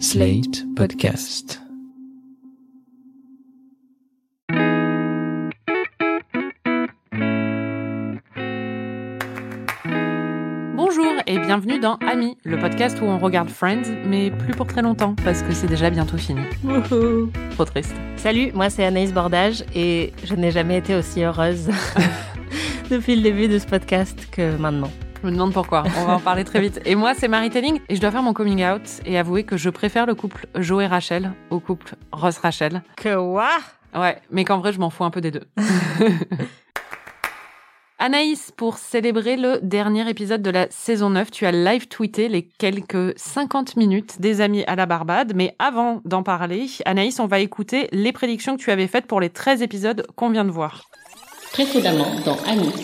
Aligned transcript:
Slate 0.00 0.64
Podcast. 0.74 1.60
Bonjour 10.76 11.12
et 11.26 11.38
bienvenue 11.38 11.78
dans 11.78 11.96
Ami, 11.96 12.36
le 12.44 12.58
podcast 12.58 12.98
où 13.00 13.04
on 13.04 13.18
regarde 13.18 13.48
Friends, 13.48 13.82
mais 14.06 14.30
plus 14.30 14.52
pour 14.52 14.66
très 14.66 14.82
longtemps 14.82 15.14
parce 15.24 15.42
que 15.42 15.52
c'est 15.52 15.66
déjà 15.66 15.90
bientôt 15.90 16.16
fini. 16.16 16.42
Trop 17.52 17.64
triste. 17.64 17.94
Salut, 18.16 18.50
moi 18.54 18.70
c'est 18.70 18.84
Anaïs 18.84 19.12
Bordage 19.12 19.64
et 19.74 20.12
je 20.24 20.34
n'ai 20.34 20.50
jamais 20.50 20.78
été 20.78 20.94
aussi 20.94 21.22
heureuse 21.22 21.70
depuis 22.90 23.16
le 23.16 23.22
début 23.22 23.48
de 23.48 23.58
ce 23.58 23.66
podcast 23.66 24.28
que 24.30 24.56
maintenant. 24.56 24.90
Je 25.24 25.30
me 25.30 25.32
demande 25.32 25.54
pourquoi, 25.54 25.84
on 25.96 26.04
va 26.04 26.16
en 26.16 26.20
parler 26.20 26.44
très 26.44 26.60
vite. 26.60 26.82
Et 26.84 26.94
moi 26.94 27.14
c'est 27.14 27.28
Marie 27.28 27.48
Telling 27.48 27.80
et 27.88 27.96
je 27.96 28.00
dois 28.02 28.10
faire 28.10 28.22
mon 28.22 28.34
coming 28.34 28.62
out 28.62 28.82
et 29.06 29.16
avouer 29.16 29.44
que 29.44 29.56
je 29.56 29.70
préfère 29.70 30.04
le 30.04 30.14
couple 30.14 30.46
Joe 30.56 30.84
et 30.84 30.86
Rachel 30.86 31.32
au 31.48 31.60
couple 31.60 31.94
Ross-Rachel. 32.12 32.82
Que 32.96 33.16
quoi 33.16 33.48
Ouais, 33.94 34.18
mais 34.30 34.44
qu'en 34.44 34.58
vrai 34.58 34.74
je 34.74 34.80
m'en 34.80 34.90
fous 34.90 35.02
un 35.02 35.10
peu 35.10 35.22
des 35.22 35.30
deux. 35.30 35.44
Anaïs, 37.98 38.52
pour 38.54 38.76
célébrer 38.76 39.38
le 39.38 39.60
dernier 39.62 40.06
épisode 40.10 40.42
de 40.42 40.50
la 40.50 40.66
saison 40.68 41.08
9, 41.08 41.30
tu 41.30 41.46
as 41.46 41.52
live 41.52 41.88
tweeté 41.88 42.28
les 42.28 42.42
quelques 42.42 43.18
50 43.18 43.76
minutes 43.76 44.20
des 44.20 44.42
amis 44.42 44.62
à 44.66 44.76
la 44.76 44.84
Barbade. 44.84 45.32
Mais 45.34 45.56
avant 45.58 46.02
d'en 46.04 46.22
parler, 46.22 46.66
Anaïs, 46.84 47.18
on 47.18 47.26
va 47.26 47.38
écouter 47.38 47.88
les 47.92 48.12
prédictions 48.12 48.58
que 48.58 48.62
tu 48.62 48.70
avais 48.70 48.88
faites 48.88 49.06
pour 49.06 49.22
les 49.22 49.30
13 49.30 49.62
épisodes 49.62 50.06
qu'on 50.16 50.28
vient 50.28 50.44
de 50.44 50.50
voir. 50.50 50.90
Précédemment 51.50 52.10
dans 52.26 52.36
Annie. 52.46 52.74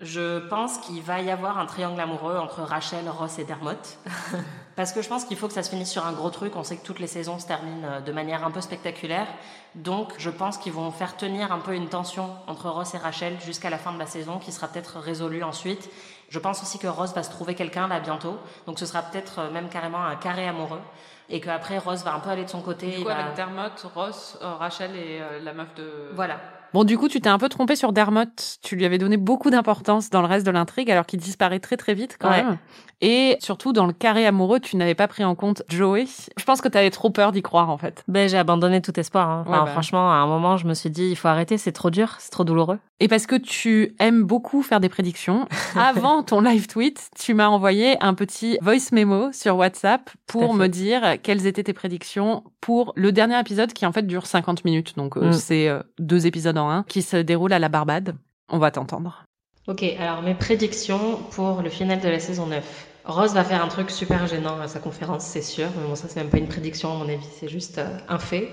Je 0.00 0.38
pense 0.48 0.78
qu'il 0.78 1.02
va 1.02 1.20
y 1.20 1.30
avoir 1.30 1.58
un 1.58 1.66
triangle 1.66 2.00
amoureux 2.00 2.36
entre 2.38 2.62
Rachel, 2.62 3.08
Ross 3.08 3.38
et 3.38 3.44
Dermot. 3.44 3.72
Parce 4.76 4.92
que 4.92 5.02
je 5.02 5.08
pense 5.08 5.24
qu'il 5.24 5.36
faut 5.36 5.46
que 5.46 5.52
ça 5.52 5.62
se 5.62 5.68
finisse 5.68 5.90
sur 5.90 6.06
un 6.06 6.12
gros 6.12 6.30
truc. 6.30 6.56
On 6.56 6.64
sait 6.64 6.76
que 6.78 6.84
toutes 6.86 7.00
les 7.00 7.06
saisons 7.06 7.38
se 7.38 7.46
terminent 7.46 7.86
euh, 7.86 8.00
de 8.00 8.10
manière 8.12 8.44
un 8.46 8.50
peu 8.50 8.60
spectaculaire. 8.62 9.26
Donc 9.74 10.14
je 10.16 10.30
pense 10.30 10.56
qu'ils 10.56 10.72
vont 10.72 10.90
faire 10.90 11.16
tenir 11.18 11.52
un 11.52 11.58
peu 11.58 11.74
une 11.74 11.88
tension 11.88 12.30
entre 12.46 12.70
Ross 12.70 12.94
et 12.94 12.98
Rachel 12.98 13.38
jusqu'à 13.40 13.68
la 13.68 13.76
fin 13.78 13.92
de 13.92 13.98
la 13.98 14.06
saison 14.06 14.38
qui 14.38 14.52
sera 14.52 14.68
peut-être 14.68 14.98
résolue 15.00 15.42
ensuite. 15.42 15.90
Je 16.30 16.38
pense 16.38 16.62
aussi 16.62 16.78
que 16.78 16.86
Ross 16.86 17.12
va 17.14 17.22
se 17.22 17.30
trouver 17.30 17.54
quelqu'un 17.54 17.86
là 17.88 18.00
bientôt. 18.00 18.38
Donc 18.66 18.78
ce 18.78 18.86
sera 18.86 19.02
peut-être 19.02 19.40
euh, 19.40 19.50
même 19.50 19.68
carrément 19.68 20.02
un 20.02 20.16
carré 20.16 20.48
amoureux. 20.48 20.80
Et 21.28 21.40
qu'après 21.40 21.76
Ross 21.78 22.02
va 22.04 22.14
un 22.14 22.20
peu 22.20 22.30
aller 22.30 22.44
de 22.44 22.50
son 22.50 22.62
côté. 22.62 22.90
Du 22.92 23.02
coup, 23.02 23.08
va- 23.08 23.18
avec 23.18 23.34
Dermot, 23.34 23.68
Ross, 23.94 24.38
euh, 24.40 24.54
Rachel 24.54 24.96
et 24.96 25.20
la 25.42 25.52
meuf 25.52 25.74
de... 25.74 26.10
Voilà. 26.14 26.40
Bon, 26.72 26.84
du 26.84 26.96
coup, 26.98 27.08
tu 27.08 27.20
t'es 27.20 27.28
un 27.28 27.38
peu 27.38 27.48
trompé 27.48 27.74
sur 27.76 27.92
Dermot. 27.92 28.24
Tu 28.62 28.76
lui 28.76 28.84
avais 28.84 28.98
donné 28.98 29.16
beaucoup 29.16 29.50
d'importance 29.50 30.10
dans 30.10 30.20
le 30.20 30.26
reste 30.28 30.46
de 30.46 30.50
l'intrigue, 30.50 30.90
alors 30.90 31.06
qu'il 31.06 31.18
disparaît 31.20 31.58
très 31.60 31.76
très 31.76 31.94
vite 31.94 32.16
quand 32.20 32.30
Ouais. 32.30 32.42
même. 32.44 32.58
Et 33.02 33.36
surtout, 33.40 33.72
dans 33.72 33.86
le 33.86 33.94
carré 33.94 34.26
amoureux, 34.26 34.60
tu 34.60 34.76
n'avais 34.76 34.94
pas 34.94 35.08
pris 35.08 35.24
en 35.24 35.34
compte 35.34 35.62
Joey. 35.70 36.04
Je 36.36 36.44
pense 36.44 36.60
que 36.60 36.68
tu 36.68 36.76
avais 36.76 36.90
trop 36.90 37.08
peur 37.10 37.32
d'y 37.32 37.40
croire, 37.40 37.70
en 37.70 37.78
fait. 37.78 38.04
Ben, 38.08 38.28
j'ai 38.28 38.36
abandonné 38.36 38.82
tout 38.82 38.98
espoir. 39.00 39.28
hein. 39.30 39.44
Enfin, 39.46 39.58
Ouais, 39.60 39.64
bah. 39.64 39.70
Franchement, 39.72 40.10
à 40.10 40.16
un 40.16 40.26
moment, 40.26 40.58
je 40.58 40.66
me 40.66 40.74
suis 40.74 40.90
dit, 40.90 41.08
il 41.08 41.16
faut 41.16 41.28
arrêter, 41.28 41.56
c'est 41.56 41.72
trop 41.72 41.88
dur, 41.90 42.16
c'est 42.18 42.30
trop 42.30 42.44
douloureux. 42.44 42.78
Et 43.02 43.08
parce 43.08 43.24
que 43.26 43.36
tu 43.36 43.94
aimes 43.98 44.22
beaucoup 44.24 44.62
faire 44.62 44.80
des 44.80 44.90
prédictions, 44.90 45.46
avant 45.76 46.22
ton 46.22 46.42
live 46.42 46.66
tweet, 46.66 47.08
tu 47.18 47.32
m'as 47.32 47.48
envoyé 47.48 47.96
un 48.04 48.12
petit 48.12 48.58
voice 48.60 48.90
memo 48.92 49.32
sur 49.32 49.56
WhatsApp 49.56 50.10
pour 50.26 50.52
me 50.52 50.66
dire 50.66 51.16
quelles 51.22 51.46
étaient 51.46 51.62
tes 51.64 51.72
prédictions 51.72 52.44
pour 52.60 52.92
le 52.96 53.10
dernier 53.12 53.40
épisode 53.40 53.72
qui 53.72 53.86
en 53.86 53.92
fait 53.92 54.06
dure 54.06 54.26
50 54.26 54.66
minutes. 54.66 54.96
Donc 54.96 55.16
euh, 55.16 55.30
Mm. 55.30 55.32
c'est 55.32 55.68
euh, 55.68 55.80
deux 55.98 56.26
épisodes 56.26 56.58
un 56.68 56.82
qui 56.82 57.02
se 57.02 57.16
déroulent 57.16 57.52
à 57.52 57.58
la 57.58 57.68
Barbade. 57.68 58.16
On 58.48 58.58
va 58.58 58.70
t'entendre. 58.70 59.24
Ok, 59.68 59.84
alors 59.98 60.22
mes 60.22 60.34
prédictions 60.34 61.16
pour 61.30 61.62
le 61.62 61.70
final 61.70 62.00
de 62.00 62.08
la 62.08 62.18
saison 62.18 62.46
9. 62.46 62.86
Rose 63.04 63.32
va 63.34 63.44
faire 63.44 63.64
un 63.64 63.68
truc 63.68 63.90
super 63.90 64.26
gênant 64.26 64.60
à 64.60 64.68
sa 64.68 64.78
conférence, 64.78 65.24
c'est 65.24 65.42
sûr. 65.42 65.68
Mais 65.76 65.86
bon, 65.86 65.94
ça, 65.94 66.06
c'est 66.08 66.20
même 66.20 66.30
pas 66.30 66.38
une 66.38 66.48
prédiction, 66.48 66.92
à 66.92 66.96
mon 66.96 67.08
avis, 67.08 67.26
c'est 67.38 67.48
juste 67.48 67.78
euh, 67.78 67.98
un 68.08 68.18
fait. 68.18 68.48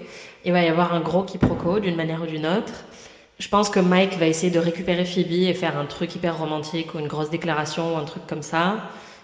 Il 0.46 0.54
va 0.54 0.62
y 0.64 0.68
avoir 0.68 0.94
un 0.94 1.02
gros 1.02 1.24
quiproquo 1.24 1.80
d'une 1.80 1.96
manière 1.96 2.22
ou 2.22 2.26
d'une 2.26 2.46
autre. 2.46 2.74
Je 3.40 3.50
pense 3.50 3.70
que 3.70 3.80
Mike 3.80 4.18
va 4.18 4.26
essayer 4.26 4.52
de 4.52 4.60
récupérer 4.60 5.06
Phoebe 5.06 5.32
et 5.32 5.54
faire 5.54 5.78
un 5.78 5.86
truc 5.86 6.16
hyper 6.16 6.38
romantique 6.38 6.96
ou 6.96 7.00
une 7.00 7.08
grosse 7.08 7.30
déclaration 7.30 7.96
ou 7.96 7.98
un 7.98 8.06
truc 8.06 8.26
comme 8.26 8.42
ça. 8.42 8.78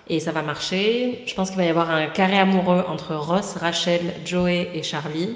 Et 0.07 0.19
ça 0.19 0.31
va 0.31 0.41
marcher. 0.41 1.23
Je 1.25 1.33
pense 1.33 1.49
qu'il 1.49 1.57
va 1.57 1.65
y 1.65 1.69
avoir 1.69 1.89
un 1.89 2.07
carré 2.07 2.37
amoureux 2.37 2.83
entre 2.87 3.15
Ross, 3.15 3.55
Rachel, 3.55 4.01
Joey 4.25 4.69
et 4.73 4.83
Charlie. 4.83 5.35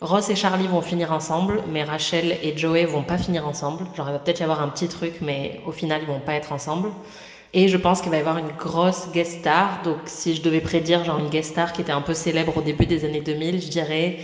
Ross 0.00 0.28
et 0.28 0.34
Charlie 0.34 0.66
vont 0.66 0.82
finir 0.82 1.12
ensemble, 1.12 1.62
mais 1.64 1.82
Rachel 1.82 2.36
et 2.42 2.52
Joey 2.56 2.84
vont 2.84 3.04
pas 3.04 3.16
finir 3.18 3.46
ensemble. 3.46 3.88
Genre, 3.92 4.08
il 4.08 4.12
va 4.12 4.18
peut-être 4.18 4.40
y 4.40 4.42
avoir 4.42 4.60
un 4.60 4.68
petit 4.68 4.88
truc, 4.88 5.20
mais 5.20 5.56
au 5.62 5.72
final, 5.72 6.02
ils 6.02 6.06
vont 6.06 6.20
pas 6.20 6.34
être 6.34 6.52
ensemble. 6.52 6.94
Et 7.52 7.68
je 7.68 7.76
pense 7.76 8.00
qu'il 8.00 8.10
va 8.10 8.16
y 8.16 8.20
avoir 8.20 8.38
une 8.38 8.52
grosse 8.52 9.08
guest 9.08 9.34
star. 9.38 9.78
Donc, 9.78 10.02
si 10.06 10.34
je 10.34 10.42
devais 10.42 10.60
prédire 10.60 11.04
genre 11.04 11.18
une 11.18 11.30
guest 11.30 11.50
star 11.50 11.72
qui 11.72 11.80
était 11.80 11.92
un 11.92 12.02
peu 12.02 12.14
célèbre 12.14 12.56
au 12.58 12.62
début 12.62 12.86
des 12.86 13.04
années 13.04 13.20
2000, 13.20 13.60
je 13.62 13.68
dirais 13.68 14.16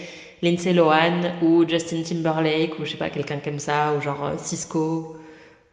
Lindsay 0.42 0.72
Lohan 0.74 1.32
ou 1.40 1.64
Justin 1.68 2.02
Timberlake 2.02 2.78
ou 2.78 2.84
je 2.84 2.92
sais 2.92 2.96
pas, 2.98 3.10
quelqu'un 3.10 3.40
comme 3.40 3.58
ça, 3.60 3.94
ou 3.94 4.00
genre 4.00 4.24
euh, 4.24 4.34
Cisco. 4.38 5.06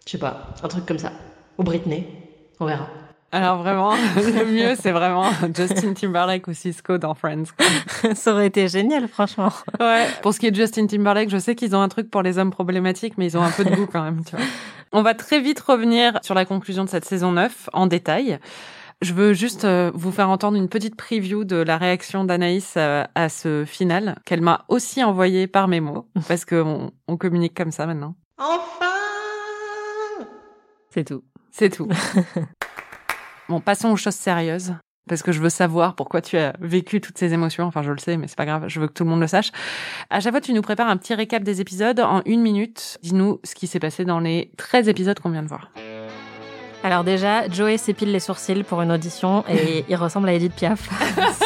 Je 0.06 0.12
sais 0.14 0.18
pas, 0.20 0.38
un 0.64 0.68
truc 0.70 0.86
comme 0.86 1.00
ça. 1.00 1.14
Ou 1.60 1.64
Britney. 1.64 2.08
On 2.60 2.66
verra. 2.66 2.97
Alors 3.32 3.58
vraiment, 3.58 3.92
le 4.16 4.46
mieux 4.46 4.76
c'est 4.80 4.92
vraiment 4.92 5.30
Justin 5.54 5.94
Timberlake 5.94 6.48
ou 6.48 6.54
Cisco 6.54 6.98
dans 6.98 7.14
Friends. 7.14 7.46
ça 8.16 8.34
aurait 8.34 8.48
été 8.48 8.68
génial, 8.68 9.08
franchement. 9.08 9.52
Ouais. 9.80 10.08
Pour 10.22 10.34
ce 10.34 10.40
qui 10.40 10.48
est 10.48 10.52
de 10.52 10.56
Justin 10.56 10.88
Timberlake, 10.88 11.30
je 11.30 11.38
sais 11.38 11.56
qu'ils 11.56 11.76
ont 11.76 11.82
un 11.82 11.90
truc 11.90 12.10
pour 12.10 12.22
les 12.22 12.38
hommes 12.38 12.52
problématiques, 12.52 13.18
mais 13.18 13.26
ils 13.26 13.38
ont 13.38 13.44
un 13.44 13.52
peu 13.52 13.66
de 13.66 13.76
goût 13.76 13.88
quand 13.92 14.04
même, 14.04 14.24
tu 14.24 14.36
vois. 14.36 14.46
On 14.94 15.02
va 15.02 15.14
très 15.14 15.42
vite 15.42 15.60
revenir 15.60 16.20
sur 16.24 16.36
la 16.36 16.46
conclusion 16.46 16.86
de 16.86 16.90
cette 16.90 17.04
saison 17.04 17.34
9 17.34 17.70
en 17.74 17.88
détail. 17.88 18.40
Je 19.02 19.14
veux 19.14 19.34
juste 19.34 19.66
euh, 19.66 19.92
vous 19.94 20.12
faire 20.12 20.30
entendre 20.30 20.58
une 20.58 20.70
petite 20.70 20.96
preview 20.96 21.44
de 21.44 21.58
la 21.58 21.78
réaction 21.78 22.24
d'Anaïs 22.24 22.76
euh, 22.78 23.04
à 23.14 23.30
ce 23.30 23.64
final 23.66 24.18
qu'elle 24.26 24.42
m'a 24.42 24.66
aussi 24.70 25.04
envoyé 25.04 25.46
par 25.46 25.68
mémo 25.68 26.08
parce 26.28 26.46
qu'on 26.46 26.92
on 27.08 27.18
communique 27.18 27.54
comme 27.54 27.72
ça 27.72 27.86
maintenant. 27.86 28.16
Enfin 28.40 28.86
C'est 30.90 31.04
tout. 31.04 31.24
C'est 31.52 31.70
tout. 31.70 31.88
bon, 33.50 33.60
passons 33.60 33.90
aux 33.90 33.98
choses 33.98 34.16
sérieuses. 34.16 34.74
Parce 35.08 35.24
que 35.24 35.32
je 35.32 35.40
veux 35.40 35.50
savoir 35.50 35.96
pourquoi 35.96 36.22
tu 36.22 36.38
as 36.38 36.54
vécu 36.60 37.00
toutes 37.00 37.18
ces 37.18 37.34
émotions. 37.34 37.64
Enfin, 37.64 37.82
je 37.82 37.92
le 37.92 37.98
sais, 37.98 38.18
mais 38.18 38.28
c'est 38.28 38.38
pas 38.38 38.46
grave. 38.46 38.66
Je 38.68 38.80
veux 38.80 38.88
que 38.88 38.94
tout 38.94 39.06
le 39.06 39.10
monde 39.10 39.22
le 39.22 39.28
sache. 39.28 39.52
À 40.10 40.20
chaque 40.20 40.34
fois, 40.34 40.42
tu 40.42 40.52
nous 40.52 40.62
prépares 40.62 40.90
un 40.90 40.98
petit 40.98 41.14
récap 41.14 41.44
des 41.44 41.62
épisodes 41.62 42.00
en 42.02 42.22
une 42.26 42.42
minute. 42.42 42.98
Dis-nous 43.04 43.40
ce 43.46 43.56
qui 43.56 43.68
s'est 43.68 43.80
passé 43.80 44.04
dans 44.04 44.20
les 44.20 44.52
13 44.58 44.90
épisodes 44.90 45.18
qu'on 45.20 45.30
vient 45.30 45.44
de 45.44 45.48
voir. 45.48 45.72
Alors 46.84 47.04
déjà, 47.04 47.50
Joey 47.50 47.78
s'épile 47.78 48.12
les 48.12 48.20
sourcils 48.20 48.64
pour 48.64 48.82
une 48.82 48.92
audition 48.92 49.44
et 49.50 49.86
il 49.90 49.96
ressemble 49.96 50.30
à 50.30 50.34
Edith 50.34 50.54
Piaf. 50.54 50.90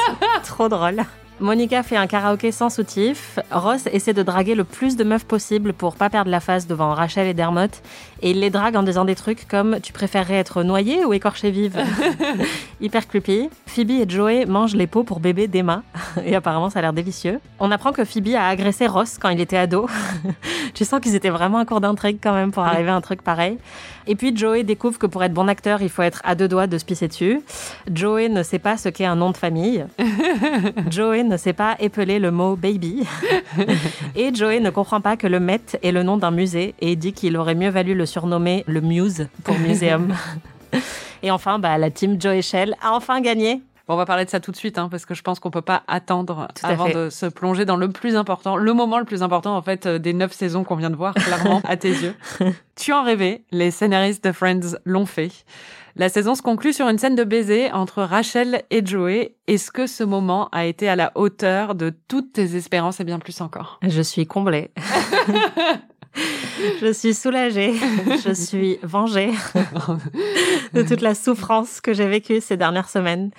Trop 0.44 0.68
drôle. 0.68 1.04
Monica 1.42 1.82
fait 1.82 1.98
un 1.98 2.06
karaoké 2.06 2.52
sans 2.52 2.70
soutif. 2.70 3.40
Ross 3.50 3.88
essaie 3.92 4.14
de 4.14 4.22
draguer 4.22 4.54
le 4.54 4.64
plus 4.64 4.96
de 4.96 5.04
meufs 5.04 5.26
possible 5.26 5.74
pour 5.74 5.96
pas 5.96 6.08
perdre 6.08 6.30
la 6.30 6.40
face 6.40 6.68
devant 6.68 6.94
Rachel 6.94 7.28
et 7.28 7.34
Dermot. 7.34 7.66
Et 8.22 8.30
il 8.30 8.40
les 8.40 8.52
drague 8.52 8.76
en 8.76 8.84
disant 8.84 9.06
des 9.06 9.16
trucs 9.16 9.48
comme 9.48 9.80
Tu 9.82 9.92
préférerais 9.92 10.36
être 10.36 10.62
noyée 10.62 11.04
ou 11.04 11.14
écorchée 11.14 11.50
vive? 11.50 11.84
Hyper 12.82 13.08
creepy. 13.08 13.50
Phoebe 13.66 13.92
et 13.92 14.06
Joey 14.08 14.46
mangent 14.46 14.76
les 14.76 14.86
pots 14.86 15.04
pour 15.04 15.20
bébé 15.20 15.48
d'Emma. 15.48 15.82
Et 16.26 16.36
apparemment, 16.36 16.70
ça 16.70 16.80
a 16.80 16.82
l'air 16.84 16.94
délicieux. 16.94 17.40
On 17.60 17.72
apprend 17.72 17.92
que 17.92 18.06
Phoebe 18.06 18.36
a 18.36 18.48
agressé 18.48 18.86
Ross 18.86 19.18
quand 19.20 19.30
il 19.30 19.42
était 19.42 19.58
ado. 19.58 19.88
tu 20.74 20.86
sens 20.86 21.00
qu'ils 21.02 21.16
étaient 21.16 21.30
vraiment 21.30 21.60
en 21.60 21.66
cours 21.66 21.82
d'intrigue 21.82 22.20
quand 22.22 22.34
même 22.34 22.52
pour 22.52 22.64
arriver 22.64 22.90
à 22.90 22.96
un 22.96 23.02
truc 23.02 23.22
pareil. 23.22 23.58
Et 24.08 24.16
puis 24.16 24.36
Joey 24.36 24.64
découvre 24.64 24.98
que 24.98 25.06
pour 25.06 25.24
être 25.24 25.34
bon 25.34 25.48
acteur, 25.48 25.82
il 25.82 25.90
faut 25.90 26.02
être 26.02 26.22
à 26.24 26.36
deux 26.36 26.48
doigts 26.48 26.68
de 26.68 26.78
se 26.78 26.86
pisser 26.86 27.08
dessus. 27.08 27.42
Joey 27.92 28.30
ne 28.30 28.44
sait 28.44 28.60
pas 28.60 28.78
ce 28.78 28.90
qu'est 28.90 29.06
un 29.06 29.16
nom 29.16 29.32
de 29.32 29.38
famille. 29.38 29.86
Joey 30.90 31.24
ne 31.24 31.38
sait 31.38 31.54
pas 31.54 31.76
épeler 31.80 32.20
le 32.20 32.32
mot 32.32 32.56
baby. 32.56 33.06
Et 34.16 34.34
Joey 34.34 34.60
ne 34.60 34.70
comprend 34.70 35.02
pas 35.02 35.18
que 35.18 35.28
le 35.28 35.40
Met 35.40 35.62
est 35.84 35.92
le 35.92 36.04
nom 36.04 36.18
d'un 36.18 36.32
musée 36.32 36.76
et 36.80 36.96
dit 36.96 37.14
qu'il 37.14 37.38
aurait 37.38 37.56
mieux 37.56 37.70
valu 37.70 37.94
le 37.94 38.06
surnommer 38.06 38.64
le 38.68 38.82
Muse 38.82 39.28
pour 39.44 39.58
muséum. 39.60 40.14
Et 41.24 41.30
enfin, 41.30 41.60
bah, 41.60 41.78
la 41.78 41.92
team 41.92 42.20
Joey 42.20 42.42
Shell 42.42 42.76
a 42.82 42.94
enfin 42.94 43.22
gagné. 43.22 43.62
Bon, 43.92 43.96
on 43.96 43.98
va 43.98 44.06
parler 44.06 44.24
de 44.24 44.30
ça 44.30 44.40
tout 44.40 44.52
de 44.52 44.56
suite, 44.56 44.78
hein, 44.78 44.88
parce 44.90 45.06
que 45.06 45.14
je 45.14 45.22
pense 45.22 45.42
qu'on 45.42 45.52
peut 45.52 45.62
pas 45.62 45.84
attendre 45.90 46.48
avant 46.64 46.86
fait. 46.86 46.94
de 46.94 47.10
se 47.10 47.26
plonger 47.26 47.66
dans 47.66 47.76
le 47.76 47.90
plus 47.90 48.16
important, 48.16 48.56
le 48.56 48.74
moment 48.74 49.00
le 49.00 49.04
plus 49.04 49.22
important, 49.22 49.54
en 49.54 49.62
fait, 49.62 49.86
euh, 49.86 50.00
des 50.00 50.14
neuf 50.14 50.32
saisons 50.32 50.64
qu'on 50.64 50.78
vient 50.78 50.90
de 50.90 50.96
voir, 50.96 51.14
clairement, 51.14 51.62
à 51.68 51.76
tes 51.76 51.90
yeux. 51.90 52.16
Tu 52.78 52.94
en 52.94 53.04
rêvais, 53.04 53.44
les 53.52 53.70
scénaristes 53.70 54.24
de 54.24 54.32
Friends 54.32 54.78
l'ont 54.86 55.06
fait. 55.06 55.44
La 55.98 56.08
saison 56.08 56.36
se 56.36 56.42
conclut 56.42 56.72
sur 56.72 56.88
une 56.88 57.00
scène 57.00 57.16
de 57.16 57.26
baiser 57.26 57.70
entre 57.74 58.02
Rachel 58.04 58.64
et 58.70 58.86
Joey. 58.86 59.36
Est-ce 59.48 59.72
que 59.72 59.88
ce 59.88 60.06
moment 60.06 60.48
a 60.54 60.64
été 60.64 60.88
à 60.88 60.96
la 60.96 61.12
hauteur 61.16 61.76
de 61.76 61.94
toutes 62.08 62.32
tes 62.32 62.56
espérances 62.56 63.02
et 63.02 63.04
bien 63.04 63.20
plus 63.20 63.42
encore? 63.42 63.78
Je 63.82 64.02
suis 64.02 64.26
comblée. 64.26 64.72
Je 66.82 66.92
suis 66.92 67.14
soulagée. 67.14 67.74
Je 68.26 68.34
suis 68.34 68.80
vengée 68.84 69.32
de 70.74 70.82
toute 70.84 71.02
la 71.02 71.16
souffrance 71.16 71.82
que 71.82 71.94
j'ai 71.94 72.08
vécue 72.08 72.42
ces 72.42 72.58
dernières 72.58 72.90
semaines. 72.90 73.32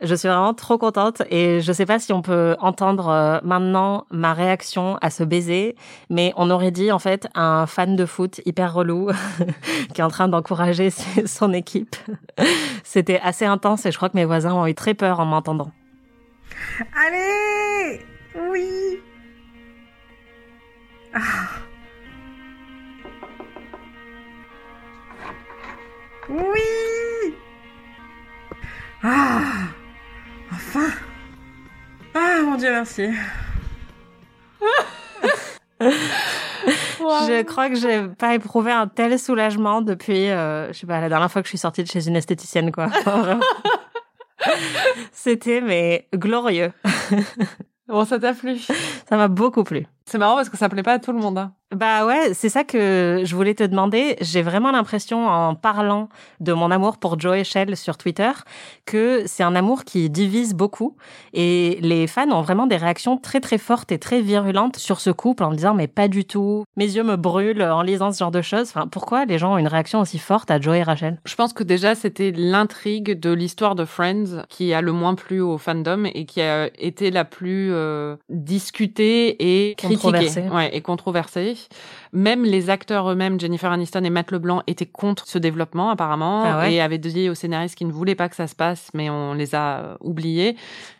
Je 0.00 0.14
suis 0.14 0.28
vraiment 0.28 0.54
trop 0.54 0.78
contente 0.78 1.22
et 1.30 1.60
je 1.60 1.72
sais 1.72 1.86
pas 1.86 1.98
si 1.98 2.12
on 2.12 2.22
peut 2.22 2.56
entendre 2.60 3.08
euh, 3.08 3.38
maintenant 3.42 4.06
ma 4.10 4.32
réaction 4.32 4.96
à 5.02 5.10
ce 5.10 5.24
baiser, 5.24 5.76
mais 6.08 6.32
on 6.36 6.50
aurait 6.50 6.70
dit 6.70 6.92
en 6.92 6.98
fait 6.98 7.26
un 7.34 7.66
fan 7.66 7.96
de 7.96 8.06
foot 8.06 8.40
hyper 8.46 8.72
relou 8.72 9.10
qui 9.94 10.00
est 10.00 10.04
en 10.04 10.08
train 10.08 10.28
d'encourager 10.28 10.90
son 11.26 11.52
équipe. 11.52 11.96
C'était 12.84 13.20
assez 13.22 13.44
intense 13.44 13.86
et 13.86 13.92
je 13.92 13.96
crois 13.96 14.08
que 14.08 14.16
mes 14.16 14.24
voisins 14.24 14.54
ont 14.54 14.66
eu 14.66 14.74
très 14.74 14.94
peur 14.94 15.20
en 15.20 15.26
m'entendant. 15.26 15.70
Allez 16.96 17.79
Merci. 32.80 33.10
Je 35.80 37.42
crois 37.42 37.68
que 37.68 37.74
j'ai 37.74 38.08
pas 38.08 38.34
éprouvé 38.34 38.72
un 38.72 38.86
tel 38.86 39.18
soulagement 39.18 39.82
depuis, 39.82 40.30
euh, 40.30 40.72
je 40.72 40.78
sais 40.78 40.86
pas, 40.86 40.98
la 40.98 41.10
dernière 41.10 41.30
fois 41.30 41.42
que 41.42 41.46
je 41.46 41.50
suis 41.50 41.58
sortie 41.58 41.82
de 41.82 41.88
chez 41.88 42.08
une 42.08 42.16
esthéticienne, 42.16 42.72
quoi. 42.72 42.88
C'était, 45.12 45.60
mais 45.60 46.08
glorieux. 46.14 46.72
Bon, 47.86 48.06
ça 48.06 48.18
t'a 48.18 48.32
plu 48.32 48.56
Ça 48.58 49.16
m'a 49.16 49.28
beaucoup 49.28 49.62
plu. 49.62 49.86
C'est 50.06 50.16
marrant 50.16 50.36
parce 50.36 50.48
que 50.48 50.56
ça 50.56 50.70
plaît 50.70 50.82
pas 50.82 50.94
à 50.94 50.98
tout 50.98 51.12
le 51.12 51.18
monde. 51.18 51.36
Hein. 51.36 51.52
Bah 51.74 52.04
ouais, 52.04 52.34
c'est 52.34 52.48
ça 52.48 52.64
que 52.64 53.22
je 53.24 53.36
voulais 53.36 53.54
te 53.54 53.62
demander. 53.62 54.16
J'ai 54.20 54.42
vraiment 54.42 54.72
l'impression, 54.72 55.28
en 55.28 55.54
parlant 55.54 56.08
de 56.40 56.52
mon 56.52 56.72
amour 56.72 56.98
pour 56.98 57.18
Joe 57.20 57.44
Shell 57.44 57.76
sur 57.76 57.96
Twitter, 57.96 58.30
que 58.86 59.22
c'est 59.26 59.44
un 59.44 59.54
amour 59.54 59.84
qui 59.84 60.10
divise 60.10 60.54
beaucoup. 60.54 60.96
Et 61.32 61.78
les 61.80 62.08
fans 62.08 62.28
ont 62.32 62.42
vraiment 62.42 62.66
des 62.66 62.76
réactions 62.76 63.18
très 63.18 63.38
très 63.38 63.56
fortes 63.56 63.92
et 63.92 63.98
très 63.98 64.20
virulentes 64.20 64.78
sur 64.78 65.00
ce 65.00 65.10
couple 65.10 65.44
en 65.44 65.52
disant 65.52 65.74
mais 65.74 65.86
pas 65.86 66.08
du 66.08 66.24
tout. 66.24 66.64
Mes 66.76 66.86
yeux 66.96 67.04
me 67.04 67.14
brûlent 67.14 67.62
en 67.62 67.82
lisant 67.82 68.10
ce 68.10 68.18
genre 68.18 68.32
de 68.32 68.42
choses. 68.42 68.70
Enfin, 68.74 68.88
pourquoi 68.88 69.24
les 69.24 69.38
gens 69.38 69.54
ont 69.54 69.58
une 69.58 69.68
réaction 69.68 70.00
aussi 70.00 70.18
forte 70.18 70.50
à 70.50 70.60
Joe 70.60 70.76
et 70.76 70.82
Rachel? 70.82 71.20
Je 71.24 71.36
pense 71.36 71.52
que 71.52 71.62
déjà 71.62 71.94
c'était 71.94 72.32
l'intrigue 72.34 73.20
de 73.20 73.30
l'histoire 73.30 73.76
de 73.76 73.84
Friends 73.84 74.44
qui 74.48 74.74
a 74.74 74.80
le 74.80 74.90
moins 74.90 75.14
plu 75.14 75.40
au 75.40 75.56
fandom 75.56 76.04
et 76.12 76.24
qui 76.26 76.40
a 76.40 76.68
été 76.80 77.12
la 77.12 77.24
plus 77.24 77.72
euh, 77.72 78.16
discutée 78.28 79.68
et 79.68 79.76
critiquée 79.76 80.48
Ouais, 80.52 80.74
et 80.74 80.80
controversée. 80.80 81.59
Merci. 81.60 81.99
Même 82.12 82.44
les 82.44 82.70
acteurs 82.70 83.10
eux-mêmes, 83.10 83.38
Jennifer 83.38 83.70
Aniston 83.70 84.02
et 84.04 84.10
Matt 84.10 84.32
LeBlanc, 84.32 84.62
étaient 84.66 84.86
contre 84.86 85.26
ce 85.26 85.38
développement 85.38 85.90
apparemment 85.90 86.42
Ah 86.44 86.58
ouais 86.58 86.74
et 86.74 86.80
avaient 86.80 86.98
dit 86.98 87.28
aux 87.30 87.34
scénaristes 87.34 87.76
qu'ils 87.76 87.86
ne 87.86 87.92
voulaient 87.92 88.14
pas 88.14 88.28
que 88.28 88.36
ça 88.36 88.46
se 88.46 88.54
passe, 88.54 88.90
mais 88.94 89.10
on 89.10 89.34
les 89.34 89.54
a 89.54 89.78
euh, 89.78 89.96
oubliés. 90.00 90.56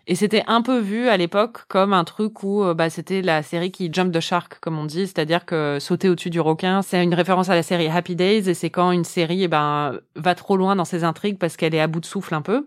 Et 0.07 0.15
c'était 0.15 0.45
un 0.47 0.63
peu 0.63 0.79
vu 0.79 1.09
à 1.09 1.17
l'époque 1.17 1.67
comme 1.69 1.93
un 1.93 2.05
truc 2.05 2.43
où 2.43 2.63
euh, 2.63 2.75
bah, 2.75 2.91
c'était 2.91 3.23
la 3.23 3.43
série 3.43 3.71
qui 3.71 3.91
jump 3.93 4.13
the 4.13 4.21
shark, 4.21 4.59
comme 4.61 4.79
on 4.79 4.85
dit, 4.85 5.07
c'est-à-dire 5.07 5.45
que 5.45 5.79
sauter 5.81 6.09
au-dessus 6.09 6.31
du 6.31 6.41
requin, 6.41 6.83
c'est 6.83 7.03
une 7.03 7.15
référence 7.15 7.49
à 7.49 7.55
la 7.55 7.63
série 7.63 7.89
Happy 7.89 8.17
Days 8.17 8.49
et 8.49 8.55
c'est 8.55 8.71
quand 8.71 8.93
une 8.93 9.05
série 9.05 9.45
eh 9.45 9.49
ben, 9.49 9.99
va 10.17 10.35
trop 10.35 10.57
loin 10.57 10.77
dans 10.77 10.85
ses 10.85 11.05
intrigues 11.05 11.39
parce 11.39 11.57
qu'elle 11.57 11.75
est 11.75 11.81
à 11.81 11.87
bout 11.87 12.01
de 12.01 12.07
souffle 12.07 12.35
un 12.35 12.43
peu. 12.43 12.67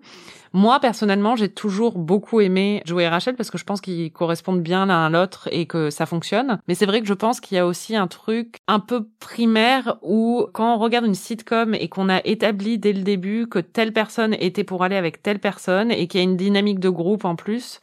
Moi, 0.56 0.80
personnellement, 0.80 1.36
j'ai 1.36 1.50
toujours 1.50 1.98
beaucoup 1.98 2.40
aimé 2.40 2.84
Joey 2.86 3.04
et 3.04 3.08
Rachel 3.08 3.36
parce 3.36 3.50
que 3.50 3.58
je 3.58 3.64
pense 3.64 3.82
qu'ils 3.82 4.12
correspondent 4.12 4.62
bien 4.62 4.86
l'un 4.86 5.08
à 5.08 5.10
l'autre 5.10 5.50
et 5.52 5.66
que 5.66 5.90
ça 5.90 6.06
fonctionne. 6.06 6.60
Mais 6.68 6.76
c'est 6.76 6.86
vrai 6.86 7.02
que 7.02 7.08
je 7.08 7.14
pense 7.16 7.40
qu'il 7.40 7.56
y 7.56 7.60
a 7.60 7.66
aussi 7.66 7.96
un 7.96 8.06
truc 8.06 8.33
un 8.68 8.80
peu 8.80 9.08
primaire 9.20 9.98
où 10.02 10.48
quand 10.54 10.76
on 10.76 10.78
regarde 10.78 11.06
une 11.06 11.16
sitcom 11.16 11.74
et 11.74 11.90
qu'on 11.90 12.10
a 12.10 12.22
établi 12.26 12.78
dès 12.78 12.94
le 12.94 13.02
début 13.02 13.48
que 13.48 13.60
telle 13.60 13.94
personne 13.94 14.36
était 14.40 14.64
pour 14.64 14.84
aller 14.84 14.96
avec 14.96 15.22
telle 15.22 15.40
personne 15.40 15.92
et 15.92 16.08
qu'il 16.08 16.20
y 16.20 16.22
a 16.22 16.24
une 16.24 16.38
dynamique 16.38 16.80
de 16.80 16.90
groupe 16.90 17.26
en 17.26 17.36
plus, 17.36 17.80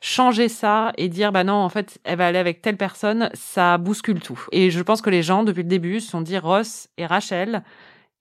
changer 0.00 0.48
ça 0.48 0.92
et 0.98 1.08
dire 1.08 1.32
bah 1.32 1.44
non 1.44 1.54
en 1.54 1.68
fait 1.68 1.98
elle 2.04 2.18
va 2.18 2.26
aller 2.26 2.38
avec 2.38 2.60
telle 2.60 2.76
personne 2.76 3.30
ça 3.32 3.78
bouscule 3.78 4.20
tout 4.20 4.46
et 4.52 4.70
je 4.70 4.82
pense 4.82 5.00
que 5.00 5.08
les 5.08 5.22
gens 5.22 5.44
depuis 5.44 5.62
le 5.62 5.68
début 5.68 6.00
se 6.00 6.10
sont 6.10 6.20
dit 6.20 6.36
Ross 6.36 6.88
et 6.98 7.06
Rachel 7.06 7.62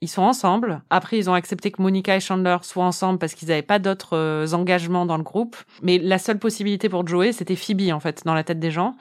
ils 0.03 0.09
sont 0.09 0.21
ensemble. 0.21 0.81
Après, 0.89 1.17
ils 1.17 1.29
ont 1.29 1.33
accepté 1.33 1.71
que 1.71 1.81
Monica 1.81 2.13
et 2.13 2.19
Chandler 2.19 2.57
soient 2.63 2.83
ensemble 2.83 3.19
parce 3.19 3.35
qu'ils 3.35 3.47
n'avaient 3.47 3.61
pas 3.61 3.79
d'autres 3.79 4.17
euh, 4.17 4.51
engagements 4.51 5.05
dans 5.05 5.15
le 5.15 5.23
groupe. 5.23 5.55
Mais 5.81 5.97
la 5.97 6.17
seule 6.17 6.39
possibilité 6.39 6.89
pour 6.89 7.07
Joey, 7.07 7.31
c'était 7.31 7.55
Phoebe, 7.55 7.89
en 7.93 8.01
fait, 8.01 8.23
dans 8.25 8.33
la 8.33 8.43
tête 8.43 8.59
des 8.59 8.69
gens. 8.69 8.97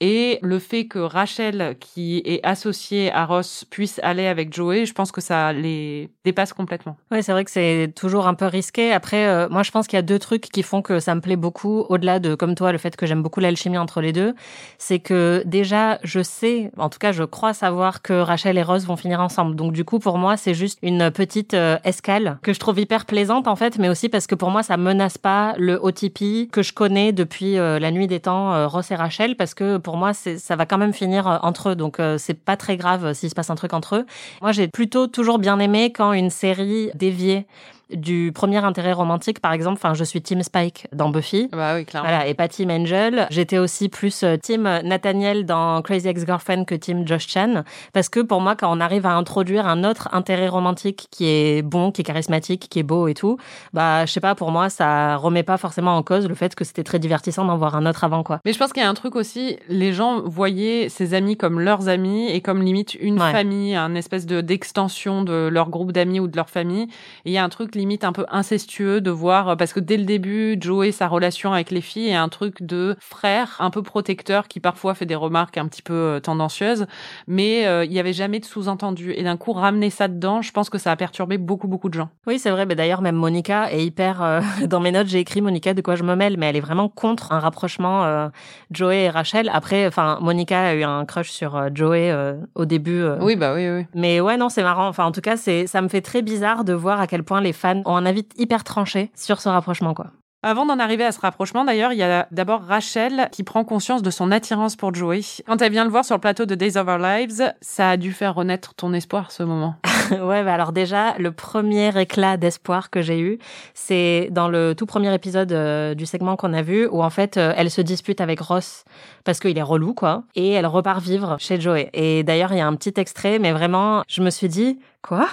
Et 0.00 0.38
le 0.42 0.58
fait 0.58 0.86
que 0.86 0.98
Rachel, 0.98 1.76
qui 1.80 2.18
est 2.26 2.44
associée 2.44 3.10
à 3.12 3.24
Ross, 3.24 3.64
puisse 3.64 3.98
aller 4.02 4.26
avec 4.26 4.52
Joey, 4.52 4.84
je 4.84 4.92
pense 4.92 5.10
que 5.10 5.22
ça 5.22 5.54
les 5.54 6.10
dépasse 6.22 6.52
complètement. 6.52 6.98
Ouais, 7.10 7.22
c'est 7.22 7.32
vrai 7.32 7.46
que 7.46 7.50
c'est 7.50 7.92
toujours 7.96 8.26
un 8.26 8.34
peu 8.34 8.44
risqué. 8.44 8.92
Après, 8.92 9.26
euh, 9.26 9.48
moi, 9.48 9.62
je 9.62 9.70
pense 9.70 9.86
qu'il 9.86 9.96
y 9.96 10.00
a 10.00 10.02
deux 10.02 10.18
trucs 10.18 10.42
qui 10.42 10.62
font 10.62 10.82
que 10.82 11.00
ça 11.00 11.14
me 11.14 11.22
plaît 11.22 11.36
beaucoup, 11.36 11.86
au-delà 11.88 12.18
de, 12.18 12.34
comme 12.34 12.54
toi, 12.54 12.72
le 12.72 12.78
fait 12.78 12.94
que 12.94 13.06
j'aime 13.06 13.22
beaucoup 13.22 13.40
l'alchimie 13.40 13.78
entre 13.78 14.02
les 14.02 14.12
deux. 14.12 14.34
C'est 14.76 14.98
que 14.98 15.42
déjà, 15.46 15.98
je 16.02 16.22
sais, 16.22 16.70
en 16.76 16.90
tout 16.90 16.98
cas, 16.98 17.12
je 17.12 17.22
crois 17.22 17.54
savoir 17.54 18.02
que 18.02 18.12
Rachel 18.12 18.58
et 18.58 18.62
Ross 18.62 18.84
vont 18.84 18.96
finir 18.96 19.20
ensemble. 19.20 19.56
Donc, 19.56 19.72
du 19.72 19.84
coup, 19.84 19.98
pour 19.98 20.18
moi, 20.18 20.36
c'est 20.36 20.54
juste 20.54 20.78
une 20.82 21.10
petite 21.10 21.54
euh, 21.54 21.78
escale 21.84 22.38
que 22.42 22.52
je 22.52 22.60
trouve 22.60 22.78
hyper 22.78 23.06
plaisante, 23.06 23.48
en 23.48 23.56
fait, 23.56 23.78
mais 23.78 23.88
aussi 23.88 24.10
parce 24.10 24.26
que 24.26 24.34
pour 24.34 24.50
moi, 24.50 24.62
ça 24.62 24.76
menace 24.76 25.16
pas 25.16 25.54
le 25.56 25.82
OTP 25.82 26.50
que 26.52 26.62
je 26.62 26.74
connais 26.74 27.12
depuis 27.12 27.56
euh, 27.56 27.78
la 27.78 27.90
nuit 27.90 28.08
des 28.08 28.20
temps, 28.20 28.68
Ross 28.68 28.90
et 28.90 28.94
Rachel, 28.94 29.36
parce 29.36 29.54
que 29.54 29.78
pour 29.86 29.96
moi, 29.96 30.12
ça 30.14 30.56
va 30.56 30.66
quand 30.66 30.78
même 30.78 30.92
finir 30.92 31.28
euh, 31.28 31.38
entre 31.42 31.70
eux. 31.70 31.76
Donc, 31.76 32.00
euh, 32.00 32.18
c'est 32.18 32.34
pas 32.34 32.56
très 32.56 32.76
grave 32.76 33.04
euh, 33.04 33.14
s'il 33.14 33.30
se 33.30 33.36
passe 33.36 33.50
un 33.50 33.54
truc 33.54 33.72
entre 33.72 33.94
eux. 33.94 34.06
Moi, 34.42 34.50
j'ai 34.50 34.66
plutôt 34.66 35.06
toujours 35.06 35.38
bien 35.38 35.60
aimé 35.60 35.92
quand 35.92 36.12
une 36.12 36.28
série 36.28 36.90
déviée 36.96 37.46
du 37.94 38.32
premier 38.34 38.58
intérêt 38.64 38.92
romantique, 38.92 39.40
par 39.40 39.52
exemple, 39.52 39.74
enfin, 39.82 39.94
je 39.94 40.02
suis 40.02 40.20
Team 40.20 40.42
Spike 40.42 40.88
dans 40.92 41.08
Buffy. 41.10 41.48
Bah 41.52 41.74
oui, 41.76 41.84
clairement. 41.84 42.08
Voilà, 42.08 42.26
et 42.26 42.34
pas 42.34 42.48
Team 42.48 42.70
Angel. 42.70 43.26
J'étais 43.30 43.58
aussi 43.58 43.88
plus 43.88 44.24
euh, 44.24 44.36
Team 44.36 44.62
Nathaniel 44.82 45.46
dans 45.46 45.80
Crazy 45.82 46.08
Ex-Girlfriend 46.08 46.64
que 46.64 46.74
Team 46.74 47.06
Josh 47.06 47.28
Chan. 47.28 47.62
Parce 47.92 48.08
que 48.08 48.18
pour 48.20 48.40
moi, 48.40 48.56
quand 48.56 48.76
on 48.76 48.80
arrive 48.80 49.06
à 49.06 49.14
introduire 49.14 49.68
un 49.68 49.84
autre 49.84 50.08
intérêt 50.12 50.48
romantique 50.48 51.06
qui 51.12 51.26
est 51.28 51.62
bon, 51.62 51.92
qui 51.92 52.00
est 52.00 52.04
charismatique, 52.04 52.68
qui 52.68 52.80
est 52.80 52.82
beau 52.82 53.06
et 53.06 53.14
tout, 53.14 53.38
bah, 53.72 54.04
je 54.04 54.12
sais 54.12 54.20
pas, 54.20 54.34
pour 54.34 54.50
moi, 54.50 54.68
ça 54.68 55.14
remet 55.16 55.44
pas 55.44 55.56
forcément 55.56 55.96
en 55.96 56.02
cause 56.02 56.26
le 56.26 56.34
fait 56.34 56.54
que 56.56 56.64
c'était 56.64 56.82
très 56.84 56.98
divertissant 56.98 57.44
d'en 57.44 57.56
voir 57.56 57.76
un 57.76 57.86
autre 57.86 58.02
avant, 58.02 58.22
quoi. 58.24 58.40
Mais 58.44 58.52
je 58.52 58.58
pense 58.58 58.72
qu'il 58.72 58.82
y 58.82 58.86
a 58.86 58.90
un 58.90 58.94
truc 58.94 59.14
aussi, 59.14 59.58
les 59.68 59.92
gens 59.92 60.22
voyaient 60.22 60.88
ces 60.88 61.14
amis 61.14 61.36
comme 61.36 61.60
leurs 61.60 61.88
amis 61.88 62.28
et 62.30 62.40
comme 62.40 62.62
limite 62.62 62.94
une 62.94 63.20
Ouais. 63.22 63.30
famille, 63.32 63.76
un 63.76 63.94
espèce 63.94 64.26
de 64.26 64.40
d'extension 64.40 65.22
de 65.22 65.48
leur 65.52 65.70
groupe 65.70 65.92
d'amis 65.92 66.18
ou 66.20 66.26
de 66.28 66.36
leur 66.36 66.50
famille. 66.50 66.84
Et 67.24 67.30
il 67.30 67.32
y 67.32 67.38
a 67.38 67.44
un 67.44 67.48
truc 67.48 67.74
limite 67.76 68.04
un 68.04 68.12
peu 68.12 68.24
incestueux 68.30 69.00
de 69.00 69.10
voir, 69.10 69.56
parce 69.56 69.72
que 69.72 69.80
dès 69.80 69.96
le 69.96 70.04
début, 70.04 70.56
Joey, 70.60 70.92
sa 70.92 71.08
relation 71.08 71.52
avec 71.52 71.70
les 71.70 71.80
filles 71.80 72.08
est 72.10 72.14
un 72.14 72.28
truc 72.28 72.62
de 72.62 72.96
frère 73.00 73.56
un 73.60 73.70
peu 73.70 73.82
protecteur 73.82 74.48
qui 74.48 74.60
parfois 74.60 74.94
fait 74.94 75.06
des 75.06 75.14
remarques 75.14 75.58
un 75.58 75.66
petit 75.68 75.82
peu 75.82 75.92
euh, 75.94 76.20
tendancieuses, 76.20 76.86
mais 77.26 77.66
euh, 77.66 77.84
il 77.84 77.92
y 77.92 77.98
avait 77.98 78.12
jamais 78.12 78.40
de 78.40 78.44
sous-entendu. 78.44 79.12
Et 79.16 79.22
d'un 79.22 79.36
coup, 79.36 79.52
ramener 79.52 79.90
ça 79.90 80.08
dedans, 80.08 80.42
je 80.42 80.52
pense 80.52 80.70
que 80.70 80.78
ça 80.78 80.90
a 80.92 80.96
perturbé 80.96 81.38
beaucoup, 81.38 81.68
beaucoup 81.68 81.88
de 81.88 81.94
gens. 81.94 82.08
Oui, 82.26 82.38
c'est 82.38 82.50
vrai. 82.50 82.66
Mais 82.66 82.74
d'ailleurs, 82.74 83.02
même 83.02 83.16
Monica 83.16 83.70
est 83.72 83.84
hyper. 83.84 84.22
euh, 84.22 84.40
dans 84.66 84.80
mes 84.80 84.92
notes, 84.92 85.06
j'ai 85.08 85.18
écrit 85.20 85.40
Monica 85.40 85.74
de 85.74 85.82
quoi 85.82 85.94
je 85.96 86.02
me 86.02 86.14
mêle, 86.16 86.36
mais 86.38 86.46
elle 86.46 86.56
est 86.56 86.60
vraiment 86.60 86.88
contre 86.88 87.32
un 87.32 87.38
rapprochement 87.38 88.04
euh, 88.04 88.28
Joey 88.70 89.04
et 89.04 89.10
Rachel. 89.10 89.50
Après, 89.52 89.86
enfin, 89.86 90.18
Monica 90.20 90.60
a 90.68 90.74
eu 90.74 90.82
un 90.84 91.04
crush 91.04 91.30
sur 91.30 91.56
euh, 91.56 91.68
Joey 91.74 92.10
euh, 92.10 92.34
au 92.54 92.64
début. 92.64 93.00
euh, 93.00 93.18
Oui, 93.20 93.36
bah 93.36 93.52
oui, 93.54 93.68
oui. 93.68 93.86
Mais 93.94 94.20
ouais, 94.20 94.36
non, 94.36 94.48
c'est 94.48 94.62
marrant. 94.62 94.88
Enfin, 94.88 95.04
en 95.04 95.12
tout 95.12 95.20
cas, 95.20 95.36
c'est, 95.36 95.66
ça 95.66 95.82
me 95.82 95.88
fait 95.88 96.00
très 96.00 96.22
bizarre 96.22 96.64
de 96.64 96.72
voir 96.72 97.00
à 97.00 97.06
quel 97.06 97.22
point 97.22 97.40
les 97.40 97.52
fans 97.66 97.82
ont 97.84 97.96
un 97.96 98.06
avis 98.06 98.26
hyper 98.36 98.64
tranché 98.64 99.10
sur 99.14 99.40
ce 99.40 99.48
rapprochement, 99.48 99.94
quoi. 99.94 100.06
Avant 100.42 100.64
d'en 100.64 100.78
arriver 100.78 101.02
à 101.02 101.10
ce 101.10 101.18
rapprochement, 101.18 101.64
d'ailleurs, 101.64 101.92
il 101.92 101.98
y 101.98 102.04
a 102.04 102.28
d'abord 102.30 102.62
Rachel 102.62 103.28
qui 103.32 103.42
prend 103.42 103.64
conscience 103.64 104.02
de 104.02 104.10
son 104.10 104.30
attirance 104.30 104.76
pour 104.76 104.94
Joey. 104.94 105.22
Quand 105.44 105.60
elle 105.60 105.72
vient 105.72 105.84
le 105.84 105.90
voir 105.90 106.04
sur 106.04 106.14
le 106.14 106.20
plateau 106.20 106.46
de 106.46 106.54
Days 106.54 106.76
of 106.76 106.86
Our 106.86 106.98
Lives, 106.98 107.52
ça 107.60 107.90
a 107.90 107.96
dû 107.96 108.12
faire 108.12 108.36
renaître 108.36 108.74
ton 108.74 108.92
espoir, 108.92 109.32
ce 109.32 109.42
moment. 109.42 109.74
ouais, 110.12 110.44
bah 110.44 110.54
alors 110.54 110.70
déjà, 110.70 111.18
le 111.18 111.32
premier 111.32 111.98
éclat 112.00 112.36
d'espoir 112.36 112.90
que 112.90 113.02
j'ai 113.02 113.18
eu, 113.18 113.38
c'est 113.74 114.28
dans 114.30 114.46
le 114.46 114.74
tout 114.76 114.86
premier 114.86 115.12
épisode 115.12 115.50
euh, 115.50 115.94
du 115.94 116.06
segment 116.06 116.36
qu'on 116.36 116.52
a 116.52 116.62
vu, 116.62 116.86
où 116.86 117.02
en 117.02 117.10
fait, 117.10 117.38
euh, 117.38 117.52
elle 117.56 117.70
se 117.70 117.80
dispute 117.80 118.20
avec 118.20 118.38
Ross 118.38 118.84
parce 119.24 119.40
qu'il 119.40 119.58
est 119.58 119.62
relou, 119.62 119.94
quoi, 119.94 120.22
et 120.36 120.52
elle 120.52 120.66
repart 120.66 121.02
vivre 121.02 121.36
chez 121.40 121.60
Joey. 121.60 121.90
Et 121.92 122.22
d'ailleurs, 122.22 122.52
il 122.52 122.58
y 122.58 122.60
a 122.60 122.66
un 122.68 122.76
petit 122.76 122.94
extrait, 123.00 123.40
mais 123.40 123.50
vraiment, 123.50 124.04
je 124.06 124.22
me 124.22 124.30
suis 124.30 124.48
dit, 124.48 124.78
quoi? 125.02 125.26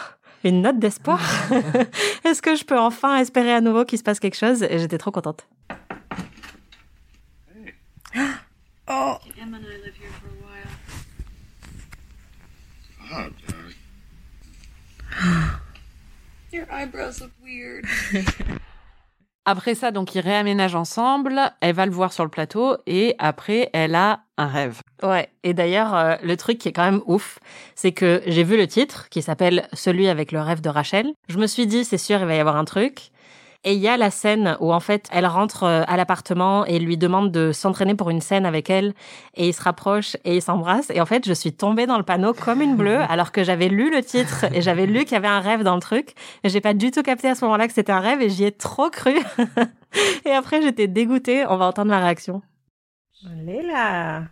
Une 0.49 0.61
note 0.61 0.79
d'espoir 0.79 1.21
Est-ce 2.25 2.41
que 2.41 2.55
je 2.55 2.63
peux 2.63 2.77
enfin 2.77 3.17
espérer 3.17 3.53
à 3.53 3.61
nouveau 3.61 3.85
qu'il 3.85 3.97
se 3.97 4.03
passe 4.03 4.19
quelque 4.19 4.37
chose? 4.37 4.63
Et 4.63 4.79
j'étais 4.79 4.97
trop 4.97 5.11
contente. 5.11 5.47
Oh 8.87 9.17
Emma 9.39 9.57
and 9.57 9.65
I 9.65 9.77
live 9.83 9.95
here 9.95 10.11
for 10.19 10.27
a 10.27 10.37
while. 10.43 10.69
Oh, 13.11 13.29
darling. 13.47 13.75
Your 16.51 16.71
eyebrows 16.71 17.21
look 17.21 17.31
weird. 17.41 17.85
Après 19.45 19.75
ça, 19.75 19.91
donc, 19.91 20.15
ils 20.15 20.21
réaménagent 20.21 20.75
ensemble, 20.75 21.39
elle 21.59 21.75
va 21.75 21.85
le 21.85 21.91
voir 21.91 22.13
sur 22.13 22.23
le 22.23 22.29
plateau, 22.29 22.77
et 22.87 23.15
après, 23.19 23.69
elle 23.73 23.93
a 23.93 24.21
un 24.37 24.47
rêve. 24.47 24.79
Ouais, 25.03 25.29
et 25.43 25.53
d'ailleurs, 25.53 25.93
euh, 25.93 26.15
le 26.23 26.37
truc 26.37 26.57
qui 26.59 26.69
est 26.69 26.71
quand 26.71 26.89
même 26.89 27.01
ouf, 27.07 27.39
c'est 27.75 27.91
que 27.91 28.21
j'ai 28.25 28.43
vu 28.43 28.55
le 28.55 28.67
titre 28.67 29.09
qui 29.09 29.21
s'appelle 29.21 29.67
Celui 29.73 30.07
avec 30.07 30.31
le 30.31 30.39
rêve 30.39 30.61
de 30.61 30.69
Rachel. 30.69 31.11
Je 31.27 31.37
me 31.37 31.47
suis 31.47 31.67
dit, 31.67 31.83
c'est 31.83 31.97
sûr, 31.97 32.21
il 32.21 32.25
va 32.25 32.35
y 32.35 32.39
avoir 32.39 32.55
un 32.55 32.63
truc. 32.63 33.11
Et 33.65 33.73
il 33.73 33.79
y 33.79 33.87
a 33.87 33.95
la 33.95 34.11
scène 34.11 34.57
où 34.59 34.73
en 34.73 34.79
fait 34.79 35.07
elle 35.11 35.25
rentre 35.25 35.63
euh, 35.63 35.83
à 35.87 35.95
l'appartement 35.95 36.65
et 36.65 36.79
lui 36.79 36.97
demande 36.97 37.31
de 37.31 37.51
s'entraîner 37.51 37.95
pour 37.95 38.09
une 38.09 38.19
scène 38.19 38.45
avec 38.45 38.69
elle 38.69 38.93
et 39.35 39.47
ils 39.47 39.53
se 39.53 39.61
rapprochent 39.61 40.17
et 40.25 40.35
ils 40.35 40.41
s'embrassent 40.41 40.89
et 40.89 40.99
en 40.99 41.05
fait 41.05 41.25
je 41.25 41.33
suis 41.33 41.53
tombée 41.53 41.85
dans 41.85 41.97
le 41.97 42.03
panneau 42.03 42.33
comme 42.33 42.61
une 42.61 42.75
bleue 42.75 42.99
alors 43.09 43.31
que 43.31 43.43
j'avais 43.43 43.69
lu 43.69 43.89
le 43.89 44.03
titre 44.03 44.45
et 44.53 44.61
j'avais 44.61 44.85
lu 44.85 45.05
qu'il 45.05 45.13
y 45.13 45.15
avait 45.15 45.27
un 45.27 45.39
rêve 45.39 45.63
dans 45.63 45.75
le 45.75 45.81
truc 45.81 46.13
et 46.43 46.49
j'ai 46.49 46.59
pas 46.59 46.73
du 46.73 46.91
tout 46.91 47.03
capté 47.03 47.29
à 47.29 47.35
ce 47.35 47.45
moment-là 47.45 47.67
que 47.67 47.73
c'était 47.73 47.93
un 47.93 48.01
rêve 48.01 48.21
et 48.21 48.29
j'y 48.29 48.43
ai 48.43 48.51
trop 48.51 48.89
cru. 48.89 49.15
et 50.25 50.31
après 50.31 50.61
j'étais 50.61 50.87
dégoûtée, 50.87 51.45
on 51.47 51.55
va 51.55 51.67
entendre 51.67 51.89
ma 51.89 51.99
réaction. 51.99 52.41
Allez 53.25 53.61
là. 53.61 54.23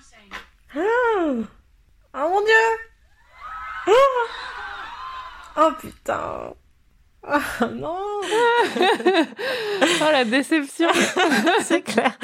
Saying. 0.00 0.32
Oh, 0.74 1.44
oh 2.14 2.28
mon 2.30 2.40
dieu. 2.44 2.91
Oh, 5.64 5.70
putain. 5.80 6.54
Oh 7.24 7.66
non. 7.72 7.96
Oh 10.04 10.10
la 10.10 10.24
déception. 10.24 10.88
c'est 11.60 11.82
clair. 11.82 12.18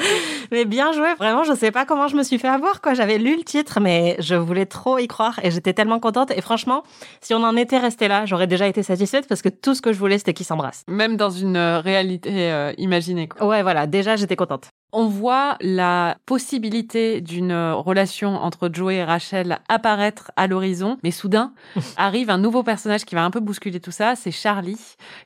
Mais 0.51 0.65
bien 0.65 0.91
joué. 0.91 1.13
Vraiment, 1.15 1.43
je 1.43 1.53
sais 1.53 1.71
pas 1.71 1.85
comment 1.85 2.09
je 2.09 2.17
me 2.17 2.23
suis 2.23 2.37
fait 2.37 2.49
avoir, 2.49 2.81
quoi. 2.81 2.93
J'avais 2.93 3.17
lu 3.17 3.37
le 3.37 3.43
titre, 3.43 3.79
mais 3.79 4.17
je 4.19 4.35
voulais 4.35 4.65
trop 4.65 4.97
y 4.97 5.07
croire 5.07 5.39
et 5.43 5.51
j'étais 5.51 5.73
tellement 5.73 5.99
contente. 5.99 6.31
Et 6.31 6.41
franchement, 6.41 6.83
si 7.21 7.33
on 7.33 7.43
en 7.43 7.55
était 7.55 7.77
resté 7.77 8.09
là, 8.09 8.25
j'aurais 8.25 8.47
déjà 8.47 8.67
été 8.67 8.83
satisfaite 8.83 9.27
parce 9.29 9.41
que 9.41 9.49
tout 9.49 9.75
ce 9.75 9.81
que 9.81 9.93
je 9.93 9.99
voulais, 9.99 10.17
c'était 10.17 10.33
qu'ils 10.33 10.45
s'embrassent. 10.45 10.83
Même 10.89 11.15
dans 11.15 11.29
une 11.29 11.55
euh, 11.55 11.79
réalité 11.79 12.51
euh, 12.51 12.73
imaginée. 12.77 13.29
Quoi. 13.29 13.47
Ouais, 13.47 13.63
voilà. 13.63 13.87
Déjà, 13.87 14.17
j'étais 14.17 14.35
contente. 14.35 14.67
On 14.91 15.05
voit 15.05 15.55
la 15.61 16.17
possibilité 16.25 17.21
d'une 17.21 17.51
euh, 17.51 17.75
relation 17.75 18.35
entre 18.37 18.71
Joey 18.73 18.95
et 18.95 19.03
Rachel 19.03 19.59
apparaître 19.69 20.31
à 20.35 20.47
l'horizon, 20.47 20.97
mais 21.03 21.11
soudain 21.11 21.53
arrive 21.97 22.31
un 22.31 22.39
nouveau 22.39 22.63
personnage 22.63 23.05
qui 23.05 23.13
va 23.13 23.23
un 23.23 23.29
peu 23.29 23.39
bousculer 23.39 23.79
tout 23.79 23.91
ça, 23.91 24.15
c'est 24.15 24.31
Charlie, 24.31 24.79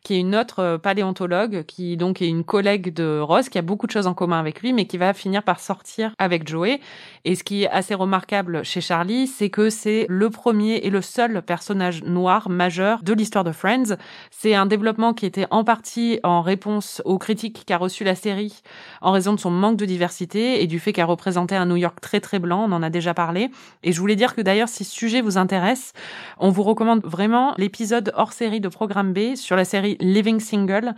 qui 0.04 0.16
est 0.16 0.20
une 0.20 0.36
autre 0.36 0.60
euh, 0.60 0.78
paléontologue, 0.78 1.64
qui 1.64 1.96
donc 1.96 2.22
est 2.22 2.28
une 2.28 2.44
collègue 2.44 2.94
de 2.94 3.22
Ross, 3.22 3.48
qui 3.48 3.58
a 3.58 3.62
beaucoup 3.62 3.88
de 3.88 3.92
choses 3.94 4.06
en 4.06 4.14
commun 4.14 4.38
avec 4.38 4.62
lui, 4.62 4.74
mais 4.74 4.86
qui 4.86 4.98
va 4.98 5.14
finir 5.14 5.44
par 5.44 5.62
sortir 5.62 6.12
avec 6.18 6.46
Joey. 6.46 6.82
Et 7.24 7.36
ce 7.36 7.46
qui 7.46 7.64
est 7.64 7.70
assez 7.70 7.96
remarquable 7.96 8.66
chez 8.66 8.82
Charlie, 8.82 9.28
c'est 9.28 9.50
que 9.50 9.70
c'est 9.70 10.06
le 10.10 10.30
premier 10.30 10.76
et 10.80 10.90
le 10.90 11.02
seul 11.02 11.42
personnage 11.42 12.04
noir 12.04 12.50
majeur 12.50 13.02
de 13.02 13.14
l'histoire 13.14 13.46
de 13.46 13.54
Friends. 13.54 13.96
C'est 14.30 14.56
un 14.56 14.66
développement 14.66 15.14
qui 15.14 15.26
était 15.26 15.48
en 15.52 15.64
partie 15.64 16.20
en 16.24 16.42
réponse 16.42 17.02
aux 17.06 17.18
critiques 17.18 17.64
qu'a 17.66 17.78
reçu 17.78 18.04
la 18.04 18.16
série 18.16 18.62
en 19.00 19.14
raison 19.14 19.32
de 19.34 19.40
son 19.40 19.53
manque 19.54 19.78
de 19.78 19.86
diversité 19.86 20.62
et 20.62 20.68
du 20.68 20.80
fait 20.80 20.94
qu'elle 20.94 21.06
représentait 21.06 21.56
un 21.56 21.66
New 21.66 21.76
York 21.76 22.00
très 22.02 22.20
très 22.20 22.40
blanc, 22.40 22.66
on 22.68 22.72
en 22.72 22.84
a 22.84 22.90
déjà 22.90 23.14
parlé. 23.14 23.50
Et 23.84 23.92
je 23.92 24.00
voulais 24.00 24.16
dire 24.16 24.36
que 24.36 24.42
d'ailleurs, 24.42 24.70
si 24.70 24.84
ce 24.84 24.92
sujet 24.94 25.22
vous 25.22 25.38
intéresse, 25.38 25.94
on 26.40 26.50
vous 26.50 26.64
recommande 26.64 27.02
vraiment 27.04 27.54
l'épisode 27.58 28.12
hors 28.16 28.34
série 28.34 28.60
de 28.60 28.68
Programme 28.68 29.14
B 29.14 29.36
sur 29.36 29.56
la 29.56 29.66
série 29.66 29.98
Living 30.00 30.40
Single 30.40 30.96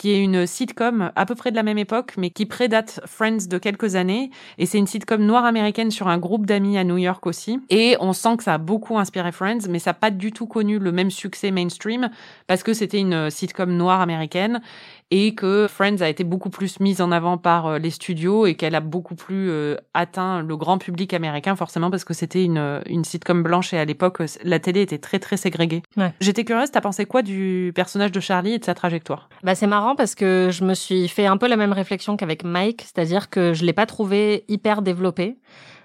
qui 0.00 0.12
est 0.12 0.22
une 0.22 0.46
sitcom 0.46 1.12
à 1.14 1.26
peu 1.26 1.34
près 1.34 1.50
de 1.50 1.56
la 1.56 1.62
même 1.62 1.76
époque, 1.76 2.14
mais 2.16 2.30
qui 2.30 2.46
prédate 2.46 3.00
Friends 3.04 3.48
de 3.50 3.58
quelques 3.58 3.96
années. 3.96 4.30
Et 4.56 4.64
c'est 4.64 4.78
une 4.78 4.86
sitcom 4.86 5.22
noire 5.22 5.44
américaine 5.44 5.90
sur 5.90 6.08
un 6.08 6.16
groupe 6.16 6.46
d'amis 6.46 6.78
à 6.78 6.84
New 6.84 6.96
York 6.96 7.26
aussi. 7.26 7.60
Et 7.68 7.96
on 8.00 8.14
sent 8.14 8.38
que 8.38 8.44
ça 8.44 8.54
a 8.54 8.58
beaucoup 8.58 8.98
inspiré 8.98 9.30
Friends, 9.30 9.68
mais 9.68 9.78
ça 9.78 9.90
n'a 9.90 9.94
pas 9.94 10.10
du 10.10 10.32
tout 10.32 10.46
connu 10.46 10.78
le 10.78 10.90
même 10.90 11.10
succès 11.10 11.50
mainstream 11.50 12.08
parce 12.46 12.62
que 12.62 12.72
c'était 12.72 12.98
une 12.98 13.28
sitcom 13.28 13.76
noire 13.76 14.00
américaine 14.00 14.62
et 15.10 15.34
que 15.34 15.66
Friends 15.68 16.00
a 16.00 16.08
été 16.08 16.24
beaucoup 16.24 16.50
plus 16.50 16.80
mise 16.80 17.00
en 17.00 17.10
avant 17.12 17.38
par 17.38 17.66
euh, 17.66 17.78
les 17.78 17.90
studios 17.90 18.46
et 18.46 18.54
qu'elle 18.54 18.74
a 18.74 18.80
beaucoup 18.80 19.14
plus 19.14 19.50
euh, 19.50 19.76
atteint 19.94 20.42
le 20.42 20.56
grand 20.56 20.78
public 20.78 21.14
américain 21.14 21.56
forcément 21.56 21.90
parce 21.90 22.04
que 22.04 22.14
c'était 22.14 22.44
une, 22.44 22.80
une 22.86 23.04
sitcom 23.04 23.42
blanche 23.42 23.72
et 23.72 23.78
à 23.78 23.84
l'époque 23.84 24.22
la 24.44 24.58
télé 24.58 24.82
était 24.82 24.98
très 24.98 25.18
très 25.18 25.36
ségrégée. 25.36 25.82
Ouais. 25.96 26.12
J'étais 26.20 26.44
curieuse, 26.44 26.70
t'as 26.70 26.80
pensé 26.80 27.06
quoi 27.06 27.22
du 27.22 27.72
personnage 27.74 28.12
de 28.12 28.20
Charlie 28.20 28.54
et 28.54 28.58
de 28.58 28.64
sa 28.64 28.74
trajectoire? 28.74 29.28
Bah, 29.42 29.54
c'est 29.54 29.66
marrant 29.66 29.96
parce 29.96 30.14
que 30.14 30.50
je 30.52 30.64
me 30.64 30.74
suis 30.74 31.08
fait 31.08 31.26
un 31.26 31.36
peu 31.36 31.48
la 31.48 31.56
même 31.56 31.72
réflexion 31.72 32.16
qu'avec 32.16 32.44
Mike, 32.44 32.82
c'est-à-dire 32.82 33.30
que 33.30 33.52
je 33.52 33.64
l'ai 33.64 33.72
pas 33.72 33.86
trouvé 33.86 34.44
hyper 34.48 34.82
développé. 34.82 35.36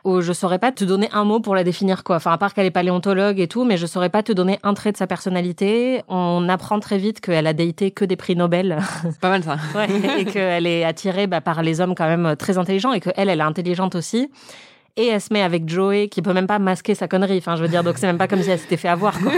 Ou 0.06 0.22
je 0.22 0.34
saurais 0.34 0.60
pas 0.60 0.72
te 0.72 0.86
donner 0.86 1.10
un 1.14 1.24
mot 1.24 1.40
pour 1.40 1.56
la 1.56 1.64
définir 1.64 2.04
quoi. 2.04 2.18
Enfin 2.18 2.32
à 2.32 2.38
part 2.38 2.54
qu'elle 2.54 2.68
est 2.68 2.72
paléontologue 2.72 3.40
et 3.40 3.48
tout, 3.48 3.66
mais 3.66 3.76
je 3.76 3.88
saurais 3.88 4.10
pas 4.10 4.22
te 4.22 4.32
donner 4.32 4.60
un 4.62 4.76
trait 4.76 4.92
de 4.92 4.98
sa 4.98 5.08
personnalité. 5.08 6.04
On 6.08 6.48
apprend 6.48 6.80
très 6.80 7.00
vite 7.00 7.22
qu'elle 7.22 7.48
a 7.48 7.54
daté 7.54 7.90
que 7.90 8.06
des 8.06 8.16
prix 8.16 8.36
Nobel. 8.36 8.78
C'est 9.02 9.20
pas 9.20 9.30
mal 9.30 9.44
ça. 9.44 9.58
Ouais, 9.76 9.88
et 10.20 10.26
qu'elle 10.26 10.68
est 10.68 10.84
attirée 10.84 11.26
bah, 11.26 11.42
par 11.42 11.64
les 11.64 11.82
hommes 11.82 11.96
quand 11.96 12.08
même 12.08 12.36
très 12.38 12.60
intelligents 12.60 12.94
et 12.94 13.00
qu'elle, 13.00 13.14
elle 13.18 13.40
est 13.40 13.44
intelligente 13.44 13.96
aussi. 13.96 14.30
Et 14.98 15.08
elle 15.08 15.20
se 15.20 15.34
met 15.34 15.42
avec 15.42 15.68
Joey 15.68 16.08
qui 16.08 16.22
peut 16.22 16.32
même 16.32 16.48
pas 16.48 16.58
masquer 16.58 16.96
sa 16.96 17.10
connerie. 17.10 17.40
Enfin, 17.40 17.58
je 17.58 17.62
veux 17.62 17.68
dire, 17.68 17.84
donc 17.84 17.98
c'est 17.98 18.08
même 18.08 18.18
pas 18.18 18.30
comme 18.30 18.42
si 18.42 18.50
elle 18.50 18.60
s'était 18.60 18.78
fait 18.78 18.88
avoir. 18.88 19.20
Quoi. 19.20 19.34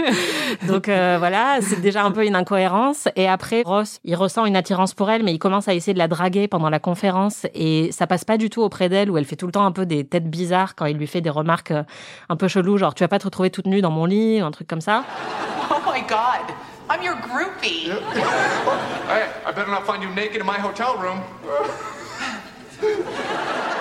donc 0.68 0.88
euh, 0.88 1.16
voilà, 1.18 1.58
c'est 1.60 1.82
déjà 1.82 2.02
un 2.02 2.10
peu 2.12 2.24
une 2.24 2.34
incohérence. 2.34 3.06
Et 3.14 3.28
après, 3.28 3.62
Ross, 3.66 4.00
il 4.04 4.14
ressent 4.14 4.46
une 4.46 4.56
attirance 4.56 4.94
pour 4.94 5.10
elle, 5.10 5.22
mais 5.22 5.34
il 5.34 5.38
commence 5.38 5.68
à 5.68 5.74
essayer 5.74 5.92
de 5.92 5.98
la 5.98 6.08
draguer 6.08 6.48
pendant 6.48 6.70
la 6.70 6.78
conférence 6.78 7.46
et 7.54 7.92
ça 7.92 8.06
passe 8.06 8.24
pas 8.24 8.38
du 8.38 8.48
tout 8.48 8.62
auprès 8.62 8.88
d'elle 8.88 9.10
où 9.10 9.18
elle 9.18 9.26
fait 9.26 9.36
tout 9.36 9.44
le 9.44 9.52
temps 9.52 9.66
un 9.66 9.72
peu 9.72 9.84
des 9.84 10.06
têtes 10.06 10.30
bizarres 10.30 10.74
quand 10.74 10.86
il 10.86 10.96
lui 10.96 11.06
fait 11.06 11.20
des 11.20 11.28
remarques 11.28 11.72
euh, 11.72 11.82
un 12.30 12.36
peu 12.36 12.48
cheloues, 12.48 12.78
genre 12.78 12.94
tu 12.94 13.04
vas 13.04 13.08
pas 13.08 13.18
te 13.18 13.24
retrouver 13.24 13.50
toute 13.50 13.66
nue 13.66 13.82
dans 13.82 13.90
mon 13.90 14.06
lit, 14.06 14.40
ou 14.40 14.46
un 14.46 14.50
truc 14.50 14.66
comme 14.66 14.80
ça. 14.80 15.04
Oh 15.70 15.74
my 15.92 16.00
god, 16.08 16.54
I'm 16.88 17.02
your 17.02 17.16
groupie. 17.16 17.90
Hey, 19.10 19.28
I 19.46 19.52
better 19.52 19.70
not 19.70 19.84
find 19.84 20.02
you 20.02 20.08
naked 20.14 20.40
in 20.40 20.46
my 20.46 20.58
hotel 20.58 20.96
room. 20.98 21.20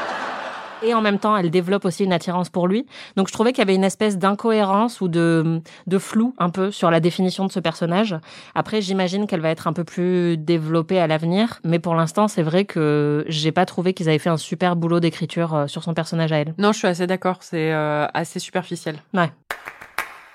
et 0.86 0.94
en 0.94 1.02
même 1.02 1.20
temps 1.20 1.36
elle 1.36 1.50
développe 1.50 1.86
aussi 1.86 2.04
une 2.04 2.14
attirance 2.14 2.50
pour 2.50 2.68
lui. 2.68 2.86
Donc 3.16 3.28
je 3.28 3.34
trouvais 3.34 3.52
qu'il 3.52 3.60
y 3.60 3.62
avait 3.64 3.76
une 3.76 3.84
espèce 3.84 4.18
d'incohérence 4.18 5.02
ou 5.02 5.08
de, 5.08 5.62
de 5.88 5.98
flou 5.98 6.34
un 6.38 6.50
peu 6.50 6.72
sur 6.72 6.92
la 6.92 7.00
définition 7.00 7.46
de 7.46 7.52
ce 7.52 7.60
personnage. 7.60 8.16
Après 8.54 8.82
j'imagine 8.82 9.28
qu'elle 9.28 9.42
va 9.42 9.50
être 9.50 9.68
un 9.68 9.74
peu 9.74 9.84
plus 9.84 10.38
développée 10.38 11.00
à 11.00 11.08
l'avenir, 11.08 11.60
mais 11.64 11.80
pour 11.80 11.96
l'instant 11.96 12.28
c'est 12.28 12.44
vrai 12.44 12.66
que 12.66 13.26
j'ai 13.28 13.52
pas 13.52 13.66
trouvé 13.66 13.94
qu'ils 13.94 14.10
avaient 14.10 14.20
fait 14.20 14.30
un 14.30 14.38
super 14.38 14.76
boulot 14.76 15.00
d'écriture 15.00 15.54
euh, 15.54 15.68
sur 15.68 15.84
son 15.84 15.94
personnage 15.94 16.32
à 16.32 16.38
elle. 16.38 16.54
Non, 16.58 16.72
je 16.72 16.78
suis 16.80 16.88
assez 16.88 17.08
d'accord, 17.08 17.38
c'est 17.42 17.72
euh, 17.72 18.08
assez 18.14 18.40
superficiel. 18.40 18.98
Ouais. 19.14 19.32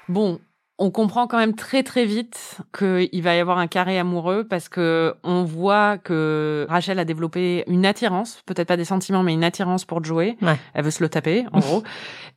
Bon, 0.09 0.41
on 0.81 0.91
comprend 0.91 1.27
quand 1.27 1.37
même 1.37 1.55
très 1.55 1.83
très 1.83 2.07
vite 2.07 2.57
qu'il 2.77 3.23
va 3.23 3.37
y 3.37 3.39
avoir 3.39 3.59
un 3.59 3.67
carré 3.67 3.99
amoureux 3.99 4.45
parce 4.49 4.71
que 4.71 5.15
on 5.23 5.45
voit 5.45 5.99
que 5.99 6.67
Rachel 6.71 6.99
a 6.99 7.05
développé 7.05 7.65
une 7.67 7.85
attirance, 7.85 8.43
peut-être 8.47 8.67
pas 8.67 8.79
des 8.79 8.87
sentiments, 8.87 9.23
mais 9.23 9.35
une 9.35 9.45
attirance 9.45 9.85
pour 9.85 10.03
Joey. 10.03 10.39
Ouais. 10.41 10.59
Elle 10.73 10.85
veut 10.85 10.91
se 10.91 11.03
le 11.03 11.11
taper, 11.11 11.45
en 11.53 11.61
gros. 11.61 11.83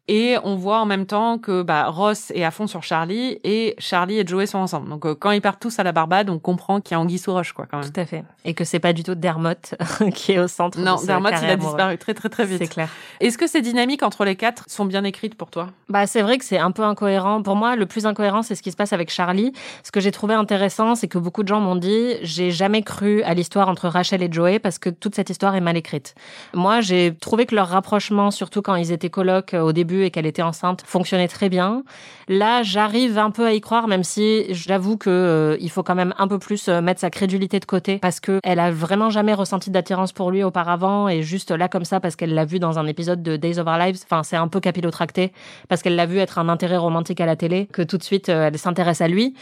Et 0.09 0.35
on 0.43 0.55
voit 0.55 0.79
en 0.79 0.85
même 0.85 1.05
temps 1.05 1.37
que 1.37 1.61
bah, 1.61 1.85
Ross 1.87 2.31
est 2.31 2.43
à 2.43 2.51
fond 2.51 2.67
sur 2.67 2.83
Charlie 2.83 3.39
et 3.45 3.73
Charlie 3.77 4.19
et 4.19 4.27
Joey 4.27 4.45
sont 4.45 4.57
ensemble. 4.57 4.89
Donc 4.89 5.05
euh, 5.05 5.15
quand 5.15 5.31
ils 5.31 5.39
partent 5.39 5.61
tous 5.61 5.79
à 5.79 5.83
la 5.83 5.93
Barbade, 5.93 6.29
on 6.29 6.39
comprend 6.39 6.81
qu'il 6.81 6.95
y 6.95 6.95
a 6.95 6.99
Anguille 6.99 7.19
sous 7.19 7.31
roche, 7.31 7.53
quoi, 7.53 7.65
quand 7.71 7.79
même. 7.79 7.89
Tout 7.89 7.99
à 8.01 8.05
fait. 8.05 8.25
Et 8.43 8.53
que 8.53 8.65
c'est 8.65 8.79
pas 8.79 8.91
du 8.91 9.03
tout 9.03 9.15
Dermot 9.15 9.53
qui 10.13 10.33
est 10.33 10.39
au 10.39 10.49
centre 10.49 10.77
Non, 10.77 10.97
de 10.97 11.05
Dermot, 11.05 11.29
il 11.29 11.49
a 11.49 11.55
disparu 11.55 11.97
très 11.97 12.13
très 12.13 12.27
très 12.27 12.45
vite. 12.45 12.57
C'est 12.57 12.67
clair. 12.67 12.89
Est-ce 13.21 13.37
que 13.37 13.47
ces 13.47 13.61
dynamiques 13.61 14.03
entre 14.03 14.25
les 14.25 14.35
quatre 14.35 14.65
sont 14.67 14.83
bien 14.83 15.05
écrites 15.05 15.35
pour 15.35 15.49
toi? 15.49 15.69
Bah, 15.87 16.05
c'est 16.05 16.21
vrai 16.21 16.37
que 16.37 16.43
c'est 16.43 16.59
un 16.59 16.71
peu 16.71 16.83
incohérent. 16.83 17.41
Pour 17.41 17.55
moi, 17.55 17.77
le 17.77 17.85
plus 17.85 18.05
incohérent, 18.05 18.32
c'est 18.41 18.55
ce 18.55 18.63
qui 18.63 18.71
se 18.71 18.75
passe 18.75 18.93
avec 18.93 19.09
Charlie. 19.09 19.53
Ce 19.83 19.91
que 19.91 19.99
j'ai 19.99 20.11
trouvé 20.11 20.33
intéressant, 20.33 20.95
c'est 20.95 21.07
que 21.07 21.17
beaucoup 21.17 21.43
de 21.43 21.47
gens 21.47 21.59
m'ont 21.59 21.75
dit, 21.75 22.15
j'ai 22.21 22.51
jamais 22.51 22.81
cru 22.81 23.21
à 23.23 23.33
l'histoire 23.33 23.69
entre 23.69 23.87
Rachel 23.87 24.23
et 24.23 24.31
Joey 24.31 24.59
parce 24.59 24.79
que 24.79 24.89
toute 24.89 25.15
cette 25.15 25.29
histoire 25.29 25.55
est 25.55 25.61
mal 25.61 25.77
écrite. 25.77 26.15
Moi, 26.53 26.81
j'ai 26.81 27.15
trouvé 27.19 27.45
que 27.45 27.55
leur 27.55 27.67
rapprochement, 27.67 28.31
surtout 28.31 28.61
quand 28.61 28.75
ils 28.75 28.91
étaient 28.91 29.09
colocs 29.09 29.53
euh, 29.53 29.61
au 29.61 29.73
début 29.73 30.03
et 30.03 30.11
qu'elle 30.11 30.25
était 30.25 30.41
enceinte, 30.41 30.83
fonctionnait 30.85 31.27
très 31.27 31.49
bien. 31.49 31.83
Là, 32.27 32.63
j'arrive 32.63 33.17
un 33.17 33.31
peu 33.31 33.45
à 33.45 33.53
y 33.53 33.61
croire, 33.61 33.87
même 33.87 34.03
si 34.03 34.45
j'avoue 34.53 34.97
que 34.97 35.09
euh, 35.09 35.57
il 35.59 35.69
faut 35.69 35.83
quand 35.83 35.95
même 35.95 36.13
un 36.17 36.27
peu 36.27 36.39
plus 36.39 36.67
euh, 36.69 36.81
mettre 36.81 37.01
sa 37.01 37.09
crédulité 37.09 37.59
de 37.59 37.65
côté 37.65 37.97
parce 37.97 38.19
que 38.19 38.39
elle 38.43 38.59
a 38.59 38.71
vraiment 38.71 39.09
jamais 39.09 39.33
ressenti 39.33 39.69
d'attirance 39.69 40.11
pour 40.13 40.31
lui 40.31 40.43
auparavant 40.43 41.07
et 41.09 41.21
juste 41.21 41.51
là 41.51 41.67
comme 41.67 41.85
ça 41.85 41.99
parce 41.99 42.15
qu'elle 42.15 42.33
l'a 42.33 42.45
vu 42.45 42.59
dans 42.59 42.79
un 42.79 42.87
épisode 42.87 43.21
de 43.21 43.35
Days 43.35 43.59
of 43.59 43.67
Our 43.67 43.77
Lives. 43.77 43.99
Enfin, 44.05 44.23
c'est 44.23 44.35
un 44.35 44.47
peu 44.47 44.59
capillotracté 44.59 45.33
parce 45.67 45.81
qu'elle 45.81 45.95
l'a 45.95 46.05
vu 46.05 46.17
être 46.17 46.39
un 46.39 46.49
intérêt 46.49 46.77
romantique 46.77 47.19
à 47.21 47.25
la 47.25 47.35
télé 47.35 47.67
que 47.71 47.81
tout 47.81 47.97
de 47.97 48.03
suite 48.03 48.22
euh, 48.29 48.47
elle 48.47 48.57
s'intéresse 48.57 49.01
à 49.01 49.07
lui. 49.07 49.35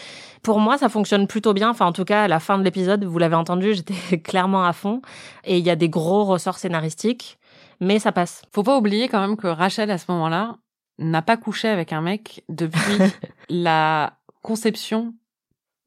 Pour 0.44 0.60
moi, 0.60 0.78
ça 0.78 0.90
fonctionne 0.90 1.28
plutôt 1.28 1.54
bien. 1.54 1.70
Enfin, 1.70 1.86
en 1.86 1.92
tout 1.92 2.06
cas, 2.06 2.24
à 2.24 2.28
la 2.28 2.40
fin 2.40 2.58
de 2.58 2.64
l'épisode, 2.64 3.04
vous 3.04 3.18
l'avez 3.20 3.36
entendu, 3.36 3.74
j'étais 3.76 4.20
clairement 4.20 4.64
à 4.64 4.74
fond 4.74 5.02
et 5.44 5.58
il 5.58 5.66
y 5.66 5.70
a 5.70 5.76
des 5.76 5.90
gros 5.90 6.26
ressorts 6.26 6.58
scénaristiques, 6.58 7.38
mais 7.80 8.00
ça 8.00 8.12
passe. 8.12 8.42
Faut 8.52 8.64
pas 8.64 8.78
oublier 8.78 9.08
quand 9.08 9.22
même 9.22 9.38
que 9.38 9.48
Rachel, 9.48 9.92
à 9.92 9.98
ce 9.98 10.06
moment-là, 10.10 10.58
n'a 11.00 11.22
pas 11.22 11.38
couché 11.38 11.68
avec 11.68 11.94
un 11.94 12.02
mec 12.02 12.44
depuis 12.50 12.98
la 13.50 14.14
conception 14.42 15.14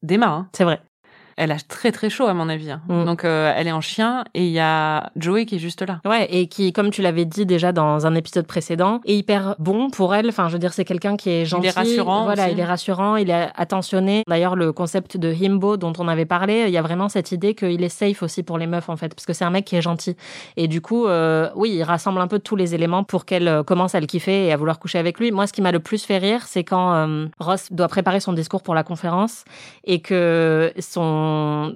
d'Emma. 0.01 0.27
hein. 0.27 0.49
C'est 0.53 0.63
vrai. 0.63 0.81
Elle 1.37 1.51
a 1.51 1.57
très 1.59 1.91
très 1.91 2.09
chaud 2.09 2.27
à 2.27 2.33
mon 2.33 2.47
avis. 2.47 2.71
hein. 2.71 2.81
Mm. 2.87 3.05
Donc 3.05 3.25
euh, 3.25 3.53
elle 3.55 3.67
est 3.67 3.71
en 3.73 3.81
chien 3.81 4.23
et 4.33 4.45
il 4.45 4.51
y 4.51 4.59
a 4.59 5.09
Joey 5.17 5.45
qui 5.45 5.55
est 5.55 5.59
juste 5.59 5.81
là. 5.81 5.99
Ouais, 6.05 6.27
et 6.31 6.47
qui, 6.47 6.71
comme 6.71 6.91
tu 6.91 7.01
l'avais 7.01 7.25
dit 7.25 7.45
déjà 7.45 7.73
dans 7.73 8.05
un 8.07 8.15
épisode 8.15 8.47
précédent, 8.47 9.01
est 9.05 9.15
hyper 9.17 9.55
bon 9.59 9.89
pour 9.89 10.15
elle. 10.15 10.29
Enfin, 10.29 10.47
je 10.47 10.53
veux 10.53 10.59
dire, 10.59 10.71
c'est 10.73 10.85
quelqu'un 10.85 11.17
qui 11.17 11.29
est 11.29 11.45
gentil. 11.45 11.69
rassurant 11.71 12.23
Voilà, 12.23 12.43
aussi. 12.45 12.53
il 12.53 12.59
est 12.59 12.65
rassurant, 12.65 13.15
il 13.17 13.29
est 13.29 13.49
attentionné. 13.55 14.23
D'ailleurs, 14.27 14.55
le 14.55 14.71
concept 14.71 15.17
de 15.17 15.33
himbo 15.33 15.75
dont 15.77 15.91
on 15.99 16.07
avait 16.07 16.25
parlé, 16.25 16.63
il 16.67 16.71
y 16.71 16.77
a 16.77 16.81
vraiment 16.81 17.09
cette 17.09 17.31
idée 17.33 17.53
qu'il 17.53 17.83
est 17.83 17.89
safe 17.89 18.23
aussi 18.23 18.41
pour 18.43 18.57
les 18.57 18.67
meufs, 18.67 18.87
en 18.87 18.95
fait, 18.95 19.13
parce 19.13 19.25
que 19.25 19.33
c'est 19.33 19.45
un 19.45 19.49
mec 19.49 19.65
qui 19.65 19.75
est 19.75 19.81
gentil. 19.81 20.15
Et 20.55 20.67
du 20.69 20.79
coup, 20.79 21.05
euh, 21.07 21.49
oui, 21.55 21.71
il 21.73 21.83
rassemble 21.83 22.21
un 22.21 22.27
peu 22.27 22.39
tous 22.39 22.55
les 22.55 22.75
éléments 22.75 23.03
pour 23.03 23.25
qu'elle 23.25 23.47
euh, 23.49 23.63
commence 23.63 23.93
à 23.93 23.99
le 23.99 24.05
kiffer 24.05 24.45
et 24.47 24.53
à 24.53 24.57
vouloir 24.57 24.79
coucher 24.79 24.99
avec 24.99 25.19
lui. 25.19 25.31
Moi, 25.31 25.47
ce 25.47 25.53
qui 25.53 25.61
m'a 25.61 25.73
le 25.73 25.79
plus 25.79 26.05
fait 26.05 26.17
rire, 26.17 26.43
c'est 26.47 26.63
quand 26.63 26.93
euh, 26.93 27.25
Ross 27.39 27.71
doit 27.71 27.89
préparer 27.89 28.21
son 28.21 28.31
discours 28.31 28.63
pour 28.63 28.73
la 28.73 28.83
conférence 28.83 29.43
et 29.83 29.99
que 29.99 30.71
son 30.79 31.24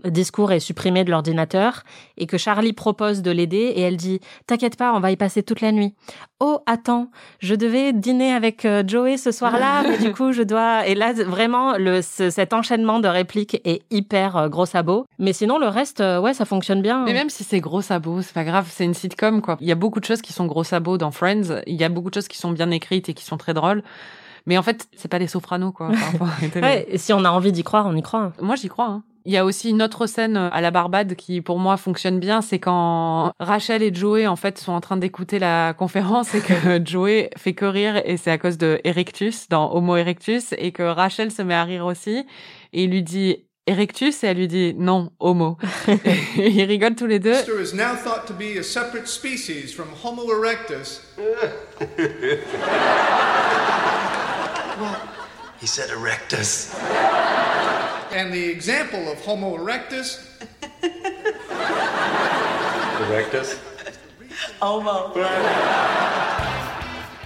discours 0.05 0.51
est 0.51 0.59
supprimé 0.59 1.03
de 1.03 1.11
l'ordinateur 1.11 1.83
et 2.17 2.25
que 2.27 2.37
Charlie 2.37 2.73
propose 2.73 3.21
de 3.21 3.31
l'aider 3.31 3.73
et 3.75 3.81
elle 3.81 3.97
dit 3.97 4.19
T'inquiète 4.47 4.75
pas, 4.77 4.93
on 4.93 4.99
va 4.99 5.11
y 5.11 5.15
passer 5.17 5.43
toute 5.43 5.61
la 5.61 5.71
nuit. 5.71 5.93
Oh, 6.39 6.59
attends, 6.65 7.09
je 7.39 7.53
devais 7.55 7.91
dîner 7.93 8.31
avec 8.33 8.63
euh, 8.65 8.83
Joey 8.87 9.17
ce 9.17 9.31
soir-là, 9.31 9.83
mais 9.89 9.97
du 9.97 10.13
coup, 10.13 10.31
je 10.31 10.41
dois. 10.43 10.87
Et 10.87 10.95
là, 10.95 11.13
vraiment, 11.13 11.77
le, 11.77 12.01
ce- 12.01 12.29
cet 12.29 12.53
enchaînement 12.53 12.99
de 12.99 13.07
répliques 13.07 13.59
est 13.65 13.81
hyper 13.91 14.37
euh, 14.37 14.47
gros 14.49 14.65
sabot. 14.65 15.05
Mais 15.19 15.33
sinon, 15.33 15.57
le 15.59 15.67
reste, 15.67 16.01
euh, 16.01 16.19
ouais, 16.19 16.33
ça 16.33 16.45
fonctionne 16.45 16.81
bien. 16.81 17.03
Mais 17.05 17.13
même 17.13 17.29
si 17.29 17.43
c'est 17.43 17.59
gros 17.59 17.81
sabots, 17.81 18.21
c'est 18.21 18.33
pas 18.33 18.43
grave, 18.45 18.67
c'est 18.71 18.85
une 18.85 18.93
sitcom 18.93 19.41
quoi. 19.41 19.57
Il 19.59 19.67
y 19.67 19.71
a 19.71 19.75
beaucoup 19.75 19.99
de 19.99 20.05
choses 20.05 20.21
qui 20.21 20.31
sont 20.33 20.45
gros 20.45 20.63
sabots 20.63 20.97
dans 20.97 21.11
Friends, 21.11 21.61
il 21.67 21.75
y 21.75 21.83
a 21.83 21.89
beaucoup 21.89 22.09
de 22.09 22.15
choses 22.15 22.27
qui 22.27 22.37
sont 22.37 22.51
bien 22.51 22.71
écrites 22.71 23.09
et 23.09 23.13
qui 23.13 23.25
sont 23.25 23.37
très 23.37 23.53
drôles. 23.53 23.83
Mais 24.45 24.57
en 24.57 24.63
fait, 24.63 24.87
c'est 24.95 25.09
pas 25.09 25.19
les 25.19 25.27
sopranos 25.27 25.71
quoi. 25.73 25.89
Ouais, 26.61 26.87
si 26.95 27.11
on 27.13 27.23
a 27.25 27.29
envie 27.29 27.51
d'y 27.51 27.63
croire, 27.63 27.85
on 27.87 27.95
y 27.95 28.01
croit. 28.01 28.31
Moi, 28.41 28.55
j'y 28.55 28.69
crois. 28.69 28.85
hein. 28.87 29.03
Il 29.25 29.33
y 29.33 29.37
a 29.37 29.45
aussi 29.45 29.69
une 29.69 29.81
autre 29.81 30.07
scène 30.07 30.37
à 30.37 30.61
la 30.61 30.71
Barbade 30.71 31.15
qui, 31.15 31.41
pour 31.41 31.59
moi, 31.59 31.77
fonctionne 31.77 32.19
bien. 32.19 32.41
C'est 32.41 32.59
quand 32.59 33.31
Rachel 33.39 33.83
et 33.83 33.93
Joey, 33.93 34.27
en 34.27 34.35
fait, 34.35 34.57
sont 34.57 34.71
en 34.71 34.81
train 34.81 34.97
d'écouter 34.97 35.39
la 35.39 35.73
conférence 35.73 36.33
et 36.33 36.41
que 36.41 36.81
Joey 36.85 37.29
fait 37.37 37.53
que 37.53 37.65
rire 37.65 38.01
et 38.05 38.17
c'est 38.17 38.31
à 38.31 38.37
cause 38.37 38.57
de 38.57 38.79
Erectus 38.83 39.49
dans 39.49 39.73
Homo 39.73 39.97
Erectus 39.97 40.53
et 40.57 40.71
que 40.71 40.83
Rachel 40.83 41.31
se 41.31 41.41
met 41.41 41.53
à 41.53 41.63
rire 41.63 41.85
aussi 41.85 42.25
et 42.73 42.83
il 42.83 42.91
lui 42.91 43.03
dit 43.03 43.45
Erectus 43.67 44.23
et 44.23 44.27
elle 44.27 44.37
lui 44.37 44.47
dit 44.47 44.73
non, 44.75 45.11
Homo. 45.19 45.57
et 46.37 46.49
ils 46.49 46.63
rigolent 46.63 46.95
tous 46.95 47.05
les 47.05 47.19
deux. 47.19 47.35
Is 47.61 47.75
now 47.75 47.95
thought 47.95 48.25
to 48.25 48.33
be 48.33 48.57
a 48.57 48.63
separate 48.63 49.07
species 49.07 49.73
from 49.73 49.89
Homo 50.03 50.23
erectus. 50.31 51.01
He 55.61 55.67
said 55.67 55.89
erectus. 55.89 56.73
And 58.11 58.31
the 58.31 58.49
example 58.49 59.07
of 59.11 59.19
Homo 59.25 59.55
erectus 59.57 60.19
Erectus? 63.01 63.57
Homo. 64.61 65.13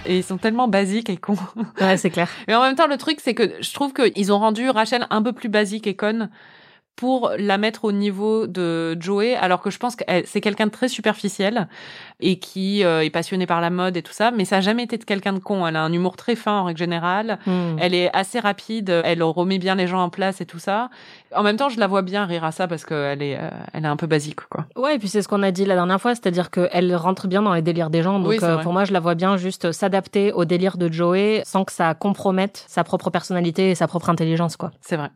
Et 0.06 0.18
ils 0.18 0.24
sont 0.24 0.36
tellement 0.36 0.68
basiques 0.68 1.08
et 1.08 1.16
cons. 1.16 1.38
Ouais, 1.80 1.96
c'est 1.96 2.10
clair. 2.10 2.28
Mais 2.48 2.54
en 2.54 2.62
même 2.62 2.74
temps, 2.74 2.86
le 2.86 2.98
truc, 2.98 3.20
c'est 3.22 3.34
que 3.34 3.50
je 3.60 3.72
trouve 3.72 3.92
qu'ils 3.92 4.32
ont 4.32 4.38
rendu 4.38 4.68
Rachel 4.68 5.06
un 5.10 5.22
peu 5.22 5.32
plus 5.32 5.48
basique 5.48 5.86
et 5.86 5.96
conne 5.96 6.28
pour 6.96 7.32
la 7.38 7.58
mettre 7.58 7.84
au 7.84 7.92
niveau 7.92 8.46
de 8.46 8.96
Joey, 9.00 9.34
alors 9.34 9.60
que 9.60 9.70
je 9.70 9.78
pense 9.78 9.96
que 9.96 10.04
elle- 10.06 10.26
c'est 10.26 10.40
quelqu'un 10.40 10.66
de 10.66 10.70
très 10.70 10.88
superficiel 10.88 11.68
et 12.20 12.38
qui 12.38 12.84
euh, 12.84 13.02
est 13.04 13.10
passionné 13.10 13.46
par 13.46 13.60
la 13.60 13.70
mode 13.70 13.96
et 13.96 14.02
tout 14.02 14.12
ça, 14.12 14.30
mais 14.30 14.44
ça 14.44 14.58
a 14.58 14.60
jamais 14.60 14.84
été 14.84 14.96
de 14.98 15.04
quelqu'un 15.04 15.32
de 15.32 15.38
con. 15.40 15.66
Elle 15.66 15.76
a 15.76 15.82
un 15.82 15.92
humour 15.92 16.16
très 16.16 16.36
fin 16.36 16.60
en 16.60 16.64
règle 16.64 16.78
générale. 16.78 17.38
Hmm. 17.46 17.76
Elle 17.80 17.94
est 17.94 18.14
assez 18.16 18.38
rapide, 18.38 19.02
elle 19.04 19.22
remet 19.22 19.58
bien 19.58 19.74
les 19.74 19.86
gens 19.86 20.00
en 20.02 20.10
place 20.10 20.40
et 20.40 20.46
tout 20.46 20.58
ça. 20.58 20.88
En 21.34 21.42
même 21.42 21.56
temps, 21.56 21.68
je 21.68 21.80
la 21.80 21.86
vois 21.88 22.02
bien 22.02 22.24
rire 22.26 22.44
à 22.44 22.52
ça 22.52 22.68
parce 22.68 22.84
qu'elle 22.84 23.22
est, 23.22 23.36
euh, 23.38 23.50
elle 23.72 23.84
est 23.84 23.88
un 23.88 23.96
peu 23.96 24.06
basique, 24.06 24.40
quoi. 24.48 24.66
Ouais, 24.76 24.94
et 24.94 24.98
puis 24.98 25.08
c'est 25.08 25.22
ce 25.22 25.26
qu'on 25.28 25.42
a 25.42 25.50
dit 25.50 25.64
la 25.64 25.74
dernière 25.74 26.00
fois, 26.00 26.14
c'est-à-dire 26.14 26.50
qu'elle 26.50 26.94
rentre 26.94 27.26
bien 27.26 27.42
dans 27.42 27.54
les 27.54 27.62
délires 27.62 27.90
des 27.90 28.02
gens. 28.02 28.18
Donc 28.20 28.28
Oui, 28.28 28.38
euh, 28.42 28.58
pour 28.58 28.72
moi, 28.72 28.84
je 28.84 28.92
la 28.92 29.00
vois 29.00 29.14
bien 29.16 29.36
juste 29.36 29.72
s'adapter 29.72 30.32
au 30.32 30.44
délire 30.44 30.76
de 30.78 30.90
Joey 30.92 31.42
sans 31.44 31.64
que 31.64 31.72
ça 31.72 31.94
compromette 31.94 32.64
sa 32.68 32.84
propre 32.84 33.10
personnalité 33.10 33.70
et 33.70 33.74
sa 33.74 33.88
propre 33.88 34.10
intelligence, 34.10 34.56
quoi. 34.56 34.70
C'est 34.80 34.96
vrai. 34.96 35.10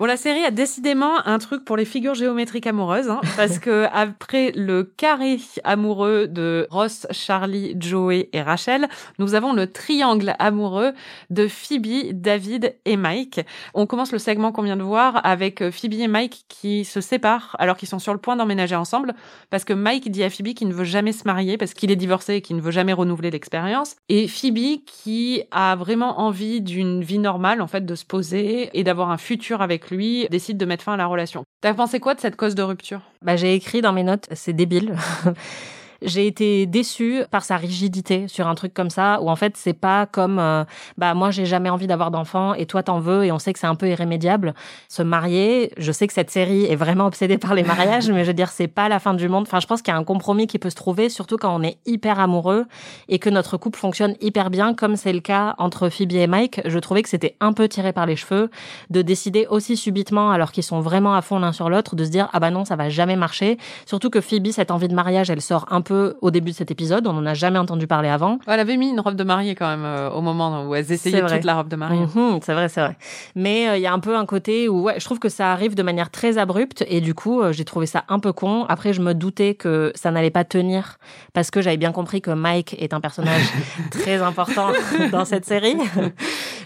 Bon, 0.00 0.06
la 0.06 0.16
série 0.16 0.44
a 0.44 0.50
décidément 0.50 1.24
un 1.24 1.38
truc 1.38 1.64
pour 1.64 1.76
les 1.76 1.84
figures 1.84 2.14
géométriques 2.14 2.66
amoureuses, 2.66 3.08
hein, 3.08 3.20
parce 3.36 3.60
que 3.60 3.86
après 3.92 4.50
le 4.56 4.82
carré 4.82 5.38
amoureux 5.62 6.26
de 6.26 6.66
Ross, 6.68 7.06
Charlie, 7.12 7.76
Joey 7.78 8.28
et 8.32 8.42
Rachel, 8.42 8.88
nous 9.20 9.36
avons 9.36 9.52
le 9.52 9.70
triangle 9.70 10.34
amoureux 10.40 10.94
de 11.30 11.46
Phoebe, 11.46 12.10
David 12.10 12.74
et 12.84 12.96
Mike. 12.96 13.42
On 13.72 13.86
commence 13.86 14.10
le 14.10 14.18
segment 14.18 14.50
qu'on 14.50 14.62
vient 14.62 14.76
de 14.76 14.82
voir 14.82 15.24
avec 15.24 15.62
euh, 15.62 15.70
Phoebe 15.70 15.94
et 15.94 16.08
Mike 16.08 16.44
qui 16.48 16.84
se 16.84 17.00
séparent 17.00 17.54
alors 17.60 17.76
qu'ils 17.76 17.88
sont 17.88 18.00
sur 18.00 18.12
le 18.12 18.18
point 18.18 18.34
d'emménager 18.34 18.74
ensemble, 18.74 19.14
parce 19.48 19.64
que 19.64 19.74
Mike 19.74 20.10
dit 20.10 20.24
à 20.24 20.30
Phoebe 20.30 20.54
qu'il 20.54 20.66
ne 20.66 20.74
veut 20.74 20.82
jamais 20.82 21.12
se 21.12 21.22
marier 21.24 21.56
parce 21.56 21.72
qu'il 21.72 21.92
est 21.92 21.96
divorcé 21.96 22.34
et 22.34 22.42
qu'il 22.42 22.56
ne 22.56 22.62
veut 22.62 22.72
jamais 22.72 22.92
renouveler 22.92 23.30
l'expérience, 23.30 23.94
et 24.08 24.26
Phoebe 24.26 24.82
qui 24.86 25.44
a 25.52 25.76
vraiment 25.76 26.18
envie 26.18 26.60
d'une 26.60 27.04
vie 27.04 27.20
normale, 27.20 27.62
en 27.62 27.68
fait, 27.68 27.86
de 27.86 27.94
se 27.94 28.04
poser 28.04 28.70
et 28.76 28.82
d'avoir 28.82 29.12
un 29.12 29.18
futur 29.18 29.62
avec 29.62 29.83
lui, 29.90 30.26
décide 30.30 30.56
de 30.56 30.64
mettre 30.64 30.84
fin 30.84 30.94
à 30.94 30.96
la 30.96 31.06
relation. 31.06 31.44
T'as 31.60 31.74
pensé 31.74 32.00
quoi 32.00 32.14
de 32.14 32.20
cette 32.20 32.36
cause 32.36 32.54
de 32.54 32.62
rupture? 32.62 33.00
Bah, 33.22 33.36
j'ai 33.36 33.54
écrit 33.54 33.80
dans 33.80 33.92
mes 33.92 34.04
notes, 34.04 34.26
c'est 34.32 34.52
débile. 34.52 34.96
j'ai 36.04 36.26
été 36.26 36.66
déçue 36.66 37.22
par 37.30 37.44
sa 37.44 37.56
rigidité 37.56 38.28
sur 38.28 38.46
un 38.46 38.54
truc 38.54 38.74
comme 38.74 38.90
ça, 38.90 39.20
où 39.20 39.30
en 39.30 39.36
fait, 39.36 39.56
c'est 39.56 39.72
pas 39.72 40.06
comme, 40.06 40.38
euh, 40.38 40.64
bah, 40.98 41.14
moi, 41.14 41.30
j'ai 41.30 41.46
jamais 41.46 41.70
envie 41.70 41.86
d'avoir 41.86 42.10
d'enfant 42.10 42.54
et 42.54 42.66
toi, 42.66 42.82
t'en 42.82 43.00
veux 43.00 43.24
et 43.24 43.32
on 43.32 43.38
sait 43.38 43.52
que 43.52 43.58
c'est 43.58 43.66
un 43.66 43.74
peu 43.74 43.88
irrémédiable. 43.88 44.54
Se 44.88 45.02
marier, 45.02 45.72
je 45.78 45.92
sais 45.92 46.06
que 46.06 46.12
cette 46.12 46.30
série 46.30 46.64
est 46.64 46.76
vraiment 46.76 47.06
obsédée 47.06 47.38
par 47.38 47.54
les 47.54 47.62
mariages, 47.62 48.10
mais 48.10 48.24
je 48.24 48.28
veux 48.28 48.34
dire, 48.34 48.50
c'est 48.50 48.68
pas 48.68 48.88
la 48.88 48.98
fin 48.98 49.14
du 49.14 49.28
monde. 49.28 49.44
Enfin, 49.46 49.60
je 49.60 49.66
pense 49.66 49.82
qu'il 49.82 49.92
y 49.92 49.96
a 49.96 49.98
un 49.98 50.04
compromis 50.04 50.46
qui 50.46 50.58
peut 50.58 50.70
se 50.70 50.74
trouver, 50.74 51.08
surtout 51.08 51.36
quand 51.36 51.54
on 51.54 51.62
est 51.62 51.78
hyper 51.86 52.18
amoureux 52.18 52.66
et 53.08 53.18
que 53.18 53.30
notre 53.30 53.56
couple 53.56 53.78
fonctionne 53.78 54.14
hyper 54.20 54.50
bien, 54.50 54.74
comme 54.74 54.96
c'est 54.96 55.12
le 55.12 55.20
cas 55.20 55.54
entre 55.58 55.88
Phoebe 55.88 56.12
et 56.12 56.26
Mike. 56.26 56.60
Je 56.64 56.78
trouvais 56.78 57.02
que 57.02 57.08
c'était 57.08 57.36
un 57.40 57.52
peu 57.52 57.68
tiré 57.68 57.92
par 57.92 58.06
les 58.06 58.16
cheveux 58.16 58.50
de 58.90 59.02
décider 59.02 59.46
aussi 59.48 59.76
subitement, 59.76 60.30
alors 60.30 60.52
qu'ils 60.52 60.62
sont 60.62 60.80
vraiment 60.80 61.14
à 61.14 61.22
fond 61.22 61.38
l'un 61.38 61.52
sur 61.52 61.70
l'autre, 61.70 61.96
de 61.96 62.04
se 62.04 62.10
dire, 62.10 62.28
ah 62.32 62.40
bah 62.40 62.50
non, 62.50 62.64
ça 62.64 62.76
va 62.76 62.88
jamais 62.88 63.16
marcher. 63.16 63.58
Surtout 63.86 64.10
que 64.10 64.20
Phoebe, 64.20 64.48
cette 64.50 64.70
envie 64.70 64.88
de 64.88 64.94
mariage, 64.94 65.30
elle 65.30 65.40
sort 65.40 65.66
un 65.70 65.80
peu 65.80 65.93
au 66.20 66.30
début 66.30 66.50
de 66.50 66.56
cet 66.56 66.70
épisode. 66.70 67.06
On 67.06 67.12
n'en 67.12 67.26
a 67.26 67.34
jamais 67.34 67.58
entendu 67.58 67.86
parler 67.86 68.08
avant. 68.08 68.38
Elle 68.46 68.60
avait 68.60 68.76
mis 68.76 68.90
une 68.90 69.00
robe 69.00 69.16
de 69.16 69.24
mariée 69.24 69.54
quand 69.54 69.68
même 69.68 69.84
euh, 69.84 70.10
au 70.10 70.20
moment 70.20 70.66
où 70.66 70.74
elles 70.74 70.90
essayaient 70.90 71.20
toute 71.20 71.44
la 71.44 71.54
robe 71.54 71.68
de 71.68 71.76
mariée. 71.76 72.06
Mhm, 72.14 72.40
c'est 72.42 72.52
vrai, 72.52 72.68
c'est 72.68 72.80
vrai. 72.80 72.96
Mais 73.34 73.68
euh, 73.68 73.76
il 73.76 73.82
y 73.82 73.86
a 73.86 73.92
un 73.92 73.98
peu 73.98 74.16
un 74.16 74.26
côté 74.26 74.68
où 74.68 74.82
ouais, 74.82 74.98
je 74.98 75.04
trouve 75.04 75.18
que 75.18 75.28
ça 75.28 75.52
arrive 75.52 75.74
de 75.74 75.82
manière 75.82 76.10
très 76.10 76.38
abrupte 76.38 76.84
et 76.88 77.00
du 77.00 77.14
coup, 77.14 77.40
euh, 77.40 77.52
j'ai 77.52 77.64
trouvé 77.64 77.86
ça 77.86 78.04
un 78.08 78.18
peu 78.18 78.32
con. 78.32 78.64
Après, 78.68 78.92
je 78.92 79.00
me 79.00 79.14
doutais 79.14 79.54
que 79.54 79.92
ça 79.94 80.10
n'allait 80.10 80.30
pas 80.30 80.44
tenir 80.44 80.98
parce 81.32 81.50
que 81.50 81.60
j'avais 81.60 81.76
bien 81.76 81.92
compris 81.92 82.20
que 82.20 82.30
Mike 82.30 82.76
est 82.78 82.94
un 82.94 83.00
personnage 83.00 83.44
très 83.90 84.22
important 84.22 84.68
dans 85.12 85.24
cette 85.24 85.44
série. 85.44 85.76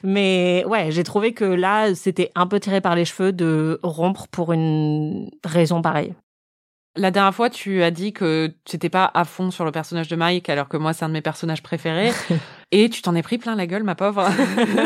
Mais 0.02 0.64
ouais, 0.66 0.90
j'ai 0.90 1.04
trouvé 1.04 1.32
que 1.32 1.44
là, 1.44 1.94
c'était 1.94 2.30
un 2.34 2.46
peu 2.46 2.60
tiré 2.60 2.80
par 2.80 2.94
les 2.94 3.04
cheveux 3.04 3.32
de 3.32 3.80
rompre 3.82 4.28
pour 4.28 4.52
une 4.52 5.30
raison 5.44 5.82
pareille. 5.82 6.14
La 6.98 7.12
dernière 7.12 7.34
fois, 7.34 7.48
tu 7.48 7.84
as 7.84 7.92
dit 7.92 8.12
que 8.12 8.52
tu 8.64 8.74
n'étais 8.74 8.88
pas 8.88 9.08
à 9.14 9.24
fond 9.24 9.52
sur 9.52 9.64
le 9.64 9.70
personnage 9.70 10.08
de 10.08 10.16
Mike, 10.16 10.48
alors 10.48 10.68
que 10.68 10.76
moi, 10.76 10.92
c'est 10.92 11.04
un 11.04 11.08
de 11.08 11.12
mes 11.12 11.22
personnages 11.22 11.62
préférés. 11.62 12.11
Et 12.70 12.90
tu 12.90 13.00
t'en 13.00 13.14
es 13.14 13.22
pris 13.22 13.38
plein 13.38 13.54
la 13.54 13.66
gueule, 13.66 13.83
ma 13.83 13.94
pauvre, 13.94 14.28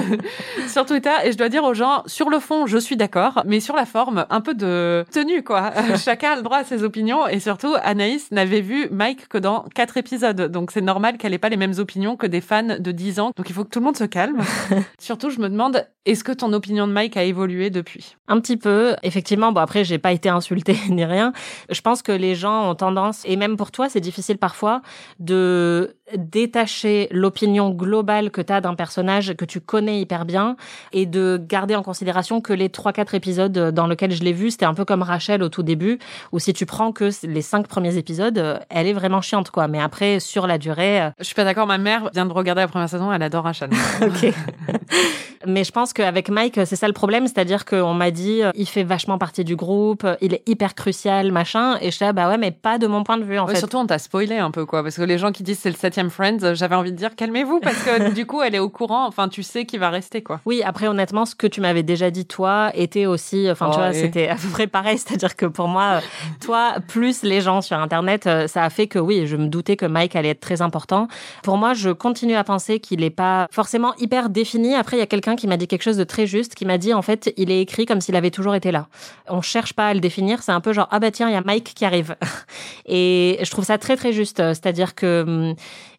sur 0.68 0.86
Twitter. 0.86 1.10
Et 1.24 1.32
je 1.32 1.36
dois 1.36 1.48
dire 1.48 1.64
aux 1.64 1.74
gens, 1.74 2.04
sur 2.06 2.30
le 2.30 2.38
fond, 2.38 2.66
je 2.66 2.78
suis 2.78 2.96
d'accord, 2.96 3.42
mais 3.44 3.58
sur 3.58 3.74
la 3.74 3.86
forme, 3.86 4.24
un 4.30 4.40
peu 4.40 4.54
de 4.54 5.04
tenue, 5.10 5.42
quoi. 5.42 5.72
Chacun 5.96 6.32
a 6.32 6.36
le 6.36 6.42
droit 6.42 6.58
à 6.58 6.64
ses 6.64 6.84
opinions. 6.84 7.26
Et 7.26 7.40
surtout, 7.40 7.74
Anaïs 7.82 8.30
n'avait 8.30 8.60
vu 8.60 8.88
Mike 8.92 9.28
que 9.28 9.36
dans 9.36 9.64
quatre 9.74 9.96
épisodes. 9.96 10.42
Donc 10.42 10.70
c'est 10.70 10.80
normal 10.80 11.18
qu'elle 11.18 11.34
ait 11.34 11.38
pas 11.38 11.48
les 11.48 11.56
mêmes 11.56 11.74
opinions 11.78 12.16
que 12.16 12.28
des 12.28 12.40
fans 12.40 12.78
de 12.78 12.92
10 12.92 13.18
ans. 13.18 13.32
Donc 13.36 13.50
il 13.50 13.52
faut 13.52 13.64
que 13.64 13.70
tout 13.70 13.80
le 13.80 13.84
monde 13.84 13.96
se 13.96 14.04
calme. 14.04 14.42
surtout, 15.00 15.30
je 15.30 15.40
me 15.40 15.48
demande, 15.48 15.84
est-ce 16.04 16.22
que 16.22 16.32
ton 16.32 16.52
opinion 16.52 16.86
de 16.86 16.92
Mike 16.92 17.16
a 17.16 17.24
évolué 17.24 17.70
depuis? 17.70 18.16
Un 18.28 18.40
petit 18.40 18.56
peu, 18.56 18.94
effectivement. 19.02 19.50
Bon, 19.50 19.60
après, 19.60 19.82
j'ai 19.82 19.98
pas 19.98 20.12
été 20.12 20.28
insultée 20.28 20.76
ni 20.88 21.04
rien. 21.04 21.32
Je 21.68 21.80
pense 21.80 22.02
que 22.02 22.12
les 22.12 22.36
gens 22.36 22.70
ont 22.70 22.74
tendance, 22.76 23.22
et 23.24 23.36
même 23.36 23.56
pour 23.56 23.72
toi, 23.72 23.88
c'est 23.88 24.00
difficile 24.00 24.38
parfois, 24.38 24.82
de 25.18 25.96
détacher 26.16 27.08
l'opinion 27.10 27.70
globale 27.70 28.30
que 28.30 28.40
tu 28.40 28.52
as 28.52 28.60
d'un 28.60 28.74
personnage 28.74 29.34
que 29.34 29.44
tu 29.44 29.60
connais 29.60 30.00
hyper 30.00 30.24
bien 30.24 30.56
et 30.92 31.06
de 31.06 31.40
garder 31.42 31.74
en 31.76 31.82
considération 31.82 32.40
que 32.40 32.52
les 32.52 32.68
trois 32.68 32.92
quatre 32.92 33.14
épisodes 33.14 33.52
dans 33.52 33.86
lesquels 33.86 34.12
je 34.12 34.22
l'ai 34.22 34.32
vu, 34.32 34.50
c'était 34.50 34.66
un 34.66 34.74
peu 34.74 34.84
comme 34.84 35.02
Rachel 35.02 35.42
au 35.42 35.48
tout 35.48 35.62
début, 35.62 35.98
où 36.32 36.38
si 36.38 36.52
tu 36.52 36.66
prends 36.66 36.92
que 36.92 37.10
les 37.26 37.42
cinq 37.42 37.66
premiers 37.66 37.96
épisodes, 37.96 38.60
elle 38.68 38.86
est 38.86 38.92
vraiment 38.92 39.20
chiante, 39.20 39.50
quoi. 39.50 39.68
Mais 39.68 39.80
après, 39.80 40.20
sur 40.20 40.46
la 40.46 40.58
durée, 40.58 41.02
euh, 41.02 41.10
Je 41.18 41.24
suis 41.24 41.34
pas 41.34 41.44
d'accord, 41.44 41.66
ma 41.66 41.78
mère 41.78 42.10
vient 42.12 42.26
de 42.26 42.32
regarder 42.32 42.62
la 42.62 42.68
première 42.68 42.88
saison, 42.88 43.12
elle 43.12 43.22
adore 43.22 43.44
Rachel. 43.44 43.70
Ok. 44.02 44.32
Mais 45.46 45.64
je 45.64 45.72
pense 45.72 45.92
qu'avec 45.92 46.28
Mike, 46.28 46.60
c'est 46.64 46.76
ça 46.76 46.86
le 46.86 46.92
problème, 46.92 47.26
c'est-à-dire 47.26 47.64
qu'on 47.64 47.94
m'a 47.94 48.10
dit, 48.10 48.42
euh, 48.42 48.50
il 48.54 48.66
fait 48.68 48.82
vachement 48.84 49.18
partie 49.18 49.44
du 49.44 49.56
groupe, 49.56 50.04
euh, 50.04 50.14
il 50.20 50.34
est 50.34 50.42
hyper 50.48 50.74
crucial, 50.74 51.32
machin, 51.32 51.76
et 51.80 51.86
je 51.90 51.96
suis 51.96 52.04
là, 52.04 52.12
bah 52.12 52.28
ouais, 52.28 52.38
mais 52.38 52.50
pas 52.50 52.78
de 52.78 52.86
mon 52.86 53.02
point 53.04 53.16
de 53.18 53.24
vue, 53.24 53.38
en 53.38 53.46
Ouais, 53.46 53.54
fait. 53.54 53.58
Surtout, 53.58 53.78
on 53.78 53.86
t'a 53.86 53.98
spoilé 53.98 54.36
un 54.38 54.50
peu, 54.50 54.66
quoi, 54.66 54.82
parce 54.82 54.96
que 54.96 55.02
les 55.02 55.18
gens 55.18 55.32
qui 55.32 55.42
disent 55.42 55.58
c'est 55.60 55.70
le 55.70 55.76
septième 55.76 56.10
Friends, 56.10 56.54
j'avais 56.54 56.74
envie 56.74 56.92
de 56.92 56.96
dire 56.96 57.14
calmez-vous, 57.16 57.60
parce 57.60 57.82
que 57.82 58.10
du 58.14 58.26
coup, 58.26 58.42
elle 58.42 58.54
est 58.54 58.58
au 58.60 58.68
courant. 58.68 59.06
Enfin, 59.06 59.28
tu 59.28 59.42
sais 59.42 59.64
qu'il 59.66 59.80
va 59.80 59.90
rester, 59.90 60.22
quoi. 60.22 60.40
Oui, 60.46 60.62
après, 60.64 60.86
honnêtement, 60.88 61.24
ce 61.26 61.34
que 61.34 61.46
tu 61.46 61.60
m'avais 61.60 61.82
déjà 61.82 62.10
dit, 62.10 62.26
toi, 62.26 62.70
était 62.74 63.06
aussi. 63.06 63.50
Enfin, 63.50 63.66
tu 63.70 63.76
Oh, 63.76 63.78
vois, 63.78 63.90
et- 63.90 63.94
c'était 63.94 64.28
à 64.28 64.36
peu 64.36 64.48
près 64.52 64.66
pareil. 64.66 64.98
C'est-à-dire 64.98 65.36
que 65.36 65.46
pour 65.46 65.68
moi, 65.68 65.82
euh, 65.94 66.00
toi, 66.44 66.74
plus 66.88 67.22
les 67.22 67.40
gens 67.40 67.60
sur 67.60 67.78
Internet, 67.78 68.26
euh, 68.26 68.46
ça 68.46 68.64
a 68.64 68.70
fait 68.70 68.86
que 68.86 68.98
oui, 68.98 69.26
je 69.26 69.36
me 69.36 69.46
doutais 69.46 69.76
que 69.76 69.86
Mike 69.86 70.16
allait 70.16 70.30
être 70.30 70.40
très 70.40 70.62
important. 70.62 71.08
Pour 71.42 71.56
moi, 71.56 71.74
je 71.74 71.90
continue 71.90 72.34
à 72.36 72.44
penser 72.44 72.80
qu'il 72.80 73.00
n'est 73.00 73.10
pas 73.10 73.46
forcément 73.50 73.94
hyper 73.98 74.28
défini. 74.28 74.74
Après, 74.74 74.96
il 74.96 75.00
y 75.00 75.02
a 75.02 75.06
quelqu'un 75.06 75.31
qui 75.36 75.46
m'a 75.46 75.56
dit 75.56 75.66
quelque 75.66 75.82
chose 75.82 75.96
de 75.96 76.04
très 76.04 76.26
juste, 76.26 76.54
qui 76.54 76.64
m'a 76.64 76.78
dit, 76.78 76.94
en 76.94 77.02
fait, 77.02 77.32
il 77.36 77.50
est 77.50 77.60
écrit 77.60 77.86
comme 77.86 78.00
s'il 78.00 78.16
avait 78.16 78.30
toujours 78.30 78.54
été 78.54 78.70
là. 78.70 78.88
On 79.28 79.42
cherche 79.42 79.72
pas 79.72 79.88
à 79.88 79.94
le 79.94 80.00
définir. 80.00 80.42
C'est 80.42 80.52
un 80.52 80.60
peu 80.60 80.72
genre, 80.72 80.88
ah 80.90 80.98
bah 80.98 81.10
tiens, 81.10 81.28
il 81.28 81.32
y 81.32 81.36
a 81.36 81.42
Mike 81.42 81.72
qui 81.74 81.84
arrive. 81.84 82.16
Et 82.86 83.38
je 83.42 83.50
trouve 83.50 83.64
ça 83.64 83.78
très, 83.78 83.96
très 83.96 84.12
juste. 84.12 84.38
C'est-à-dire 84.38 84.94
que 84.94 85.24
hum, 85.26 85.54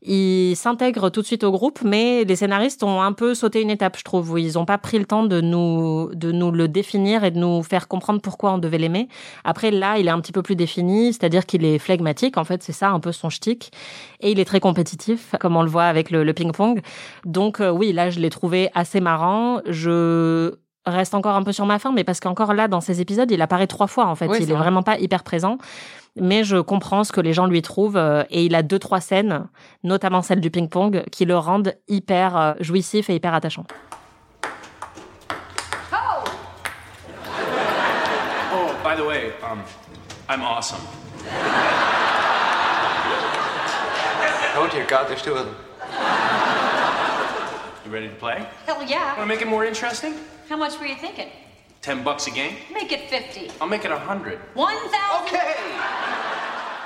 il 0.06 0.56
s'intègre 0.56 1.10
tout 1.10 1.22
de 1.22 1.26
suite 1.26 1.44
au 1.44 1.52
groupe, 1.52 1.80
mais 1.84 2.24
les 2.24 2.36
scénaristes 2.36 2.84
ont 2.84 3.02
un 3.02 3.14
peu 3.14 3.34
sauté 3.34 3.62
une 3.62 3.70
étape, 3.70 3.98
je 3.98 4.04
trouve, 4.04 4.40
ils 4.40 4.54
n'ont 4.54 4.66
pas 4.66 4.78
pris 4.78 5.00
le 5.00 5.06
temps 5.06 5.24
de 5.24 5.42
nous, 5.42 6.10
de 6.14 6.32
nous 6.32 6.52
le 6.52 6.68
définir 6.68 7.24
et 7.24 7.32
de 7.32 7.40
nous 7.40 7.64
faire 7.64 7.88
comprendre 7.88 8.22
pourquoi 8.22 8.54
on 8.54 8.58
devait 8.58 8.78
l'aimer. 8.78 9.08
Après, 9.44 9.72
là, 9.72 9.98
il 9.98 10.08
est 10.08 10.12
un 10.12 10.20
petit 10.20 10.32
peu 10.32 10.42
plus 10.42 10.56
défini, 10.56 11.14
c'est-à-dire 11.14 11.46
qu'il 11.46 11.64
est 11.66 11.80
flegmatique, 11.80 12.38
en 12.38 12.44
fait, 12.44 12.64
c'est 12.64 12.74
ça 12.74 12.90
un 12.90 13.00
peu 13.00 13.12
son 13.12 13.30
shtick. 13.30 13.72
Et 14.20 14.32
il 14.32 14.40
est 14.40 14.46
très 14.46 14.60
compétitif, 14.60 15.36
comme 15.40 15.56
on 15.56 15.64
le 15.64 15.70
voit 15.70 15.86
avec 15.86 16.12
le, 16.12 16.24
le 16.24 16.34
ping-pong. 16.34 16.82
Donc, 17.26 17.60
euh, 17.60 17.72
oui, 17.72 17.94
là, 17.94 18.10
je 18.10 18.20
l'ai 18.20 18.30
trouvé 18.30 18.70
assez 18.74 19.00
marrant. 19.00 19.60
Je 19.68 20.56
reste 20.86 21.14
encore 21.14 21.36
un 21.36 21.44
peu 21.44 21.52
sur 21.52 21.66
ma 21.66 21.80
faim, 21.80 21.92
mais 21.94 22.04
parce 22.04 22.20
qu'encore 22.20 22.54
là, 22.54 22.68
dans 22.68 22.82
ces 22.82 23.02
épisodes, 23.02 23.30
il 23.32 23.42
apparaît 23.42 23.68
trois 23.68 23.88
fois, 23.88 24.06
en 24.08 24.16
fait. 24.16 24.28
Oui, 24.28 24.38
il 24.42 24.50
est 24.50 24.54
vrai. 24.54 24.64
vraiment 24.64 24.84
pas 24.84 24.98
hyper 24.98 25.24
présent. 25.24 25.58
Mais 26.16 26.44
je 26.44 26.58
comprends 26.58 27.04
ce 27.04 27.12
que 27.12 27.22
les 27.22 27.34
gens 27.34 27.48
lui 27.48 27.62
trouvent 27.64 27.98
euh, 27.98 28.24
et 28.30 28.46
il 28.46 28.54
a 28.54 28.62
deux 28.62 28.78
trois 28.78 29.00
scènes, 29.00 29.48
notamment 29.84 30.22
celle 30.22 30.42
du 30.42 30.52
ping-pong, 30.52 31.04
qui 31.12 31.26
le 31.26 31.38
rendent 31.38 31.74
hyper 31.88 32.38
euh, 32.38 32.54
jouissif 32.60 33.10
et 33.10 33.16
hyper 33.16 33.34
attachant. 33.34 33.66
Oh, 38.56 38.70
by 38.84 38.96
the 38.96 39.06
way, 39.06 39.34
um, 39.44 39.60
I'm 40.30 40.44
awesome. 40.44 40.82
Oh 44.56 44.68
dear 44.72 44.86
God, 44.88 45.08
there's 45.08 45.24
two 45.24 45.34
of 45.34 45.46
them. 45.46 45.56
You 47.86 47.92
ready 47.92 48.08
to 48.08 48.16
play? 48.16 48.46
Hell 48.66 48.82
yeah. 48.88 49.18
Want 49.18 49.22
to 49.22 49.26
make 49.26 49.42
it 49.42 49.48
more 49.48 49.66
interesting? 49.66 50.14
How 50.50 50.58
much 50.58 50.80
were 50.80 50.88
you 50.88 50.96
thinking? 50.96 51.28
Ten 51.82 52.04
bucks 52.04 52.28
a 52.28 52.32
game? 52.32 52.54
Make 52.74 52.92
it 52.94 53.10
50. 53.10 53.52
I'll 53.60 53.68
make 53.68 53.84
it 53.84 53.92
a 53.92 53.98
hundred. 54.00 54.40
1,000. 54.56 54.70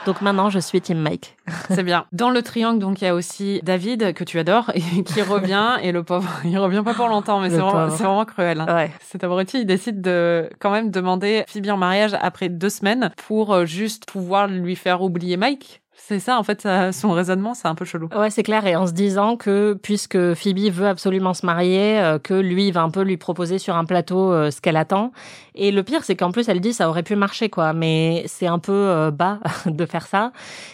Donc 0.08 0.22
maintenant, 0.22 0.50
je 0.50 0.60
suis 0.60 0.80
Team 0.82 1.00
Mike. 1.00 1.36
C'est 1.70 1.84
bien. 1.84 2.06
Dans 2.14 2.30
le 2.30 2.42
triangle, 2.42 2.80
donc, 2.80 3.02
il 3.02 3.06
y 3.06 3.08
a 3.08 3.14
aussi 3.14 3.60
David, 3.62 4.14
que 4.14 4.24
tu 4.24 4.40
adores, 4.40 4.72
et 4.74 4.82
qui 5.04 5.22
revient, 5.22 5.78
et 5.84 5.92
le 5.92 6.02
pauvre, 6.02 6.30
il 6.46 6.58
revient 6.58 6.82
pas 6.84 6.94
pour 6.94 7.10
longtemps, 7.10 7.42
mais 7.42 7.50
c'est 7.50 7.58
vraiment, 7.58 7.88
vraiment 7.88 8.26
cruel. 8.26 8.62
hein. 8.62 8.74
Ouais. 8.74 8.92
Cet 9.02 9.24
abruti, 9.24 9.60
il 9.60 9.66
décide 9.66 10.02
de 10.02 10.50
quand 10.60 10.72
même 10.72 10.90
demander 10.92 11.44
Phoebe 11.48 11.70
en 11.70 11.78
mariage 11.78 12.16
après 12.22 12.48
deux 12.50 12.70
semaines 12.70 13.12
pour 13.28 13.54
euh, 13.54 13.66
juste 13.66 14.06
pouvoir 14.10 14.48
lui 14.48 14.76
faire 14.78 15.02
oublier 15.02 15.36
Mike. 15.38 15.82
C'est 16.08 16.20
ça, 16.20 16.38
en 16.40 16.44
fait, 16.44 16.62
ça- 16.62 16.94
son 16.94 17.12
raisonnement, 17.12 17.54
c'est 17.54 17.68
un 17.68 17.76
peu 17.76 17.84
chelou. 17.84 18.08
Ouais, 18.18 18.30
c'est 18.30 18.44
clair. 18.44 18.66
Et 18.66 18.78
en 18.78 18.88
se 18.88 18.94
disant 18.94 19.36
que 19.36 19.78
puisque 19.84 20.34
Phoebe 20.36 20.72
veut 20.72 20.88
absolument 20.88 21.34
se 21.34 21.46
marier, 21.46 22.00
euh, 22.00 22.18
que 22.18 22.34
lui 22.34 22.72
va 22.72 22.82
un 22.84 22.90
peu 22.90 23.02
lui 23.02 23.18
proposer 23.18 23.58
sur 23.60 23.76
un 23.76 23.84
plateau 23.84 24.32
euh, 24.32 24.50
ce 24.50 24.62
qu'elle 24.62 24.78
attend. 24.78 25.12
Et 25.54 25.70
le 25.72 25.84
pire, 25.84 26.06
c'est 26.06 26.16
qu'en 26.16 26.32
plus, 26.32 26.48
elle 26.48 26.62
dit 26.62 26.72
ça 26.72 26.88
aurait 26.88 27.04
pu 27.04 27.18
marcher, 27.18 27.50
quoi. 27.50 27.74
Mais 27.74 28.24
c'est 28.28 28.48
un 28.48 28.60
peu 28.60 28.72
euh, 28.72 29.12
bas 29.12 29.40
de 29.66 29.86
faire 29.86 30.08
ça. 30.08 30.32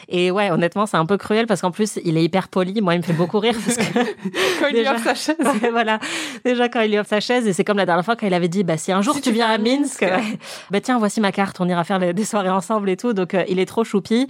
Et 0.07 0.29
ouais, 0.29 0.51
honnêtement, 0.51 0.85
c'est 0.85 0.97
un 0.97 1.05
peu 1.07 1.17
cruel 1.17 1.47
parce 1.47 1.61
qu'en 1.61 1.71
plus, 1.71 1.97
il 2.05 2.15
est 2.15 2.23
hyper 2.23 2.47
poli. 2.49 2.79
Moi, 2.81 2.93
il 2.93 2.99
me 2.99 3.03
fait 3.03 3.13
beaucoup 3.13 3.39
rire 3.39 3.55
parce 3.65 3.77
que 3.77 3.83
Quand 4.59 4.67
il 4.71 4.81
lui 4.81 4.87
offre 4.87 5.03
sa 5.03 5.15
chaise. 5.15 5.35
Ouais, 5.63 5.71
voilà. 5.71 5.97
Déjà, 6.45 6.69
quand 6.69 6.81
il 6.81 6.91
lui 6.91 6.99
offre 6.99 7.09
sa 7.09 7.19
chaise, 7.21 7.47
et 7.47 7.53
c'est 7.53 7.63
comme 7.63 7.77
la 7.77 7.87
dernière 7.87 8.05
fois 8.05 8.15
quand 8.15 8.27
il 8.27 8.33
avait 8.35 8.49
dit, 8.49 8.63
bah, 8.63 8.77
si 8.77 8.91
un 8.91 9.01
jour 9.01 9.15
Si 9.15 9.21
tu 9.21 9.31
viens 9.31 9.47
à 9.49 9.57
Minsk, 9.57 10.01
Minsk. 10.01 10.01
ouais. 10.03 10.37
bah, 10.69 10.79
tiens, 10.79 10.99
voici 10.99 11.21
ma 11.21 11.31
carte, 11.31 11.59
on 11.59 11.67
ira 11.67 11.83
faire 11.83 11.97
les- 11.97 12.13
des 12.13 12.25
soirées 12.25 12.49
ensemble 12.51 12.87
et 12.91 12.97
tout. 12.97 13.13
Donc, 13.13 13.35
il 13.47 13.57
est 13.59 13.65
trop 13.65 13.83
choupi. 13.83 14.27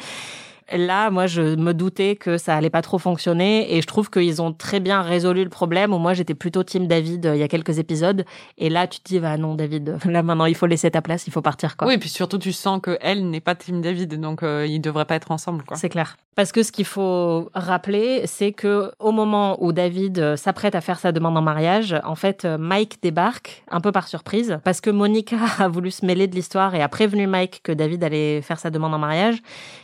Là, 0.76 1.10
moi, 1.10 1.28
je 1.28 1.56
me 1.56 1.74
doutais 1.74 2.16
que 2.16 2.38
ça 2.38 2.56
allait 2.56 2.70
pas 2.70 2.82
trop 2.82 2.98
fonctionner 2.98 3.76
et 3.76 3.82
je 3.82 3.88
trouve 3.88 4.10
qu'ils 4.10 4.42
ont 4.42 4.54
très 4.54 4.80
bien 4.80 5.02
résolu 5.02 5.44
le 5.44 5.50
problème. 5.50 5.92
Moi, 5.92 6.14
j'étais 6.14 6.34
plutôt 6.34 6.64
team 6.64 6.88
David 6.88 7.26
euh, 7.26 7.36
il 7.36 7.40
y 7.40 7.44
a 7.44 7.48
quelques 7.48 7.80
épisodes. 7.80 8.26
Et 8.58 8.70
là, 8.70 8.88
tu 8.88 9.00
te 9.00 9.10
dis, 9.10 9.20
bah 9.20 9.38
non, 9.38 9.56
David, 9.56 9.98
là 10.06 10.24
maintenant, 10.24 10.46
il 10.46 10.56
faut 10.56 10.66
laisser 10.66 10.92
ta 10.92 11.02
place, 11.02 11.28
il 11.28 11.34
faut 11.34 11.42
partir, 11.42 11.78
quoi. 11.78 11.88
Oui, 11.88 11.96
et 11.96 11.98
puis 11.98 12.10
surtout, 12.10 12.38
tu 12.38 12.52
sens 12.52 12.80
que 12.82 12.98
elle 13.02 13.30
n'est 13.30 13.42
pas 13.42 13.56
Team 13.56 13.82
David, 13.82 14.20
donc 14.20 14.44
euh, 14.44 14.66
ils 14.68 14.80
devraient 14.80 15.06
pas 15.06 15.16
être 15.16 15.32
ensemble, 15.32 15.64
quoi. 15.64 15.78
C'est 15.78 15.90
clair. 15.90 16.18
Parce 16.36 16.52
que 16.52 16.64
ce 16.64 16.72
qu'il 16.72 16.86
faut 16.86 17.52
rappeler, 17.54 18.26
c'est 18.26 18.54
que 18.54 18.92
au 19.00 19.12
moment 19.12 19.64
où 19.64 19.72
David 19.72 20.18
euh, 20.18 20.36
s'apprête 20.36 20.74
à 20.74 20.82
faire 20.82 20.98
sa 20.98 21.12
demande 21.12 21.38
en 21.38 21.44
mariage, 21.44 21.96
en 22.04 22.16
fait, 22.16 22.44
euh, 22.46 22.58
Mike 22.58 22.98
débarque 23.04 23.64
un 23.70 23.80
peu 23.80 23.92
par 23.92 24.08
surprise 24.08 24.60
parce 24.64 24.82
que 24.82 24.90
Monica 24.90 25.38
a 25.60 25.68
voulu 25.68 25.92
se 25.92 26.06
mêler 26.06 26.28
de 26.28 26.36
l'histoire 26.36 26.74
et 26.74 26.82
a 26.82 26.90
prévenu 26.90 27.28
Mike 27.28 27.62
que 27.64 27.72
David 27.72 28.04
allait 28.04 28.42
faire 28.42 28.58
sa 28.58 28.72
demande 28.72 28.96
en 28.96 29.00
mariage. 29.00 29.38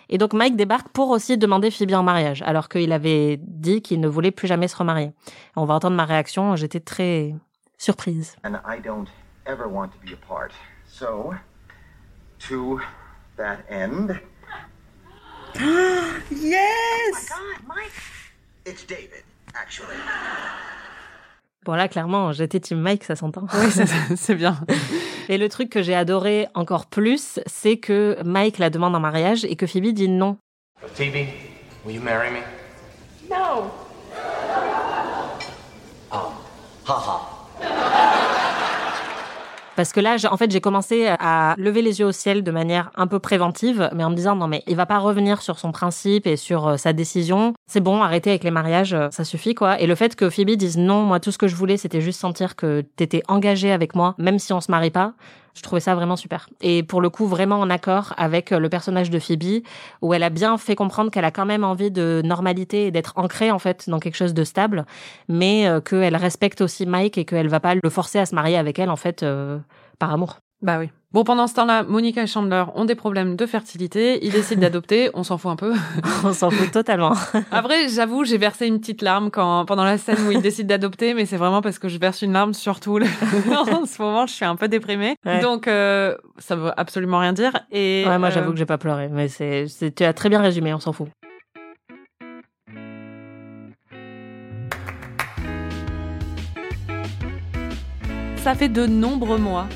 Et 0.10 0.18
donc 0.18 0.34
Mike 0.34 0.56
débarque 0.56 0.90
pour 0.90 1.10
aussi 1.10 1.38
demander 1.38 1.70
Phoebe 1.72 1.94
en 1.94 2.04
mariage, 2.04 2.42
alors 2.42 2.68
qu'il 2.68 2.92
avait 2.92 3.40
dit 3.42 3.82
qu'il 3.82 4.00
ne 4.00 4.08
voulait 4.08 4.32
plus 4.32 4.48
jamais 4.48 4.68
se 4.68 4.76
remarier. 4.76 5.12
On 5.56 5.66
va 5.66 5.76
entendre 5.76 5.96
ma 5.96 6.06
réaction. 6.06 6.56
J'étais 6.56 6.80
très 6.80 7.36
surprise. 7.78 8.36
and 8.44 8.56
I 8.66 8.80
don't 8.82 9.08
ever 9.46 9.68
want 9.68 9.90
to 9.90 10.00
be 10.06 10.14
apart. 10.14 10.52
So, 10.88 11.34
to 12.48 12.80
that 13.38 13.60
end, 13.70 14.20
Yes! 16.32 17.30
God, 17.30 17.68
Mike, 17.68 17.92
it's 18.66 18.84
David, 18.84 19.24
actually. 19.56 19.96
Bon 21.70 21.76
là, 21.76 21.88
clairement, 21.88 22.32
j'étais 22.32 22.60
team 22.60 22.80
Mike, 22.80 23.04
ça 23.04 23.16
s'entend. 23.16 23.46
Oui, 23.54 23.68
c'est- 24.18 24.34
bien. 24.34 24.58
Et 25.28 25.38
le 25.38 25.48
truc 25.50 25.70
que 25.70 25.84
j'ai 25.84 25.94
adoré 25.94 26.48
encore 26.56 26.88
plus, 26.88 27.40
c'est 27.46 27.78
que 27.78 28.18
Mike 28.26 28.58
la 28.58 28.72
demande 28.72 28.96
en 28.96 29.00
mariage 29.00 29.46
et 29.46 29.56
que 29.56 29.68
Phoebe 29.68 29.94
dit 29.94 30.10
non. 30.10 30.38
Phoebe, 30.96 31.28
will 31.86 31.98
you 31.98 32.02
marry 32.02 32.32
me? 32.32 32.40
No. 33.30 33.66
Haha. 36.88 37.39
Parce 39.80 39.94
que 39.94 40.02
là, 40.02 40.18
en 40.30 40.36
fait, 40.36 40.52
j'ai 40.52 40.60
commencé 40.60 41.08
à 41.08 41.56
lever 41.58 41.82
les 41.82 42.02
yeux 42.02 42.08
au 42.08 42.12
ciel 42.12 42.44
de 42.44 42.52
manière 42.52 42.92
un 42.98 43.08
peu 43.08 43.20
préventive, 43.20 43.90
mais 43.96 44.04
en 44.04 44.10
me 44.10 44.16
disant 44.16 44.36
non, 44.36 44.50
mais 44.50 44.62
il 44.68 44.76
va 44.76 44.86
pas 44.86 44.98
revenir 45.00 45.42
sur 45.42 45.58
son 45.58 45.72
principe 45.72 46.28
et 46.28 46.36
sur 46.36 46.68
euh, 46.68 46.76
sa 46.76 46.92
décision. 46.92 47.54
C'est 47.66 47.80
bon, 47.80 48.02
arrêtez 48.02 48.30
avec 48.30 48.44
les 48.44 48.52
mariages, 48.52 48.94
euh, 48.94 49.08
ça 49.12 49.24
suffit 49.24 49.56
quoi. 49.56 49.80
Et 49.80 49.88
le 49.88 49.96
fait 49.96 50.18
que 50.18 50.30
Phoebe 50.30 50.58
dise 50.58 50.78
non, 50.78 51.04
moi 51.04 51.22
tout 51.22 51.32
ce 51.32 51.38
que 51.38 51.48
je 51.48 51.56
voulais, 51.56 51.78
c'était 51.78 52.02
juste 52.02 52.20
sentir 52.20 52.58
que 52.58 52.82
t'étais 52.98 53.24
engagé 53.30 53.72
avec 53.72 53.96
moi, 53.96 54.16
même 54.18 54.38
si 54.38 54.52
on 54.52 54.60
se 54.60 54.70
marie 54.70 54.92
pas. 54.92 55.14
Je 55.60 55.64
trouvais 55.64 55.82
ça 55.82 55.94
vraiment 55.94 56.16
super. 56.16 56.48
Et 56.62 56.84
pour 56.84 57.02
le 57.02 57.10
coup, 57.10 57.28
vraiment 57.28 57.60
en 57.60 57.70
accord 57.70 58.14
avec 58.16 58.54
euh, 58.54 58.60
le 58.60 58.70
personnage 58.70 59.10
de 59.10 59.20
Phoebe, 59.20 59.62
où 60.02 60.14
elle 60.14 60.24
a 60.24 60.30
bien 60.30 60.58
fait 60.58 60.74
comprendre 60.74 61.12
qu'elle 61.12 61.26
a 61.26 61.32
quand 61.32 61.46
même 61.46 61.66
envie 61.66 61.92
de 61.92 62.22
normalité 62.24 62.88
et 62.88 62.92
d'être 62.92 63.12
ancrée 63.18 63.52
en 63.52 63.60
fait 63.60 63.90
dans 63.90 64.00
quelque 64.00 64.16
chose 64.16 64.34
de 64.34 64.46
stable, 64.46 64.86
mais 65.28 65.68
euh, 65.68 65.82
qu'elle 65.82 66.16
respecte 66.16 66.62
aussi 66.62 66.86
Mike 66.86 67.18
et 67.18 67.26
qu'elle 67.26 67.50
va 67.50 67.60
pas 67.60 67.76
le 67.76 67.90
forcer 67.90 68.20
à 68.20 68.26
se 68.26 68.34
marier 68.34 68.56
avec 68.56 68.80
elle 68.80 68.90
en 68.90 68.96
fait 68.96 69.22
euh, 69.22 69.60
par 70.00 70.14
amour. 70.14 70.40
Bah 70.62 70.78
oui. 70.80 70.90
Bon, 71.12 71.24
pendant 71.24 71.48
ce 71.48 71.56
temps-là, 71.56 71.84
Monica 71.84 72.22
et 72.22 72.28
Chandler 72.28 72.66
ont 72.76 72.86
des 72.86 72.94
problèmes 72.94 73.36
de 73.36 73.46
fertilité. 73.48 74.24
Ils 74.24 74.32
décident 74.32 74.62
d'adopter. 74.62 75.10
On 75.16 75.24
s'en 75.24 75.38
fout 75.40 75.52
un 75.52 75.56
peu. 75.56 75.74
On 76.24 76.34
s'en 76.34 76.52
fout 76.52 76.70
totalement. 76.72 77.14
Après, 77.52 77.88
j'avoue, 77.88 78.26
j'ai 78.26 78.38
versé 78.38 78.68
une 78.68 78.80
petite 78.80 79.02
larme 79.02 79.32
quand, 79.32 79.66
pendant 79.66 79.86
la 79.86 79.98
scène 79.98 80.18
où 80.28 80.32
ils 80.32 80.42
décident 80.42 80.68
d'adopter, 80.68 81.16
mais 81.16 81.26
c'est 81.26 81.38
vraiment 81.38 81.62
parce 81.62 81.80
que 81.80 81.88
je 81.90 81.98
verse 81.98 82.22
une 82.22 82.34
larme 82.34 82.54
surtout. 82.54 83.00
en 83.52 83.86
ce 83.86 84.02
moment, 84.02 84.28
je 84.28 84.34
suis 84.34 84.46
un 84.46 84.56
peu 84.56 84.68
déprimée. 84.68 85.16
Ouais. 85.26 85.40
Donc, 85.40 85.68
euh, 85.68 86.16
ça 86.38 86.56
veut 86.56 86.72
absolument 86.78 87.20
rien 87.20 87.34
dire. 87.34 87.54
Et, 87.72 88.04
Ouais, 88.06 88.20
moi 88.20 88.28
euh, 88.28 88.32
j'avoue 88.32 88.52
que 88.52 88.58
j'ai 88.58 88.66
pas 88.68 88.78
pleuré, 88.78 89.08
mais 89.12 89.30
c'est- 89.30 89.66
tu 89.96 90.04
as 90.04 90.14
très 90.14 90.30
bien 90.30 90.42
résumé, 90.42 90.74
on 90.76 90.80
s'en 90.80 90.94
fout. 90.94 91.08
Ça 98.38 98.56
fait 98.56 98.70
de 98.70 98.86
nombreux 98.86 99.38
mois 99.38 99.68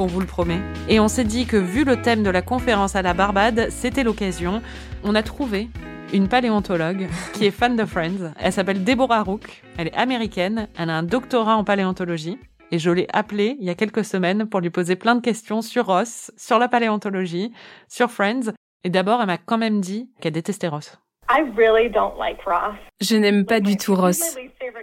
qu'on 0.00 0.06
vous 0.06 0.20
le 0.20 0.26
promet. 0.26 0.62
Et 0.88 0.98
on 0.98 1.08
s'est 1.08 1.24
dit 1.24 1.44
que 1.44 1.58
vu 1.58 1.84
le 1.84 2.00
thème 2.00 2.22
de 2.22 2.30
la 2.30 2.40
conférence 2.40 2.96
à 2.96 3.02
la 3.02 3.12
Barbade, 3.12 3.66
c'était 3.68 4.02
l'occasion. 4.02 4.62
On 5.04 5.14
a 5.14 5.22
trouvé 5.22 5.68
une 6.14 6.26
paléontologue 6.26 7.06
qui 7.34 7.44
est 7.44 7.50
fan 7.50 7.76
de 7.76 7.84
Friends. 7.84 8.32
Elle 8.40 8.50
s'appelle 8.50 8.82
Deborah 8.82 9.22
Rook. 9.22 9.62
Elle 9.76 9.88
est 9.88 9.94
américaine. 9.94 10.68
Elle 10.78 10.88
a 10.88 10.96
un 10.96 11.02
doctorat 11.02 11.54
en 11.54 11.64
paléontologie. 11.64 12.38
Et 12.70 12.78
je 12.78 12.90
l'ai 12.90 13.08
appelée 13.12 13.58
il 13.60 13.66
y 13.66 13.68
a 13.68 13.74
quelques 13.74 14.06
semaines 14.06 14.46
pour 14.48 14.60
lui 14.60 14.70
poser 14.70 14.96
plein 14.96 15.16
de 15.16 15.20
questions 15.20 15.60
sur 15.60 15.84
Ross, 15.84 16.32
sur 16.38 16.58
la 16.58 16.68
paléontologie, 16.68 17.52
sur 17.86 18.10
Friends. 18.10 18.54
Et 18.84 18.88
d'abord, 18.88 19.20
elle 19.20 19.26
m'a 19.26 19.36
quand 19.36 19.58
même 19.58 19.82
dit 19.82 20.08
qu'elle 20.22 20.32
détestait 20.32 20.68
Ross. 20.68 20.98
I 21.28 21.42
really 21.58 21.90
don't 21.90 22.18
like 22.18 22.40
Ross. 22.46 22.74
Je 23.02 23.16
n'aime 23.16 23.44
pas 23.44 23.60
du 23.60 23.76
tout 23.76 23.94
Ross. 23.94 24.34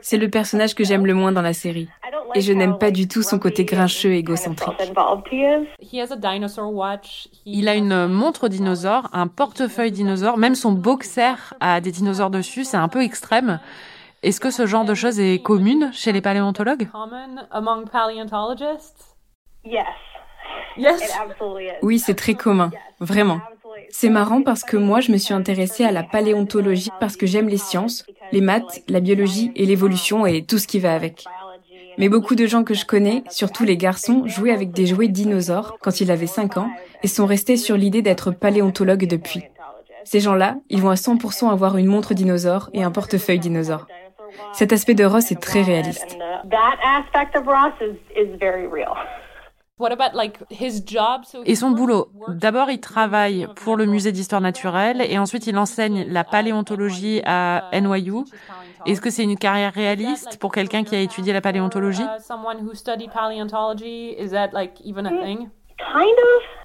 C'est 0.02 0.18
le 0.18 0.30
personnage 0.30 0.76
que 0.76 0.84
j'aime 0.84 1.08
le 1.08 1.16
moins 1.16 1.32
dans 1.32 1.42
la 1.42 1.54
série. 1.54 1.90
Et 2.36 2.42
je 2.42 2.54
n'aime 2.54 2.78
pas 2.78 2.92
du 2.92 3.08
tout 3.08 3.24
son 3.24 3.40
côté 3.40 3.66
grincheux 3.66 4.12
et 4.12 4.18
égocentrique. 4.18 4.76
Il 7.46 7.68
a 7.68 7.76
une 7.76 8.08
montre 8.08 8.48
dinosaure, 8.48 9.10
un 9.14 9.28
portefeuille 9.28 9.92
dinosaure, 9.92 10.38
même 10.38 10.56
son 10.56 10.72
boxer 10.72 11.54
a 11.60 11.82
des 11.82 11.92
dinosaures 11.92 12.30
dessus, 12.30 12.64
c'est 12.64 12.78
un 12.78 12.88
peu 12.88 13.02
extrême. 13.02 13.60
Est-ce 14.24 14.40
que 14.40 14.50
ce 14.50 14.66
genre 14.66 14.86
de 14.86 14.94
choses 14.94 15.20
est 15.20 15.42
commune 15.42 15.92
chez 15.94 16.12
les 16.12 16.22
paléontologues? 16.22 16.90
Oui, 21.82 22.00
c'est 22.00 22.16
très 22.16 22.34
commun, 22.34 22.72
vraiment. 23.00 23.40
C'est 23.90 24.10
marrant 24.10 24.42
parce 24.42 24.64
que 24.64 24.78
moi, 24.78 25.00
je 25.00 25.12
me 25.12 25.18
suis 25.18 25.34
intéressée 25.34 25.86
à 25.86 25.92
la 25.92 26.04
paléontologie 26.04 26.90
parce 27.00 27.16
que 27.16 27.26
j'aime 27.26 27.48
les 27.48 27.58
sciences, 27.58 28.06
les 28.32 28.42
maths, 28.42 28.82
la 28.88 29.00
biologie 29.00 29.52
et 29.56 29.66
l'évolution 29.66 30.26
et 30.26 30.44
tout 30.44 30.58
ce 30.58 30.68
qui 30.68 30.80
va 30.80 30.94
avec. 30.94 31.26
Mais 31.98 32.10
beaucoup 32.10 32.36
de 32.36 32.46
gens 32.46 32.64
que 32.64 32.74
je 32.74 32.86
connais, 32.86 33.24
surtout 33.30 33.64
les 33.64 33.78
garçons, 33.78 34.24
jouaient 34.28 34.52
avec 34.52 34.72
des 34.72 34.86
jouets 34.86 35.08
dinosaures 35.08 35.78
quand 35.82 36.00
ils 36.00 36.12
avaient 36.12 36.28
5 36.28 36.58
ans 36.58 36.70
et 37.04 37.08
sont 37.08 37.26
restés 37.26 37.58
sur 37.58 37.76
l'idée 37.76 38.02
d'être 38.02 38.32
paléontologues 38.32 39.08
depuis. 39.08 39.44
Ces 40.04 40.20
gens-là, 40.20 40.56
ils 40.70 40.82
vont 40.82 40.90
à 40.90 40.96
100% 40.96 41.52
avoir 41.52 41.78
une 41.78 41.88
montre 41.88 42.14
dinosaure 42.14 42.70
et 42.74 42.84
un 42.84 42.92
portefeuille 42.92 43.40
dinosaure. 43.40 43.88
Cet 44.54 44.72
aspect 44.74 44.94
de 44.94 45.06
Ross 45.06 45.32
est 45.32 45.42
très 45.42 45.62
réaliste. 45.62 46.18
Et 51.46 51.56
son 51.56 51.72
boulot. 51.72 52.10
D'abord, 52.30 52.72
il 52.72 52.80
travaille 52.80 53.48
pour 53.56 53.76
le 53.76 53.86
musée 53.86 54.12
d'histoire 54.12 54.42
naturelle 54.42 55.06
et 55.08 55.20
ensuite 55.20 55.46
il 55.46 55.58
enseigne 55.58 56.06
la 56.10 56.24
paléontologie 56.24 57.22
à 57.26 57.70
NYU. 57.74 58.24
Est-ce 58.88 59.02
que 59.02 59.12
c'est 59.12 59.24
une 59.24 59.38
carrière 59.38 59.74
réaliste 59.74 60.38
pour 60.40 60.52
quelqu'un 60.52 60.84
qui 60.84 60.96
a 60.96 61.00
étudié 61.00 61.32
la 61.32 61.42
paléontologie? 61.42 62.06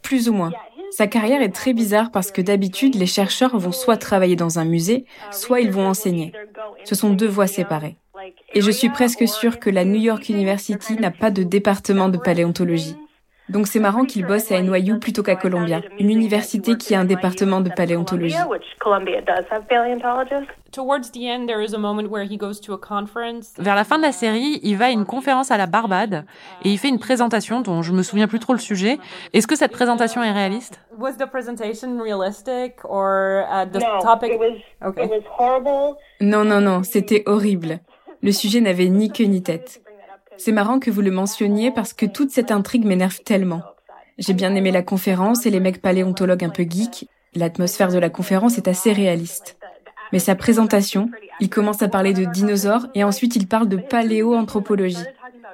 Plus 0.02 0.28
ou 0.28 0.32
moins. 0.32 0.52
Sa 0.90 1.06
carrière 1.06 1.42
est 1.42 1.54
très 1.54 1.74
bizarre 1.74 2.10
parce 2.10 2.30
que 2.30 2.40
d'habitude, 2.42 2.94
les 2.94 3.06
chercheurs 3.06 3.56
vont 3.58 3.72
soit 3.72 3.96
travailler 3.96 4.36
dans 4.36 4.58
un 4.58 4.64
musée, 4.64 5.06
soit 5.30 5.60
ils 5.60 5.70
vont 5.70 5.86
enseigner. 5.86 6.32
Ce 6.84 6.94
sont 6.94 7.10
deux 7.10 7.28
voies 7.28 7.46
séparées. 7.46 7.98
Et 8.54 8.60
je 8.60 8.70
suis 8.70 8.88
presque 8.88 9.26
sûre 9.26 9.58
que 9.58 9.70
la 9.70 9.84
New 9.84 10.00
York 10.00 10.28
University 10.28 10.94
n'a 10.96 11.10
pas 11.10 11.30
de 11.30 11.42
département 11.42 12.08
de 12.08 12.18
paléontologie. 12.18 12.96
Donc 13.48 13.66
c'est 13.66 13.80
marrant 13.80 14.04
qu'il 14.04 14.24
bosse 14.24 14.50
à 14.52 14.62
NYU 14.62 14.98
plutôt 14.98 15.22
qu'à 15.22 15.36
Columbia, 15.36 15.80
une 15.98 16.10
université 16.10 16.76
qui 16.76 16.94
a 16.94 17.00
un 17.00 17.04
département 17.04 17.60
de 17.60 17.70
paléontologie. 17.70 18.36
Vers 23.58 23.74
la 23.74 23.84
fin 23.84 23.98
de 23.98 24.02
la 24.02 24.12
série, 24.12 24.60
il 24.62 24.76
va 24.76 24.86
à 24.86 24.90
une 24.90 25.04
conférence 25.04 25.50
à 25.50 25.58
la 25.58 25.66
Barbade 25.66 26.24
et 26.64 26.70
il 26.70 26.78
fait 26.78 26.88
une 26.88 26.98
présentation 26.98 27.60
dont 27.60 27.82
je 27.82 27.92
me 27.92 28.02
souviens 28.02 28.28
plus 28.28 28.38
trop 28.38 28.52
le 28.52 28.58
sujet. 28.58 28.98
Est-ce 29.32 29.46
que 29.46 29.56
cette 29.56 29.72
présentation 29.72 30.22
est 30.22 30.32
réaliste? 30.32 30.80
Non, 36.20 36.44
non, 36.44 36.60
non, 36.60 36.84
c'était 36.84 37.22
horrible. 37.26 37.80
Le 38.22 38.30
sujet 38.32 38.60
n'avait 38.60 38.88
ni 38.88 39.10
queue 39.10 39.24
ni 39.24 39.42
tête. 39.42 39.82
C'est 40.36 40.52
marrant 40.52 40.78
que 40.78 40.90
vous 40.90 41.02
le 41.02 41.10
mentionniez 41.10 41.70
parce 41.70 41.92
que 41.92 42.06
toute 42.06 42.30
cette 42.30 42.52
intrigue 42.52 42.84
m'énerve 42.84 43.20
tellement. 43.20 43.62
J'ai 44.18 44.32
bien 44.32 44.54
aimé 44.54 44.70
la 44.70 44.82
conférence 44.82 45.44
et 45.44 45.50
les 45.50 45.58
mecs 45.60 45.82
paléontologues 45.82 46.44
un 46.44 46.50
peu 46.50 46.62
geeks. 46.62 47.08
L'atmosphère 47.34 47.90
de 47.90 47.98
la 47.98 48.10
conférence 48.10 48.58
est 48.58 48.68
assez 48.68 48.92
réaliste. 48.92 49.56
Mais 50.12 50.18
sa 50.18 50.34
présentation, 50.34 51.10
il 51.40 51.50
commence 51.50 51.82
à 51.82 51.88
parler 51.88 52.12
de 52.12 52.24
dinosaures 52.24 52.86
et 52.94 53.02
ensuite 53.02 53.34
il 53.34 53.48
parle 53.48 53.68
de 53.68 53.76
paléoanthropologie. 53.76 55.04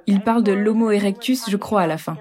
Il 0.07 0.21
parle 0.21 0.43
de 0.43 0.53
l'Homo 0.53 0.91
erectus, 0.91 1.49
je 1.49 1.57
crois, 1.57 1.83
à 1.83 1.87
la 1.87 1.99
fin. 1.99 2.19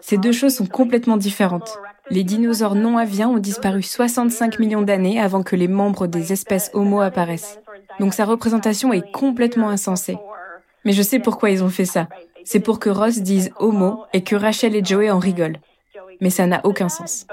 Ces 0.00 0.16
deux 0.16 0.32
choses 0.32 0.54
sont 0.54 0.66
complètement 0.66 1.16
différentes. 1.16 1.78
Les 2.10 2.24
dinosaures 2.24 2.74
non 2.74 2.96
aviens 2.96 3.28
ont 3.28 3.38
disparu 3.38 3.82
65 3.82 4.58
millions 4.58 4.82
d'années 4.82 5.20
avant 5.20 5.42
que 5.42 5.56
les 5.56 5.68
membres 5.68 6.06
des 6.06 6.32
espèces 6.32 6.70
Homo 6.74 7.00
apparaissent. 7.00 7.60
Donc 8.00 8.14
sa 8.14 8.24
représentation 8.24 8.94
est 8.94 9.12
complètement 9.12 9.68
insensée. 9.68 10.16
Mais 10.86 10.92
je 10.92 11.02
sais 11.02 11.18
pourquoi 11.18 11.50
ils 11.50 11.62
ont 11.62 11.68
fait 11.68 11.84
ça. 11.84 12.08
C'est 12.44 12.60
pour 12.60 12.80
que 12.80 12.88
Ross 12.88 13.18
dise 13.18 13.52
homo 13.58 14.06
et 14.14 14.24
que 14.24 14.34
Rachel 14.34 14.74
et 14.74 14.82
Joey 14.82 15.10
en 15.10 15.18
rigolent. 15.18 15.60
Mais 16.22 16.30
ça 16.30 16.46
n'a 16.46 16.62
aucun 16.64 16.88
sens. 16.88 17.26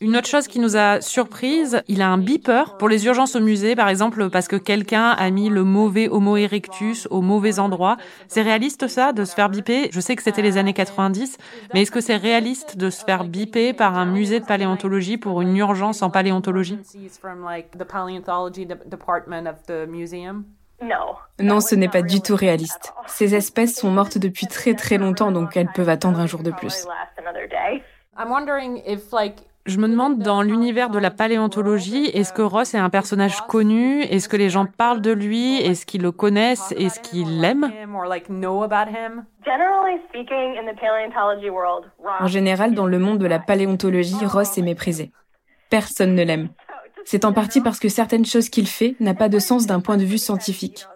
Une 0.00 0.16
autre 0.16 0.28
chose 0.28 0.46
qui 0.46 0.60
nous 0.60 0.76
a 0.76 1.00
surprise, 1.00 1.82
il 1.88 2.02
a 2.02 2.08
un 2.08 2.18
beeper 2.18 2.76
pour 2.76 2.88
les 2.88 3.04
urgences 3.04 3.34
au 3.34 3.40
musée, 3.40 3.74
par 3.74 3.88
exemple, 3.88 4.30
parce 4.30 4.46
que 4.46 4.54
quelqu'un 4.54 5.10
a 5.10 5.28
mis 5.30 5.48
le 5.48 5.64
mauvais 5.64 6.08
Homo 6.08 6.36
erectus 6.36 7.08
au 7.10 7.20
mauvais 7.20 7.58
endroit. 7.58 7.96
C'est 8.28 8.42
réaliste 8.42 8.86
ça, 8.86 9.12
de 9.12 9.24
se 9.24 9.34
faire 9.34 9.48
biper? 9.48 9.88
Je 9.90 9.98
sais 9.98 10.14
que 10.14 10.22
c'était 10.22 10.42
les 10.42 10.56
années 10.56 10.72
90, 10.72 11.36
mais 11.74 11.82
est-ce 11.82 11.90
que 11.90 12.00
c'est 12.00 12.14
réaliste 12.14 12.76
de 12.76 12.90
se 12.90 13.04
faire 13.04 13.24
biper 13.24 13.72
par 13.72 13.98
un 13.98 14.06
musée 14.06 14.38
de 14.38 14.46
paléontologie 14.46 15.18
pour 15.18 15.42
une 15.42 15.56
urgence 15.56 16.00
en 16.02 16.10
paléontologie? 16.10 16.78
Non, 21.40 21.60
ce 21.60 21.74
n'est 21.74 21.88
pas 21.88 22.02
du 22.02 22.20
tout 22.20 22.36
réaliste. 22.36 22.92
Ces 23.06 23.34
espèces 23.34 23.74
sont 23.76 23.90
mortes 23.90 24.18
depuis 24.18 24.46
très 24.46 24.74
très 24.74 24.96
longtemps, 24.96 25.32
donc 25.32 25.56
elles 25.56 25.72
peuvent 25.74 25.88
attendre 25.88 26.20
un 26.20 26.26
jour 26.26 26.44
de 26.44 26.52
plus. 26.52 26.86
Je 29.66 29.78
me 29.78 29.88
demande, 29.88 30.20
dans 30.20 30.42
l'univers 30.42 30.90
de 30.90 30.98
la 30.98 31.10
paléontologie, 31.10 32.06
est-ce 32.06 32.32
que 32.32 32.42
Ross 32.42 32.74
est 32.74 32.78
un 32.78 32.88
personnage 32.88 33.40
connu? 33.48 34.02
Est-ce 34.02 34.28
que 34.28 34.36
les 34.36 34.48
gens 34.48 34.64
parlent 34.64 35.00
de 35.00 35.10
lui? 35.10 35.56
Est-ce 35.56 35.84
qu'ils 35.84 36.02
le 36.02 36.12
connaissent? 36.12 36.72
Est-ce 36.78 37.00
qu'ils 37.00 37.40
l'aiment? 37.40 37.68
En 42.20 42.26
général, 42.26 42.74
dans 42.74 42.86
le 42.86 42.98
monde 43.00 43.18
de 43.18 43.26
la 43.26 43.40
paléontologie, 43.40 44.24
Ross 44.24 44.56
est 44.56 44.62
méprisé. 44.62 45.10
Personne 45.68 46.14
ne 46.14 46.22
l'aime. 46.22 46.48
C'est 47.04 47.24
en 47.24 47.32
partie 47.32 47.60
parce 47.60 47.80
que 47.80 47.88
certaines 47.88 48.24
choses 48.24 48.48
qu'il 48.48 48.68
fait 48.68 48.94
n'a 49.00 49.14
pas 49.14 49.28
de 49.28 49.40
sens 49.40 49.66
d'un 49.66 49.80
point 49.80 49.96
de 49.96 50.04
vue 50.04 50.18
scientifique. 50.18 50.86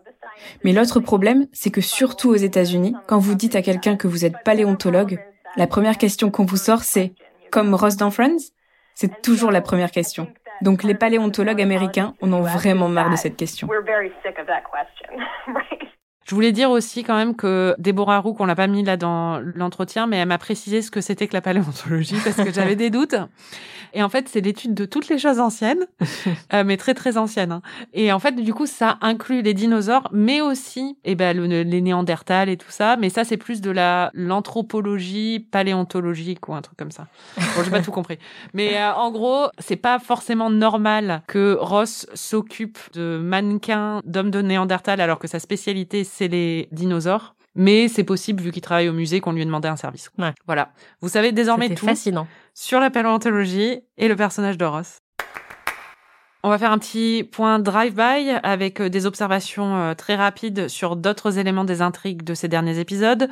Mais 0.64 0.72
l'autre 0.72 1.00
problème, 1.00 1.46
c'est 1.52 1.70
que 1.70 1.80
surtout 1.80 2.30
aux 2.30 2.36
États-Unis, 2.36 2.94
quand 3.08 3.18
vous 3.18 3.34
dites 3.34 3.56
à 3.56 3.62
quelqu'un 3.62 3.96
que 3.96 4.08
vous 4.08 4.24
êtes 4.24 4.42
paléontologue, 4.44 5.18
la 5.56 5.66
première 5.66 5.98
question 5.98 6.30
qu'on 6.30 6.44
vous 6.44 6.56
sort, 6.56 6.82
c'est 6.82 7.12
comme 7.50 7.74
Ross 7.74 7.96
dans 7.96 8.10
Friends 8.10 8.52
C'est 8.94 9.22
toujours 9.22 9.50
la 9.50 9.60
première 9.60 9.90
question. 9.90 10.28
Donc 10.62 10.82
les 10.82 10.94
paléontologues 10.94 11.62
américains 11.62 12.14
en 12.20 12.32
ont 12.32 12.42
vraiment 12.42 12.88
marre 12.88 13.10
de 13.10 13.16
cette 13.16 13.36
question. 13.36 13.68
Je 16.26 16.34
voulais 16.36 16.52
dire 16.52 16.70
aussi 16.70 17.02
quand 17.02 17.16
même 17.16 17.34
que 17.34 17.74
Déborah 17.78 18.18
Roux, 18.18 18.34
qu'on 18.34 18.46
l'a 18.46 18.54
pas 18.54 18.68
mis 18.68 18.84
là 18.84 18.96
dans 18.96 19.40
l'entretien, 19.40 20.06
mais 20.06 20.18
elle 20.18 20.28
m'a 20.28 20.38
précisé 20.38 20.80
ce 20.80 20.92
que 20.92 21.00
c'était 21.00 21.26
que 21.26 21.32
la 21.32 21.40
paléontologie 21.40 22.18
parce 22.22 22.36
que 22.36 22.52
j'avais 22.52 22.76
des 22.76 22.88
doutes. 22.88 23.16
Et 23.92 24.02
en 24.02 24.08
fait, 24.08 24.28
c'est 24.28 24.40
l'étude 24.40 24.74
de 24.74 24.84
toutes 24.84 25.08
les 25.08 25.18
choses 25.18 25.40
anciennes, 25.40 25.86
euh, 26.52 26.64
mais 26.64 26.76
très 26.76 26.94
très 26.94 27.16
anciennes. 27.16 27.52
Hein. 27.52 27.62
Et 27.92 28.12
en 28.12 28.18
fait, 28.18 28.32
du 28.32 28.54
coup, 28.54 28.66
ça 28.66 28.98
inclut 29.00 29.42
les 29.42 29.54
dinosaures, 29.54 30.08
mais 30.12 30.40
aussi 30.40 30.96
eh 31.04 31.14
ben, 31.14 31.38
les 31.38 31.80
néandertals 31.80 32.48
et 32.48 32.56
tout 32.56 32.70
ça. 32.70 32.96
Mais 32.96 33.10
ça, 33.10 33.24
c'est 33.24 33.36
plus 33.36 33.60
de 33.60 33.70
la 33.70 34.10
l'anthropologie 34.14 35.40
paléontologique 35.50 36.48
ou 36.48 36.54
un 36.54 36.62
truc 36.62 36.76
comme 36.76 36.90
ça. 36.90 37.06
Bon, 37.36 37.64
j'ai 37.64 37.70
pas 37.70 37.82
tout 37.82 37.90
compris. 37.90 38.18
Mais 38.54 38.76
euh, 38.76 38.92
en 38.94 39.10
gros, 39.10 39.46
c'est 39.58 39.76
pas 39.76 39.98
forcément 39.98 40.50
normal 40.50 41.22
que 41.26 41.56
Ross 41.60 42.06
s'occupe 42.14 42.78
de 42.92 43.18
mannequins 43.22 44.00
d'hommes 44.04 44.30
de 44.30 44.42
néandertal 44.42 45.00
alors 45.00 45.18
que 45.18 45.28
sa 45.28 45.38
spécialité 45.38 46.04
c'est 46.04 46.28
les 46.28 46.68
dinosaures. 46.72 47.34
Mais 47.54 47.88
c'est 47.88 48.04
possible, 48.04 48.42
vu 48.42 48.52
qu'il 48.52 48.62
travaille 48.62 48.88
au 48.88 48.92
musée, 48.92 49.20
qu'on 49.20 49.32
lui 49.32 49.42
ait 49.42 49.46
demandé 49.46 49.68
un 49.68 49.76
service. 49.76 50.10
Voilà. 50.46 50.72
Vous 51.00 51.08
savez 51.08 51.32
désormais 51.32 51.74
tout 51.74 51.86
fascinant. 51.86 52.26
sur 52.54 52.80
la 52.80 52.90
paléontologie 52.90 53.80
et 53.96 54.08
le 54.08 54.16
personnage 54.16 54.56
de 54.56 54.64
Ross. 54.64 55.00
On 56.42 56.48
va 56.48 56.56
faire 56.56 56.72
un 56.72 56.78
petit 56.78 57.28
point 57.30 57.58
drive-by 57.58 58.30
avec 58.42 58.80
euh, 58.80 58.88
des 58.88 59.04
observations 59.04 59.76
euh, 59.76 59.94
très 59.94 60.14
rapides 60.14 60.68
sur 60.68 60.96
d'autres 60.96 61.38
éléments 61.38 61.64
des 61.64 61.82
intrigues 61.82 62.22
de 62.22 62.32
ces 62.32 62.48
derniers 62.48 62.78
épisodes. 62.78 63.28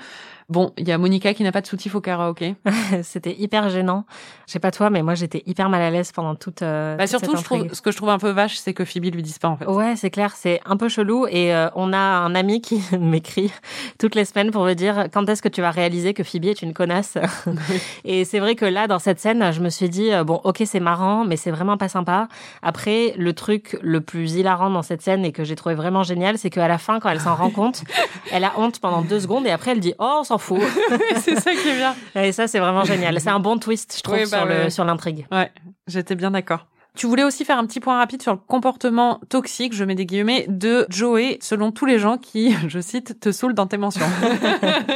Bon, 0.51 0.73
il 0.79 0.89
y 0.89 0.93
a 0.93 0.97
Monica 0.97 1.35
qui 1.35 1.43
n'a 1.43 1.53
pas 1.53 1.61
de 1.61 1.67
soutif 1.67 1.95
au 1.95 2.01
karaoké. 2.01 2.57
C'était 3.03 3.37
hyper 3.39 3.69
gênant. 3.69 4.07
Je 4.47 4.53
sais 4.53 4.59
pas 4.59 4.71
toi, 4.71 4.89
mais 4.89 5.03
moi 5.03 5.15
j'étais 5.15 5.43
hyper 5.45 5.69
mal 5.69 5.83
à 5.83 5.91
l'aise 5.91 6.11
pendant 6.11 6.35
toute. 6.35 6.63
Euh, 6.63 6.97
bah 6.97 7.07
surtout, 7.07 7.37
je 7.37 7.45
trouve, 7.45 7.75
ce 7.75 7.83
que 7.83 7.91
je 7.91 7.99
trouve 7.99 8.09
un 8.09 8.19
peu 8.19 8.31
vache, 8.31 8.57
c'est 8.57 8.73
que 8.73 8.87
Phoebe 8.87 9.15
lui 9.15 9.23
dise 9.23 9.39
pas 9.39 9.49
en 9.49 9.59
fait. 9.59 9.67
Ouais, 9.67 9.95
c'est 9.97 10.09
clair, 10.09 10.33
c'est 10.35 10.63
un 10.65 10.79
peu 10.79 10.89
chelou. 10.89 11.27
Et 11.27 11.55
euh, 11.55 11.69
on 11.75 11.93
a 11.93 11.99
un 11.99 12.35
ami 12.35 12.63
qui 12.63 12.81
m'écrit 12.99 13.53
toutes 13.99 14.15
les 14.15 14.25
semaines 14.25 14.51
pour 14.51 14.65
me 14.65 14.73
dire 14.73 15.09
quand 15.13 15.29
est-ce 15.29 15.43
que 15.43 15.51
tu 15.51 15.61
vas 15.61 15.71
réaliser 15.71 16.15
que 16.15 16.23
Phoebe 16.23 16.47
est 16.47 16.63
une 16.63 16.73
connasse? 16.73 17.19
et 18.07 18.25
c'est 18.25 18.39
vrai 18.39 18.55
que 18.55 18.65
là, 18.65 18.87
dans 18.87 18.99
cette 18.99 19.21
scène, 19.21 19.53
je 19.53 19.61
me 19.61 19.69
suis 19.69 19.91
dit 19.91 20.15
euh, 20.15 20.25
bon, 20.25 20.41
ok, 20.45 20.63
c'est 20.65 20.81
marrant, 20.81 21.27
mais 21.27 21.37
c'est 21.37 21.51
vraiment 21.51 21.77
pas 21.77 21.91
sympa. 21.91 22.27
Après, 22.63 23.13
le 23.19 23.35
truc 23.35 23.77
le 23.83 24.01
plus 24.01 24.37
hilarant 24.37 24.71
dans 24.71 24.83
cette 24.83 25.03
scène 25.03 25.27
et 25.27 25.33
que 25.33 25.45
j'ai 25.45 25.57
trouvé 25.57 25.75
vraiment 25.75 26.05
génial, 26.05 26.39
c'est 26.39 26.49
qu'à 26.49 26.69
la 26.69 26.79
fin, 26.79 27.01
quand 27.01 27.11
elle 27.11 27.21
s'en 27.21 27.35
rend 27.35 27.51
compte, 27.51 27.83
elle 28.33 28.45
a 28.45 28.53
honte 28.57 28.81
pendant 28.81 29.03
deux 29.03 29.21
secondes 29.21 29.47
et 29.47 29.51
après 29.51 29.73
elle 29.73 29.81
dit 29.81 29.93
oh, 29.99 30.21
on 30.21 30.25
s'en 30.25 30.38
fout. 30.39 30.61
c'est 31.21 31.39
ça 31.41 31.53
qui 31.53 31.69
est 31.69 31.77
bien. 31.77 31.95
Et 32.17 32.33
ça, 32.33 32.47
c'est 32.49 32.59
vraiment 32.59 32.85
génial. 32.85 33.21
C'est 33.21 33.31
un 33.31 33.41
bon 33.41 33.59
twist, 33.59 33.95
je 33.97 34.03
trouve, 34.03 34.17
Oui, 34.17 34.23
bah 34.31 34.39
sur 34.39 34.47
le- 34.47 34.55
ouais. 34.65 34.71
sur 34.71 34.85
l'intrigue. 34.85 35.27
Ouais, 35.33 35.51
j'étais 35.87 36.15
bien 36.15 36.31
d'accord. 36.31 36.67
Tu 36.99 37.07
voulais 37.07 37.23
aussi 37.23 37.45
faire 37.45 37.59
un 37.59 37.65
petit 37.65 37.79
point 37.79 37.97
rapide 37.97 38.23
sur 38.23 38.33
le 38.33 38.41
comportement 38.45 39.21
toxique, 39.29 39.73
je 39.73 39.85
mets 39.85 39.95
des 39.95 40.05
guillemets, 40.05 40.47
de 40.49 40.85
Joey, 40.89 41.39
selon 41.41 41.71
tous 41.71 41.87
les 41.87 42.01
gens 42.01 42.19
qui, 42.19 42.57
je 42.67 42.81
cite, 42.81 43.21
te 43.21 43.31
saoulent 43.31 43.55
dans 43.55 43.69
tes 43.69 43.77
mentions. 43.77 44.05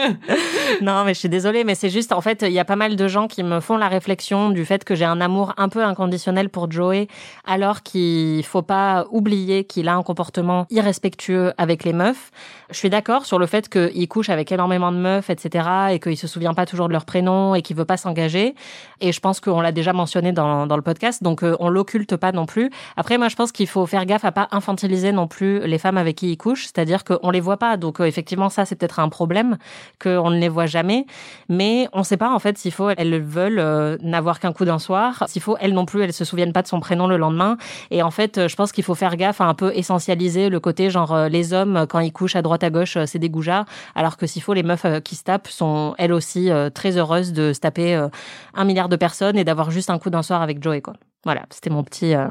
non, 0.82 1.04
mais 1.04 1.14
je 1.14 1.20
suis 1.20 1.28
désolée, 1.28 1.62
mais 1.62 1.76
c'est 1.76 1.90
juste, 1.90 2.10
en 2.10 2.20
fait, 2.20 2.42
il 2.42 2.50
y 2.50 2.58
a 2.58 2.64
pas 2.64 2.74
mal 2.74 2.96
de 2.96 3.06
gens 3.06 3.28
qui 3.28 3.44
me 3.44 3.60
font 3.60 3.76
la 3.76 3.86
réflexion 3.86 4.50
du 4.50 4.64
fait 4.64 4.82
que 4.82 4.96
j'ai 4.96 5.04
un 5.04 5.20
amour 5.20 5.54
un 5.58 5.68
peu 5.68 5.84
inconditionnel 5.84 6.48
pour 6.48 6.68
Joey, 6.68 7.06
alors 7.46 7.84
qu'il 7.84 8.44
faut 8.44 8.62
pas 8.62 9.06
oublier 9.12 9.62
qu'il 9.62 9.86
a 9.86 9.94
un 9.94 10.02
comportement 10.02 10.66
irrespectueux 10.70 11.52
avec 11.56 11.84
les 11.84 11.92
meufs. 11.92 12.32
Je 12.70 12.78
suis 12.78 12.90
d'accord 12.90 13.26
sur 13.26 13.38
le 13.38 13.46
fait 13.46 13.68
qu'il 13.68 14.08
couche 14.08 14.28
avec 14.28 14.50
énormément 14.50 14.90
de 14.90 14.96
meufs, 14.96 15.30
etc., 15.30 15.68
et 15.92 16.00
qu'il 16.00 16.16
se 16.16 16.26
souvient 16.26 16.54
pas 16.54 16.66
toujours 16.66 16.88
de 16.88 16.92
leur 16.94 17.04
prénom 17.04 17.54
et 17.54 17.62
qu'il 17.62 17.76
veut 17.76 17.84
pas 17.84 17.96
s'engager. 17.96 18.56
Et 19.00 19.12
je 19.12 19.20
pense 19.20 19.38
qu'on 19.38 19.60
l'a 19.60 19.70
déjà 19.70 19.92
mentionné 19.92 20.32
dans, 20.32 20.66
dans 20.66 20.76
le 20.76 20.82
podcast, 20.82 21.22
donc 21.22 21.44
euh, 21.44 21.54
on 21.60 21.68
pas 22.16 22.32
non 22.32 22.46
plus. 22.46 22.70
Après, 22.96 23.18
moi, 23.18 23.28
je 23.28 23.36
pense 23.36 23.52
qu'il 23.52 23.66
faut 23.66 23.86
faire 23.86 24.06
gaffe 24.06 24.24
à 24.24 24.32
pas 24.32 24.48
infantiliser 24.50 25.12
non 25.12 25.26
plus 25.26 25.60
les 25.66 25.78
femmes 25.78 25.98
avec 25.98 26.16
qui 26.16 26.32
il 26.32 26.36
couche, 26.36 26.64
c'est-à-dire 26.64 27.04
qu'on 27.04 27.30
les 27.30 27.40
voit 27.40 27.56
pas. 27.56 27.76
Donc, 27.76 28.00
euh, 28.00 28.04
effectivement, 28.04 28.48
ça, 28.48 28.64
c'est 28.64 28.76
peut-être 28.76 29.00
un 29.00 29.08
problème 29.08 29.56
qu'on 30.02 30.30
ne 30.30 30.38
les 30.38 30.48
voit 30.48 30.66
jamais. 30.66 31.06
Mais 31.48 31.88
on 31.92 32.02
sait 32.02 32.16
pas, 32.16 32.30
en 32.30 32.38
fait, 32.38 32.58
s'il 32.58 32.72
faut, 32.72 32.90
elles 32.90 33.20
veulent 33.20 33.58
euh, 33.58 33.96
n'avoir 34.02 34.40
qu'un 34.40 34.52
coup 34.52 34.64
d'un 34.64 34.78
soir. 34.78 35.24
S'il 35.26 35.42
faut, 35.42 35.56
elles 35.60 35.72
non 35.72 35.86
plus, 35.86 36.02
elles 36.02 36.12
se 36.12 36.24
souviennent 36.24 36.52
pas 36.52 36.62
de 36.62 36.68
son 36.68 36.80
prénom 36.80 37.06
le 37.06 37.16
lendemain. 37.16 37.56
Et 37.90 38.02
en 38.02 38.10
fait, 38.10 38.48
je 38.48 38.56
pense 38.56 38.72
qu'il 38.72 38.84
faut 38.84 38.94
faire 38.94 39.16
gaffe 39.16 39.40
à 39.40 39.44
un 39.44 39.54
peu 39.54 39.72
essentialiser 39.74 40.48
le 40.48 40.60
côté 40.60 40.90
genre 40.90 41.28
les 41.28 41.52
hommes 41.52 41.86
quand 41.88 42.00
ils 42.00 42.12
couchent 42.12 42.36
à 42.36 42.42
droite 42.42 42.64
à 42.64 42.70
gauche, 42.70 42.96
c'est 43.06 43.18
des 43.18 43.30
goujats, 43.30 43.64
alors 43.94 44.16
que 44.16 44.26
s'il 44.26 44.42
faut, 44.42 44.54
les 44.54 44.62
meufs 44.62 44.86
qui 45.02 45.16
se 45.16 45.24
tapent 45.24 45.48
sont 45.48 45.94
elles 45.98 46.12
aussi 46.12 46.50
très 46.74 46.96
heureuses 46.96 47.32
de 47.32 47.52
se 47.52 47.60
taper 47.60 48.06
un 48.54 48.64
milliard 48.64 48.88
de 48.88 48.96
personnes 48.96 49.36
et 49.36 49.44
d'avoir 49.44 49.70
juste 49.70 49.90
un 49.90 49.98
coup 49.98 50.10
d'un 50.10 50.22
soir 50.22 50.42
avec 50.42 50.62
Joey, 50.62 50.80
quoi. 50.80 50.94
Voilà, 51.24 51.42
c'était 51.50 51.70
mon 51.70 51.84
petit, 51.84 52.14
euh, 52.14 52.28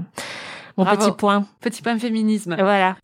mon 0.77 0.85
petit 0.85 1.11
point. 1.11 1.45
Petit 1.61 1.81
point 1.81 1.97
féminisme. 1.97 2.55
Voilà. 2.57 2.97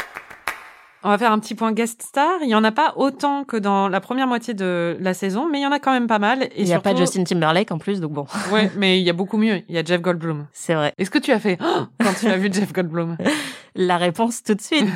On 1.04 1.10
va 1.10 1.18
faire 1.18 1.32
un 1.32 1.40
petit 1.40 1.56
point 1.56 1.72
guest 1.72 2.02
star. 2.02 2.40
Il 2.42 2.50
y 2.50 2.56
en 2.56 2.64
a 2.64 2.72
pas 2.72 2.94
autant 2.98 3.44
que 3.44 3.56
dans 3.56 3.88
la 3.88 4.02
première 4.02 4.28
moitié 4.28 4.54
de 4.54 4.98
la 5.00 5.14
saison, 5.14 5.48
mais 5.50 5.60
il 5.60 5.62
y 5.62 5.66
en 5.66 5.72
a 5.72 5.80
quand 5.80 5.94
même 5.94 6.08
pas 6.08 6.20
mal. 6.20 6.44
Et 6.44 6.64
il 6.64 6.66
n'y 6.66 6.74
a 6.74 6.82
pas 6.82 6.96
Justin 6.96 7.24
Timberlake 7.24 7.72
en 7.72 7.78
plus, 7.78 8.02
donc 8.02 8.12
bon. 8.12 8.28
Ouais, 8.52 8.72
mais 8.76 9.00
il 9.00 9.06
y 9.06 9.10
a 9.10 9.14
beaucoup 9.14 9.38
mieux. 9.38 9.62
Il 9.70 9.76
y 9.76 9.78
a 9.78 9.84
Jeff 9.84 10.02
Goldblum. 10.02 10.48
C'est 10.52 10.74
vrai. 10.74 10.94
Est-ce 10.98 11.10
que 11.10 11.20
tu 11.20 11.32
as 11.32 11.40
fait 11.40 11.58
oh, 11.62 11.86
quand 12.04 12.14
tu 12.20 12.28
as 12.28 12.38
vu 12.38 12.52
Jeff 12.52 12.74
Goldblum? 12.74 13.16
La 13.76 13.98
réponse 13.98 14.44
tout 14.44 14.56
de 14.56 14.62
suite. 14.62 14.90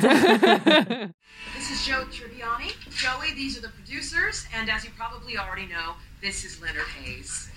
This 1.56 1.70
is 1.70 1.86
Joe 1.86 2.04
Tribbiani. 2.10 2.72
Joey, 2.90 3.32
these 3.34 3.56
are 3.56 3.62
the 3.62 3.72
producers, 3.72 4.46
and 4.54 4.68
as 4.68 4.84
you 4.84 4.90
probably 4.98 5.38
already 5.38 5.66
know, 5.66 5.94
this 6.20 6.44
is 6.44 6.60
Leonard 6.60 6.88
Hayes. 7.04 7.48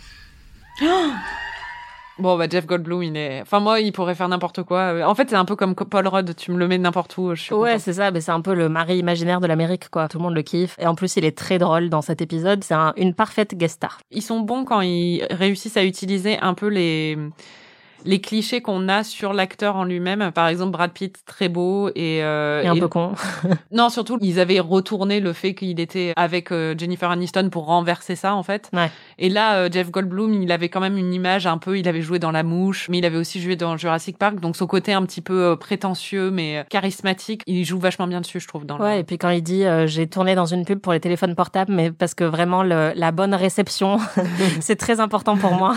Bon, 2.18 2.38
bah, 2.38 2.46
Jeff 2.50 2.66
Goldblum, 2.66 3.04
il 3.04 3.18
est. 3.18 3.42
Enfin, 3.42 3.60
moi, 3.60 3.82
il 3.82 3.92
pourrait 3.92 4.16
faire 4.16 4.30
n'importe 4.30 4.64
quoi. 4.64 5.06
En 5.06 5.16
fait, 5.16 5.30
c'est 5.30 5.36
un 5.36 5.46
peu 5.46 5.56
comme 5.56 5.76
Paul 5.76 6.08
Rudd, 6.08 6.36
tu 6.36 6.52
me 6.52 6.58
le 6.58 6.68
mets 6.68 6.78
n'importe 6.78 7.18
où. 7.18 7.36
Je 7.36 7.42
suis 7.42 7.54
ouais, 7.54 7.78
c'est 7.80 7.94
ça. 7.94 8.12
Mais 8.12 8.22
c'est 8.22 8.32
un 8.32 8.42
peu 8.42 8.54
le 8.54 8.70
mari 8.70 8.98
imaginaire 8.98 9.42
de 9.42 9.48
l'Amérique, 9.48 9.90
quoi. 9.90 10.08
Tout 10.08 10.20
le 10.20 10.24
monde 10.24 10.36
le 10.36 10.42
kiffe. 10.42 10.76
Et 10.80 10.88
en 10.88 10.96
plus, 10.96 11.18
il 11.18 11.26
est 11.26 11.38
très 11.38 11.58
drôle 11.58 11.90
dans 11.90 12.02
cet 12.02 12.22
épisode. 12.22 12.64
C'est 12.64 12.74
un, 12.74 12.94
une 12.96 13.14
parfaite 13.14 13.56
guest 13.56 13.76
star. 13.76 14.00
Ils 14.12 14.22
sont 14.22 14.40
bons 14.40 14.64
quand 14.64 14.82
ils 14.82 15.26
réussissent 15.30 15.78
à 15.78 15.84
utiliser 15.84 16.40
un 16.40 16.54
peu 16.54 16.68
les 16.68 17.18
les 18.06 18.22
clichés 18.22 18.62
qu'on 18.62 18.88
a 18.88 19.04
sur 19.04 19.34
l'acteur 19.34 19.76
en 19.76 19.84
lui-même. 19.84 20.32
Par 20.32 20.48
exemple, 20.48 20.72
Brad 20.72 20.92
Pitt, 20.92 21.18
très 21.26 21.50
beau 21.50 21.90
et, 21.90 22.24
euh, 22.24 22.62
et 22.62 22.68
un 22.68 22.76
peu 22.78 22.88
con. 22.88 23.14
non, 23.72 23.90
surtout, 23.90 24.18
ils 24.22 24.40
avaient 24.40 24.60
retourné 24.60 25.20
le 25.20 25.34
fait 25.34 25.56
qu'il 25.56 25.80
était 25.80 26.14
avec 26.16 26.52
euh, 26.52 26.76
Jennifer 26.78 27.10
Aniston 27.10 27.50
pour 27.50 27.66
renverser 27.66 28.16
ça, 28.16 28.36
en 28.36 28.44
fait. 28.44 28.70
Ouais. 28.74 28.92
Et 29.18 29.30
là, 29.30 29.56
euh, 29.56 29.70
Jeff 29.72 29.92
Goldblum, 29.92 30.34
il 30.34 30.52
avait 30.52 30.70
quand 30.70 30.82
même 30.82 30.98
une 30.98 31.14
image 31.14 31.48
un 31.48 31.58
peu, 31.58 31.78
il 31.78 31.88
avait 31.88 32.02
joué 32.02 32.20
dans 32.20 32.32
La 32.32 32.44
Mouche, 32.44 32.88
mais 32.90 32.98
il 32.98 33.06
avait 33.06 33.18
aussi 33.18 33.42
joué 33.42 33.56
dans 33.56 33.78
Jurassic 33.78 34.18
Park, 34.18 34.40
donc 34.40 34.56
son 34.56 34.68
côté 34.68 34.94
un 34.94 35.04
petit 35.06 35.22
peu 35.22 35.44
euh, 35.44 35.56
prétentieux, 35.56 36.32
mais 36.32 36.58
euh, 36.58 36.64
charismatique, 36.70 37.42
il 37.48 37.64
joue 37.64 37.80
vachement 37.80 38.08
bien 38.08 38.22
dessus, 38.22 38.40
je 38.40 38.48
trouve. 38.48 38.66
Dans 38.66 38.78
ouais, 38.80 38.96
le... 38.96 39.00
et 39.00 39.04
puis 39.04 39.18
quand 39.18 39.30
il 39.30 39.42
dit 39.42 39.64
j'ai 39.86 40.08
tourné 40.08 40.36
dans 40.36 40.46
une 40.46 40.66
pub 40.66 40.80
pour 40.80 40.94
les 40.94 41.00
téléphones 41.00 41.36
portables, 41.36 41.72
mais 41.72 41.92
parce 41.92 42.14
que 42.14 42.24
vraiment 42.24 42.64
le, 42.64 42.92
la 42.96 43.12
bonne 43.12 43.34
réception, 43.34 44.00
c'est 44.60 44.76
très 44.76 45.00
important 45.00 45.38
pour 45.38 45.54
moi. 45.54 45.76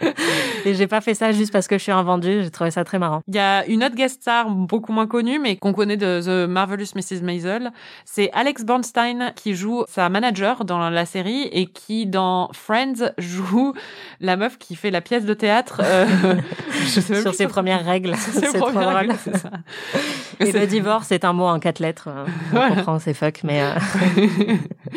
et 0.64 0.74
j'ai 0.74 0.86
pas 0.86 1.00
fait 1.00 1.14
ça 1.14 1.32
juste 1.32 1.52
parce 1.52 1.68
que 1.68 1.76
je 1.76 1.82
suis 1.82 1.92
un 1.92 2.02
vendu, 2.02 2.42
j'ai 2.42 2.50
trouvé 2.50 2.70
ça 2.70 2.84
très 2.84 2.98
marrant. 2.98 3.20
Il 3.28 3.34
y 3.34 3.38
a 3.38 3.66
une 3.66 3.84
autre 3.84 3.94
guest 3.94 4.22
star 4.22 4.50
beaucoup 4.50 4.92
moins 4.92 5.06
connue, 5.06 5.38
mais 5.38 5.56
qu'on 5.56 5.72
connaît 5.72 5.96
de 5.96 6.20
The 6.22 6.48
Marvelous 6.48 6.94
Mrs. 6.94 7.22
Maisel. 7.22 7.72
C'est 8.04 8.30
Alex 8.32 8.64
Bernstein 8.64 9.32
qui 9.36 9.54
joue 9.54 9.84
sa 9.88 10.08
manager 10.08 10.64
dans 10.64 10.88
la 10.88 11.06
série 11.06 11.48
et 11.52 11.66
qui, 11.66 12.06
dans 12.06 12.21
Friends, 12.52 13.12
joue 13.18 13.74
la 14.20 14.36
meuf 14.36 14.58
qui 14.58 14.76
fait 14.76 14.90
la 14.90 15.00
pièce 15.00 15.24
de 15.24 15.34
théâtre 15.34 15.80
euh, 15.84 16.06
sur 16.86 17.34
ses 17.34 17.46
premières 17.46 17.84
règles. 17.84 18.14
C'est 18.16 18.52
trop 18.52 18.70
drôle. 18.70 19.12
Ça. 19.16 19.50
Et 20.40 20.52
le 20.52 20.66
divorce 20.66 21.12
est 21.12 21.24
un 21.24 21.32
mot 21.32 21.46
en 21.46 21.58
quatre 21.58 21.80
lettres. 21.80 22.08
On 22.52 22.56
ouais. 22.56 22.68
comprend, 22.68 22.98
c'est 22.98 23.14
fuck, 23.14 23.40
mais... 23.44 23.62
Euh... 23.62 23.74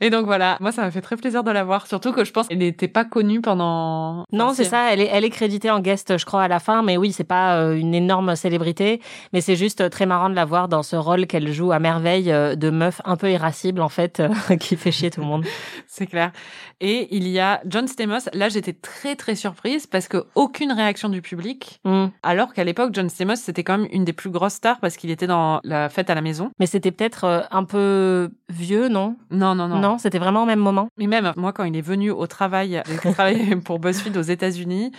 Et 0.00 0.10
donc 0.10 0.26
voilà, 0.26 0.56
moi 0.60 0.72
ça 0.72 0.82
m'a 0.82 0.90
fait 0.90 1.00
très 1.00 1.16
plaisir 1.16 1.42
de 1.42 1.50
la 1.50 1.64
voir, 1.64 1.86
surtout 1.86 2.12
que 2.12 2.24
je 2.24 2.32
pense 2.32 2.48
qu'elle 2.48 2.58
n'était 2.58 2.88
pas 2.88 3.04
connue 3.04 3.40
pendant. 3.40 4.24
Non, 4.32 4.52
c'est 4.52 4.64
ça. 4.64 4.92
Elle 4.92 5.00
est, 5.00 5.08
elle 5.10 5.24
est 5.24 5.30
créditée 5.30 5.70
en 5.70 5.80
guest, 5.80 6.18
je 6.18 6.24
crois, 6.24 6.42
à 6.42 6.48
la 6.48 6.58
fin, 6.58 6.82
mais 6.82 6.96
oui, 6.96 7.12
c'est 7.12 7.24
pas 7.24 7.58
euh, 7.58 7.76
une 7.76 7.94
énorme 7.94 8.36
célébrité, 8.36 9.00
mais 9.32 9.40
c'est 9.40 9.56
juste 9.56 9.80
euh, 9.80 9.88
très 9.88 10.06
marrant 10.06 10.28
de 10.28 10.34
la 10.34 10.44
voir 10.44 10.68
dans 10.68 10.82
ce 10.82 10.96
rôle 10.96 11.26
qu'elle 11.26 11.52
joue 11.52 11.72
à 11.72 11.78
merveille 11.78 12.30
euh, 12.30 12.56
de 12.56 12.70
meuf 12.70 13.00
un 13.04 13.16
peu 13.16 13.30
irascible 13.30 13.80
en 13.80 13.88
fait, 13.88 14.22
qui 14.60 14.76
fait 14.76 14.92
chier 14.92 15.10
tout 15.10 15.20
le 15.20 15.26
monde. 15.26 15.44
c'est 15.86 16.06
clair. 16.06 16.32
Et 16.80 17.08
il 17.16 17.26
y 17.28 17.40
a 17.40 17.62
John 17.66 17.88
Stamos. 17.88 18.28
Là, 18.34 18.50
j'étais 18.50 18.74
très 18.74 19.16
très 19.16 19.34
surprise 19.34 19.86
parce 19.86 20.08
que 20.08 20.26
aucune 20.34 20.72
réaction 20.72 21.08
du 21.08 21.22
public, 21.22 21.80
mm. 21.84 22.06
alors 22.22 22.52
qu'à 22.52 22.64
l'époque, 22.64 22.90
John 22.92 23.08
Stamos 23.08 23.36
c'était 23.36 23.64
quand 23.64 23.78
même 23.78 23.88
une 23.92 24.04
des 24.04 24.12
plus 24.12 24.30
grosses 24.30 24.54
stars 24.54 24.78
parce 24.80 24.96
qu'il 24.96 25.10
était 25.10 25.26
dans 25.26 25.60
la 25.64 25.88
fête 25.88 26.10
à 26.10 26.14
la 26.14 26.20
maison. 26.20 26.50
Mais 26.58 26.66
c'était 26.66 26.90
peut-être 26.90 27.46
un 27.50 27.64
peu 27.64 28.30
vieux, 28.48 28.88
non 28.88 29.16
Non, 29.30 29.54
non, 29.54 29.68
non. 29.68 29.78
Non, 29.78 29.85
c'était 29.98 30.18
vraiment 30.18 30.42
au 30.42 30.46
même 30.46 30.58
moment. 30.60 30.88
Mais 30.98 31.06
même, 31.06 31.32
moi, 31.36 31.52
quand 31.52 31.64
il 31.64 31.76
est 31.76 31.82
venu 31.82 32.10
au 32.10 32.26
travail, 32.26 32.82
pour 33.64 33.78
BuzzFeed 33.78 34.16
aux 34.16 34.22
États-Unis, 34.22 34.92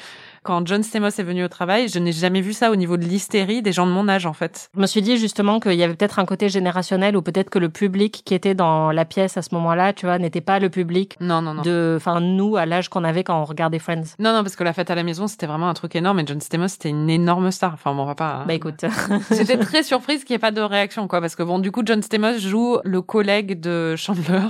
quand 0.48 0.66
John 0.66 0.82
Stamos 0.82 1.10
est 1.10 1.24
venu 1.24 1.44
au 1.44 1.50
travail, 1.50 1.90
je 1.90 2.00
n'ai 2.00 2.14
jamais 2.14 2.40
vu 2.40 2.54
ça 2.54 2.72
au 2.72 2.78
niveau 2.78 2.96
de 2.96 3.04
l'hystérie 3.04 3.62
des 3.62 3.74
gens 3.74 3.86
de 3.86 3.92
mon 3.92 4.08
âge, 4.08 4.26
en 4.26 4.32
fait. 4.32 4.70
Je 4.74 4.80
me 4.80 4.88
suis 4.88 5.02
dit 5.02 5.18
justement 5.18 5.60
qu'il 5.60 5.74
y 5.74 5.84
avait 5.84 5.94
peut-être 5.94 6.20
un 6.20 6.26
côté 6.26 6.48
générationnel 6.48 7.18
ou 7.18 7.22
peut-être 7.22 7.50
que 7.50 7.60
le 7.60 7.68
public 7.68 8.22
qui 8.24 8.34
était 8.34 8.56
dans 8.56 8.92
la 8.94 9.04
pièce 9.04 9.36
à 9.36 9.42
ce 9.42 9.54
moment-là, 9.56 9.92
tu 9.92 10.06
vois, 10.06 10.20
n'était 10.20 10.40
pas 10.40 10.60
le 10.60 10.70
public 10.70 11.18
non, 11.20 11.42
non, 11.42 11.56
non. 11.56 11.64
de, 11.64 11.96
enfin, 11.98 12.22
nous, 12.22 12.56
à 12.56 12.66
l'âge 12.66 12.88
qu'on 12.88 13.04
avait 13.04 13.26
quand 13.26 13.42
on 13.42 13.44
regardait 13.44 13.78
Friends. 13.78 14.16
Non, 14.20 14.32
non, 14.32 14.42
parce 14.42 14.56
que 14.56 14.64
la 14.64 14.72
fête 14.72 14.90
à 14.90 14.96
la 14.96 15.04
maison, 15.04 15.28
c'était 15.28 15.48
vraiment 15.48 15.68
un 15.68 15.74
truc 15.74 15.94
énorme 15.98 16.22
et 16.22 16.24
John 16.26 16.40
Stamos, 16.40 16.70
c'était 16.70 16.92
une 16.92 17.10
énorme 17.10 17.52
star. 17.52 17.74
Enfin, 17.74 17.94
bon, 17.94 18.04
on 18.04 18.06
va 18.06 18.16
pas. 18.16 18.46
Bah 18.48 18.54
écoute. 18.54 18.86
J'étais 19.32 19.58
très 19.58 19.84
surprise 19.84 20.24
qu'il 20.24 20.34
n'y 20.34 20.38
ait 20.38 20.40
pas 20.40 20.52
de 20.52 20.62
réaction, 20.62 21.10
quoi, 21.10 21.20
parce 21.20 21.36
que 21.36 21.44
bon, 21.44 21.60
du 21.60 21.72
coup, 21.74 21.82
John 21.84 22.02
Stamos 22.02 22.38
joue 22.38 22.78
le 22.86 23.02
collègue 23.02 23.60
de 23.60 23.98
Chandler, 23.98 24.48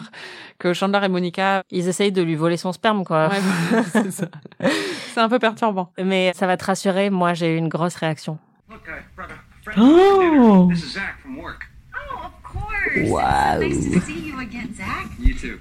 que 0.60 0.74
Chandler 0.74 1.00
et 1.04 1.10
Monica. 1.10 1.64
Ils 1.72 1.88
essayent 1.88 2.12
de 2.12 2.22
lui 2.22 2.36
voler 2.36 2.58
son 2.58 2.72
sperme, 2.72 3.04
quoi. 3.04 3.30
Ouais, 3.30 3.84
c'est 3.92 4.12
ça. 4.12 4.28
c'est 5.14 5.20
un 5.20 5.30
peu 5.30 5.40
perturbant. 5.40 5.87
Mais 5.98 6.32
ça 6.36 6.48
va 6.48 6.58
te 6.58 6.66
rassurer, 6.66 7.10
moi, 7.10 7.34
j'ai 7.34 7.54
eu 7.54 7.58
une 7.58 7.70
grosse 7.70 7.96
réaction. 7.96 8.38
Oh! 9.78 10.68
This 10.70 10.84
is 10.84 10.94
Zach 10.94 11.20
from 11.22 11.38
work. 11.38 11.66
Oh, 11.94 12.26
of 12.26 12.44
course. 12.44 13.10
Wow. 13.10 13.60
Nice 13.60 13.92
to 13.92 14.00
see 14.02 14.30
you 14.30 14.40
again, 14.40 14.74
Zach. 14.74 15.08
You 15.20 15.34
too. 15.34 15.60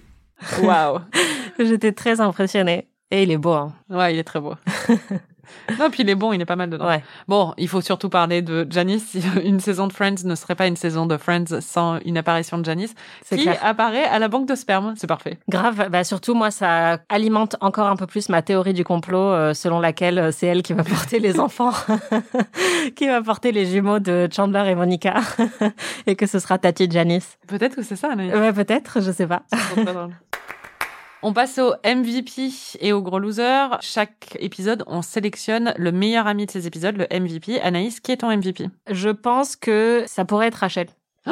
Waouh. 0.62 1.00
J'étais 1.58 1.92
très 1.92 2.20
impressionnée. 2.20 2.86
Et 3.10 3.22
il 3.22 3.30
est 3.30 3.38
beau, 3.38 3.52
hein. 3.52 3.72
Ouais, 3.88 4.14
il 4.14 4.18
est 4.18 4.24
très 4.24 4.40
beau. 4.40 4.54
non, 5.78 5.90
puis 5.90 6.02
il 6.02 6.10
est 6.10 6.14
bon, 6.14 6.32
il 6.32 6.40
est 6.40 6.46
pas 6.46 6.56
mal 6.56 6.70
dedans. 6.70 6.86
Ouais. 6.86 7.02
Bon, 7.28 7.54
il 7.56 7.68
faut 7.68 7.80
surtout 7.80 8.08
parler 8.08 8.42
de 8.42 8.66
Janice. 8.68 9.16
Une 9.44 9.60
saison 9.60 9.86
de 9.86 9.92
Friends 9.92 10.24
ne 10.24 10.34
serait 10.34 10.54
pas 10.54 10.66
une 10.66 10.76
saison 10.76 11.06
de 11.06 11.16
Friends 11.16 11.60
sans 11.60 11.98
une 12.04 12.18
apparition 12.18 12.58
de 12.58 12.64
Janice, 12.64 12.94
qui 13.28 13.42
clair. 13.42 13.58
apparaît 13.62 14.04
à 14.04 14.18
la 14.18 14.28
banque 14.28 14.48
de 14.48 14.54
sperme. 14.54 14.94
C'est 14.96 15.06
parfait. 15.06 15.38
Grave, 15.48 15.88
bah 15.90 16.04
surtout 16.04 16.34
moi 16.34 16.50
ça 16.50 16.98
alimente 17.08 17.56
encore 17.60 17.88
un 17.88 17.96
peu 17.96 18.06
plus 18.06 18.28
ma 18.28 18.42
théorie 18.42 18.72
du 18.72 18.84
complot 18.84 19.18
euh, 19.18 19.54
selon 19.54 19.80
laquelle 19.80 20.18
euh, 20.18 20.30
c'est 20.32 20.46
elle 20.46 20.62
qui 20.62 20.72
va 20.72 20.84
porter 20.84 21.18
les 21.18 21.40
enfants, 21.40 21.72
qui 22.96 23.06
va 23.06 23.22
porter 23.22 23.52
les 23.52 23.66
jumeaux 23.66 23.98
de 23.98 24.28
Chandler 24.34 24.64
et 24.68 24.74
Monica 24.74 25.14
et 26.06 26.16
que 26.16 26.26
ce 26.26 26.38
sera 26.38 26.58
Tati 26.58 26.90
Janice. 26.90 27.38
Peut-être 27.46 27.76
que 27.76 27.82
c'est 27.82 27.96
ça, 27.96 28.12
Anaïs. 28.12 28.32
Ouais, 28.32 28.52
peut-être, 28.52 29.00
je 29.00 29.10
sais 29.12 29.26
pas. 29.26 29.42
On 31.28 31.32
passe 31.32 31.58
au 31.58 31.74
MVP 31.84 32.52
et 32.78 32.92
au 32.92 33.02
gros 33.02 33.18
loser. 33.18 33.66
Chaque 33.80 34.36
épisode, 34.38 34.84
on 34.86 35.02
sélectionne 35.02 35.74
le 35.76 35.90
meilleur 35.90 36.28
ami 36.28 36.46
de 36.46 36.52
ces 36.52 36.68
épisodes, 36.68 36.96
le 36.96 37.08
MVP. 37.10 37.60
Anaïs, 37.62 37.98
qui 37.98 38.12
est 38.12 38.18
ton 38.18 38.30
MVP 38.30 38.68
Je 38.88 39.08
pense 39.08 39.56
que 39.56 40.04
ça 40.06 40.24
pourrait 40.24 40.46
être 40.46 40.54
Rachel. 40.54 40.86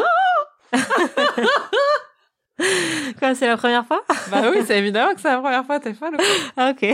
Quoi, 3.21 3.37
c'est 3.37 3.47
la 3.47 3.57
première 3.57 3.87
fois? 3.87 4.03
Bah 4.33 4.43
oui, 4.51 4.63
c'est 4.67 4.81
évidemment 4.81 5.15
que 5.15 5.21
c'est 5.21 5.29
la 5.29 5.39
première 5.39 5.65
fois, 5.65 5.79
t'es 5.79 5.95
folle. 5.95 6.17
Ah, 6.57 6.73
ok. 6.73 6.89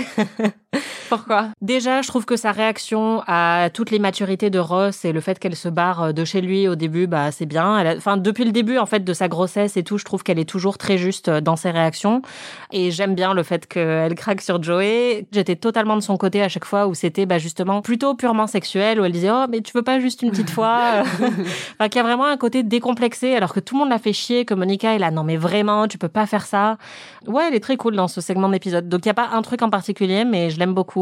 Pourquoi? 1.11 1.49
Déjà, 1.61 2.03
je 2.03 2.09
trouve 2.09 2.25
que 2.25 2.37
sa 2.37 2.53
réaction 2.53 3.25
à 3.27 3.68
toute 3.75 3.90
l'immaturité 3.90 4.49
de 4.49 4.61
Ross 4.61 5.05
et 5.05 5.11
le 5.11 5.20
fait 5.20 5.40
qu'elle 5.40 5.57
se 5.57 5.68
barre 5.68 6.14
de 6.14 6.25
chez 6.25 6.40
lui 6.40 6.68
au 6.68 6.77
début, 6.77 7.09
bah 7.09 7.33
c'est 7.33 7.46
bien. 7.46 7.77
Elle 7.81 7.87
a... 7.88 7.96
Enfin, 7.96 8.16
depuis 8.16 8.44
le 8.44 8.53
début 8.53 8.79
en 8.79 8.87
fait 8.87 9.01
de 9.01 9.12
sa 9.12 9.27
grossesse 9.27 9.77
et 9.77 9.83
tout, 9.83 9.99
je 9.99 10.05
trouve 10.05 10.23
qu'elle 10.23 10.38
est 10.38 10.49
toujours 10.49 10.79
très 10.79 10.99
juste 10.99 11.29
dans 11.29 11.57
ses 11.57 11.73
réactions. 11.73 12.23
Et 12.70 12.92
j'aime 12.92 13.16
bien 13.16 13.35
le 13.35 13.42
fait 13.42 13.66
qu'elle 13.66 14.14
craque 14.14 14.40
sur 14.40 14.62
Joey. 14.62 15.27
J'étais 15.33 15.57
totalement 15.57 15.96
de 15.96 16.01
son 16.01 16.16
côté 16.16 16.42
à 16.42 16.49
chaque 16.49 16.64
fois 16.64 16.87
où 16.87 16.94
c'était 16.94 17.27
bah, 17.27 17.38
justement 17.38 17.83
plutôt 17.83 18.14
purement 18.14 18.46
sexuel, 18.46 19.01
où 19.01 19.05
elle 19.05 19.11
disait 19.11 19.33
oh 19.33 19.46
mais 19.51 19.62
tu 19.62 19.73
veux 19.75 19.83
pas 19.83 19.99
juste 19.99 20.23
une 20.23 20.31
petite 20.31 20.51
fois. 20.51 21.03
enfin, 21.03 21.88
qu'il 21.88 21.96
y 21.96 21.99
a 21.99 22.05
vraiment 22.05 22.27
un 22.27 22.37
côté 22.37 22.62
décomplexé, 22.62 23.35
alors 23.35 23.53
que 23.53 23.59
tout 23.59 23.75
le 23.75 23.81
monde 23.81 23.90
l'a 23.90 23.99
fait 23.99 24.12
chier, 24.12 24.44
que 24.44 24.55
Monica 24.55 24.94
est 24.94 25.01
là 25.01 25.11
non 25.11 25.25
mais 25.25 25.37
vraiment 25.37 25.88
tu 25.88 25.99
peux 25.99 26.09
pas 26.09 26.27
faire 26.27 26.46
ça. 26.46 26.79
Ouais, 27.27 27.49
elle 27.49 27.55
est 27.55 27.61
très 27.61 27.77
cool 27.77 27.96
dans 27.96 28.07
ce 28.07 28.20
segment 28.20 28.49
d'épisode. 28.49 28.88
Donc 28.88 29.05
il 29.07 29.09
y 29.09 29.11
a 29.11 29.14
pas 29.14 29.31
un 29.33 29.42
truc 29.42 29.62
en 29.62 29.70
particulier, 29.70 30.25
mais 30.25 30.51
je 30.51 30.59
l'aime 30.61 30.73
beaucoup. 30.73 30.99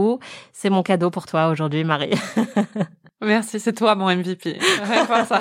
C'est 0.53 0.71
mon 0.71 0.83
cadeau 0.83 1.11
pour 1.11 1.27
toi 1.27 1.49
aujourd'hui, 1.49 1.85
Marie. 1.85 2.15
Merci, 3.21 3.59
c'est 3.59 3.73
toi 3.73 3.97
mon 3.97 4.15
MVP. 4.15 4.59
Ça. 5.29 5.41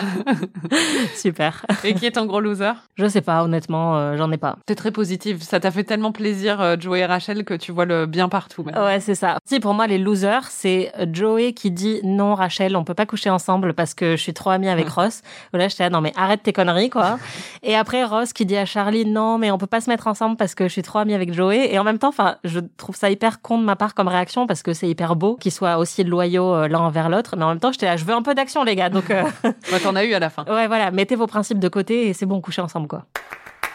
Super. 1.15 1.63
Et 1.83 1.93
qui 1.93 2.07
est 2.07 2.11
ton 2.11 2.25
gros 2.25 2.39
loser? 2.39 2.73
Je 2.95 3.07
sais 3.07 3.21
pas, 3.21 3.43
honnêtement, 3.43 3.95
euh, 3.97 4.17
j'en 4.17 4.31
ai 4.31 4.37
pas. 4.37 4.57
T'es 4.65 4.73
très 4.73 4.89
positive. 4.89 5.43
Ça 5.43 5.59
t'a 5.59 5.69
fait 5.69 5.83
tellement 5.83 6.11
plaisir, 6.11 6.59
euh, 6.59 6.75
Joey 6.79 6.99
et 6.99 7.05
Rachel, 7.05 7.43
que 7.45 7.53
tu 7.53 7.71
vois 7.71 7.85
le 7.85 8.07
bien 8.07 8.29
partout. 8.29 8.63
Ouais, 8.63 8.99
c'est 8.99 9.13
ça. 9.13 9.37
Si 9.45 9.59
pour 9.59 9.75
moi 9.75 9.85
les 9.85 9.99
losers, 9.99 10.45
c'est 10.49 10.91
Joey 11.13 11.53
qui 11.53 11.69
dit 11.69 11.99
non, 12.03 12.33
Rachel, 12.33 12.75
on 12.75 12.83
peut 12.83 12.95
pas 12.95 13.05
coucher 13.05 13.29
ensemble 13.29 13.75
parce 13.75 13.93
que 13.93 14.15
je 14.15 14.21
suis 14.21 14.33
trop 14.33 14.49
amie 14.49 14.69
avec 14.69 14.89
Ross. 14.89 15.21
Là, 15.53 15.67
j'étais 15.67 15.83
là, 15.83 15.89
non 15.91 16.01
mais 16.01 16.13
arrête 16.15 16.41
tes 16.41 16.53
conneries 16.53 16.89
quoi. 16.89 17.19
et 17.63 17.75
après 17.75 18.03
Ross 18.03 18.33
qui 18.33 18.47
dit 18.47 18.57
à 18.57 18.65
Charlie 18.65 19.05
non, 19.05 19.37
mais 19.37 19.51
on 19.51 19.59
peut 19.59 19.67
pas 19.67 19.81
se 19.81 19.89
mettre 19.89 20.07
ensemble 20.07 20.35
parce 20.35 20.55
que 20.55 20.67
je 20.67 20.73
suis 20.73 20.81
trop 20.81 20.99
amie 20.99 21.13
avec 21.13 21.31
Joey. 21.31 21.71
Et 21.71 21.77
en 21.77 21.83
même 21.83 21.99
temps, 21.99 22.09
enfin, 22.09 22.37
je 22.43 22.59
trouve 22.77 22.95
ça 22.95 23.11
hyper 23.11 23.41
con 23.41 23.59
de 23.59 23.63
ma 23.63 23.75
part 23.75 23.93
comme 23.93 24.07
réaction 24.07 24.47
parce 24.47 24.63
que 24.63 24.73
c'est 24.73 24.89
hyper 24.89 25.15
beau 25.15 25.35
qu'ils 25.35 25.51
soient 25.51 25.77
aussi 25.77 26.03
loyaux 26.03 26.53
euh, 26.53 26.67
l'un 26.67 26.79
envers 26.79 27.09
l'autre. 27.09 27.35
Mais 27.37 27.43
en 27.43 27.49
même 27.49 27.59
temps, 27.59 27.66
j'étais 27.71 27.85
là, 27.85 27.97
je 27.97 28.05
veux 28.05 28.13
un 28.13 28.21
peu 28.21 28.33
d'action 28.33 28.63
les 28.63 28.75
gars. 28.75 28.89
Donc, 28.89 29.09
euh... 29.09 29.23
ouais, 29.43 29.79
t'en 29.81 29.95
as 29.95 30.05
eu 30.05 30.13
à 30.13 30.19
la 30.19 30.29
fin. 30.29 30.43
Ouais, 30.45 30.67
voilà, 30.67 30.91
mettez 30.91 31.15
vos 31.15 31.27
principes 31.27 31.59
de 31.59 31.69
côté 31.69 32.07
et 32.07 32.13
c'est 32.13 32.25
bon, 32.25 32.41
coucher 32.41 32.61
ensemble 32.61 32.87
quoi. 32.87 33.05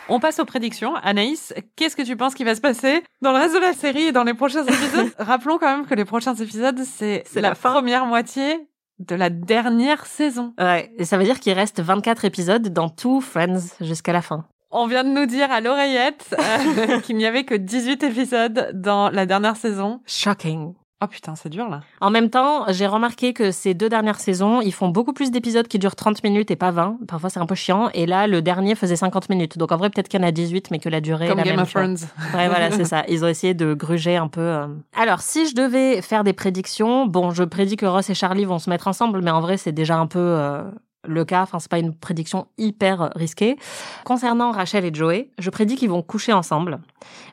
On 0.08 0.20
passe 0.20 0.40
aux 0.40 0.44
prédictions. 0.44 0.94
Anaïs, 0.96 1.54
qu'est-ce 1.76 1.96
que 1.96 2.02
tu 2.02 2.16
penses 2.16 2.34
qui 2.34 2.44
va 2.44 2.54
se 2.54 2.60
passer 2.60 3.02
dans 3.22 3.32
le 3.32 3.38
reste 3.38 3.54
de 3.54 3.60
la 3.60 3.72
série 3.72 4.04
et 4.04 4.12
dans 4.12 4.24
les 4.24 4.34
prochains 4.34 4.64
épisodes? 4.66 5.12
Rappelons 5.18 5.58
quand 5.58 5.76
même 5.76 5.86
que 5.86 5.94
les 5.94 6.04
prochains 6.04 6.34
épisodes, 6.34 6.80
c'est 6.84 7.24
la, 7.34 7.40
la 7.40 7.54
première 7.54 8.06
moitié 8.06 8.68
de 8.98 9.14
la 9.14 9.30
dernière 9.30 10.06
saison. 10.06 10.54
Ouais, 10.58 10.92
et 10.98 11.04
ça 11.04 11.18
veut 11.18 11.24
dire 11.24 11.40
qu'il 11.40 11.52
reste 11.52 11.80
24 11.80 12.24
épisodes 12.24 12.68
dans 12.72 12.88
tout 12.88 13.20
Friends 13.20 13.60
jusqu'à 13.80 14.12
la 14.12 14.22
fin. 14.22 14.44
On 14.70 14.86
vient 14.86 15.04
de 15.04 15.10
nous 15.10 15.26
dire 15.26 15.50
à 15.50 15.60
l'oreillette 15.60 16.34
euh, 16.38 17.00
qu'il 17.04 17.16
n'y 17.16 17.26
avait 17.26 17.44
que 17.44 17.54
18 17.54 18.02
épisodes 18.04 18.70
dans 18.72 19.10
la 19.10 19.26
dernière 19.26 19.56
saison. 19.56 20.00
Shocking. 20.06 20.74
Oh 21.02 21.06
putain, 21.08 21.34
c'est 21.34 21.48
dur 21.48 21.68
là. 21.68 21.80
En 22.00 22.10
même 22.10 22.30
temps, 22.30 22.64
j'ai 22.68 22.86
remarqué 22.86 23.32
que 23.32 23.50
ces 23.50 23.74
deux 23.74 23.88
dernières 23.88 24.20
saisons, 24.20 24.60
ils 24.60 24.72
font 24.72 24.88
beaucoup 24.88 25.12
plus 25.12 25.30
d'épisodes 25.30 25.66
qui 25.66 25.78
durent 25.78 25.96
30 25.96 26.22
minutes 26.22 26.50
et 26.50 26.56
pas 26.56 26.70
20. 26.70 26.98
Parfois, 27.08 27.28
c'est 27.28 27.40
un 27.40 27.46
peu 27.46 27.54
chiant. 27.56 27.88
Et 27.94 28.06
là, 28.06 28.26
le 28.26 28.40
dernier 28.42 28.74
faisait 28.74 28.96
50 28.96 29.28
minutes. 29.28 29.58
Donc 29.58 29.72
en 29.72 29.76
vrai, 29.76 29.90
peut-être 29.90 30.08
qu'il 30.08 30.20
y 30.20 30.22
en 30.22 30.26
a 30.26 30.30
18, 30.30 30.70
mais 30.70 30.78
que 30.78 30.88
la 30.88 31.00
durée 31.00 31.26
Comme 31.28 31.40
est 31.40 31.42
la 31.44 31.50
Game 31.50 31.56
même. 31.56 31.64
of 31.64 31.70
Thrones. 31.72 31.96
Ouais, 32.34 32.48
voilà, 32.48 32.70
c'est 32.76 32.84
ça. 32.84 33.04
Ils 33.08 33.24
ont 33.24 33.28
essayé 33.28 33.54
de 33.54 33.74
gruger 33.74 34.16
un 34.16 34.28
peu. 34.28 34.40
euh. 34.40 34.66
Alors, 34.96 35.20
si 35.20 35.48
je 35.48 35.54
devais 35.54 36.02
faire 36.02 36.22
des 36.24 36.32
prédictions, 36.32 37.06
bon, 37.06 37.30
je 37.32 37.42
prédis 37.42 37.76
que 37.76 37.86
Ross 37.86 38.08
et 38.10 38.14
Charlie 38.14 38.44
vont 38.44 38.58
se 38.60 38.70
mettre 38.70 38.86
ensemble, 38.86 39.22
mais 39.22 39.30
en 39.32 39.40
vrai, 39.40 39.56
c'est 39.56 39.72
déjà 39.72 39.96
un 39.96 40.06
peu 40.06 40.20
euh, 40.20 40.62
le 41.04 41.24
cas. 41.24 41.42
Enfin, 41.42 41.58
c'est 41.58 41.70
pas 41.70 41.78
une 41.80 41.94
prédiction 41.94 42.46
hyper 42.58 43.10
risquée. 43.16 43.56
Concernant 44.04 44.52
Rachel 44.52 44.84
et 44.84 44.94
Joey, 44.94 45.30
je 45.38 45.50
prédis 45.50 45.74
qu'ils 45.74 45.90
vont 45.90 46.02
coucher 46.02 46.32
ensemble, 46.32 46.78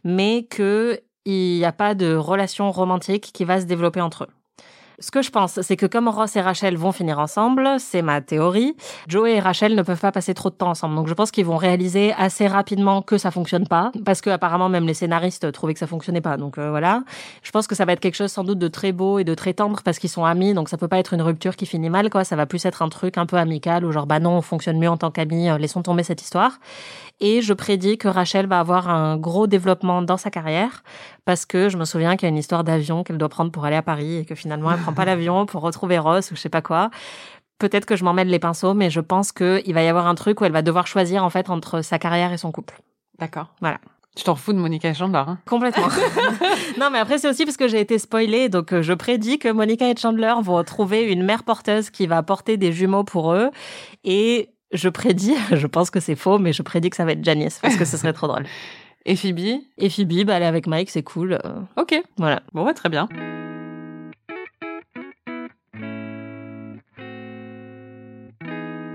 mais 0.04 0.48
que 0.50 1.00
il 1.30 1.58
n'y 1.58 1.66
a 1.66 1.72
pas 1.72 1.96
de 1.96 2.16
relation 2.16 2.72
romantique 2.72 3.32
qui 3.34 3.46
va 3.46 3.62
se 3.62 3.66
développer 3.66 4.02
entre 4.02 4.24
eux. 4.24 4.30
Ce 5.02 5.12
que 5.12 5.22
je 5.22 5.30
pense, 5.30 5.62
c'est 5.62 5.78
que 5.78 5.86
comme 5.86 6.10
Ross 6.10 6.36
et 6.36 6.42
Rachel 6.42 6.76
vont 6.76 6.92
finir 6.92 7.20
ensemble, 7.20 7.70
c'est 7.80 8.02
ma 8.02 8.20
théorie, 8.20 8.76
Joey 9.08 9.36
et 9.36 9.40
Rachel 9.40 9.74
ne 9.74 9.82
peuvent 9.82 10.00
pas 10.00 10.12
passer 10.12 10.34
trop 10.34 10.50
de 10.50 10.56
temps 10.56 10.72
ensemble. 10.72 10.96
Donc 10.96 11.08
je 11.08 11.14
pense 11.14 11.32
qu'ils 11.32 11.46
vont 11.46 11.56
réaliser 11.56 12.12
assez 12.18 12.48
rapidement 12.48 13.02
que 13.02 13.18
ça 13.18 13.32
fonctionne 13.32 13.66
pas, 13.66 13.94
parce 14.04 14.20
que 14.20 14.30
apparemment 14.30 14.68
même 14.68 14.86
les 14.86 14.94
scénaristes 14.94 15.54
trouvaient 15.54 15.74
que 15.74 15.80
ça 15.80 15.88
fonctionnait 15.88 16.20
pas. 16.20 16.36
Donc 16.36 16.58
euh, 16.58 16.70
voilà, 16.70 17.04
je 17.44 17.52
pense 17.52 17.66
que 17.66 17.76
ça 17.76 17.86
va 17.86 17.94
être 17.94 18.02
quelque 18.02 18.16
chose 18.16 18.32
sans 18.32 18.44
doute 18.44 18.60
de 18.60 18.68
très 18.68 18.92
beau 18.92 19.20
et 19.20 19.24
de 19.24 19.34
très 19.36 19.54
tendre 19.54 19.82
parce 19.86 20.00
qu'ils 20.00 20.10
sont 20.10 20.26
amis, 20.26 20.54
donc 20.54 20.68
ça 20.68 20.76
peut 20.76 20.90
pas 20.90 21.00
être 21.00 21.14
une 21.14 21.22
rupture 21.22 21.56
qui 21.56 21.66
finit 21.66 21.90
mal, 21.90 22.10
quoi. 22.10 22.26
Ça 22.26 22.36
va 22.36 22.46
plus 22.46 22.66
être 22.66 22.82
un 22.82 22.90
truc 22.90 23.18
un 23.18 23.26
peu 23.26 23.38
amical 23.38 23.86
ou 23.86 23.94
genre 23.94 24.06
bah 24.06 24.20
non, 24.20 24.32
on 24.32 24.42
fonctionne 24.42 24.80
mieux 24.80 24.90
en 24.90 24.98
tant 24.98 25.12
qu'amis, 25.12 25.50
euh, 25.50 25.58
laissons 25.58 25.82
tomber 25.82 26.04
cette 26.04 26.22
histoire. 26.22 26.60
Et 27.20 27.42
je 27.42 27.54
prédis 27.54 27.98
que 27.98 28.08
Rachel 28.08 28.48
va 28.48 28.60
avoir 28.60 28.90
un 28.90 29.18
gros 29.18 29.48
développement 29.48 30.02
dans 30.02 30.18
sa 30.18 30.30
carrière 30.30 30.84
parce 31.26 31.46
que 31.46 31.70
je 31.70 31.78
me 31.78 31.86
souviens 31.86 32.16
qu'il 32.16 32.28
y 32.28 32.30
a 32.30 32.30
une 32.30 32.38
histoire 32.38 32.64
d'avion 32.64 33.04
qu'elle 33.04 33.18
doit 33.18 33.30
prendre 33.30 33.52
pour 33.52 33.66
aller 33.66 33.76
à 33.76 33.82
Paris 33.82 34.18
et 34.18 34.26
que 34.26 34.36
finalement 34.36 34.72
elle 34.72 34.80
prend 34.80 34.94
pas 34.94 35.06
l'avion 35.06 35.46
pour 35.46 35.62
retrouver 35.62 35.98
Ross 35.98 36.32
ou 36.32 36.36
je 36.36 36.42
sais 36.42 36.50
pas 36.50 36.62
quoi. 36.62 36.90
Peut-être 37.58 37.86
que 37.86 37.98
je 37.98 38.06
m'emmène 38.06 38.30
les 38.30 38.40
pinceaux, 38.40 38.74
mais 38.74 38.90
je 38.90 39.02
pense 39.02 39.34
qu'il 39.34 39.74
va 39.74 39.84
y 39.84 39.88
avoir 39.88 40.08
un 40.08 40.16
truc 40.16 40.40
où 40.40 40.46
elle 40.46 40.54
va 40.54 40.62
devoir 40.62 40.88
choisir 40.88 41.26
en 41.26 41.30
fait 41.30 41.50
entre 41.50 41.82
sa 41.82 42.00
carrière 42.00 42.32
et 42.32 42.38
son 42.38 42.54
couple. 42.54 42.80
D'accord. 43.20 43.54
Voilà. 43.60 43.80
Tu 44.16 44.24
t'en 44.24 44.36
fous 44.36 44.54
de 44.54 44.58
Monica 44.58 44.90
et 44.90 44.94
Chandler, 44.94 45.24
hein? 45.26 45.38
Complètement. 45.46 45.88
non, 46.80 46.90
mais 46.92 47.00
après, 47.00 47.20
c'est 47.20 47.30
aussi 47.30 47.46
parce 47.46 47.58
que 47.58 47.68
j'ai 47.68 47.80
été 47.80 48.00
spoilée. 48.00 48.50
Donc, 48.50 48.74
euh, 48.74 48.82
je 48.82 48.94
prédis 48.94 49.40
que 49.40 49.50
Monica 49.50 49.90
et 49.90 49.96
Chandler 49.96 50.34
vont 50.42 50.62
trouver 50.64 51.04
une 51.04 51.24
mère 51.24 51.44
porteuse 51.44 51.90
qui 51.90 52.08
va 52.08 52.24
porter 52.24 52.58
des 52.58 52.72
jumeaux 52.72 53.04
pour 53.04 53.34
eux. 53.34 53.50
Et 54.04 54.50
je 54.72 54.90
prédis, 54.90 55.36
je 55.52 55.68
pense 55.68 55.90
que 55.90 56.00
c'est 56.00 56.16
faux, 56.16 56.40
mais 56.40 56.54
je 56.54 56.62
prédis 56.62 56.90
que 56.90 56.96
ça 56.96 57.06
va 57.06 57.14
être 57.14 57.24
Janice 57.24 57.60
parce 57.62 57.76
que 57.76 57.86
ce 57.86 57.98
serait 57.98 58.14
trop 58.14 58.28
drôle. 58.28 58.46
Et 59.06 59.16
Phoebe? 59.16 59.62
Et 59.78 59.90
Phoebe, 59.90 60.26
bah, 60.26 60.34
elle 60.36 60.44
est 60.44 60.48
avec 60.48 60.68
Mike, 60.68 60.90
c'est 60.90 61.04
cool. 61.04 61.34
euh, 61.44 61.60
Ok. 61.78 62.00
Voilà. 62.18 62.42
Bon, 62.54 62.66
ouais, 62.66 62.74
très 62.74 62.90
bien. 62.90 63.08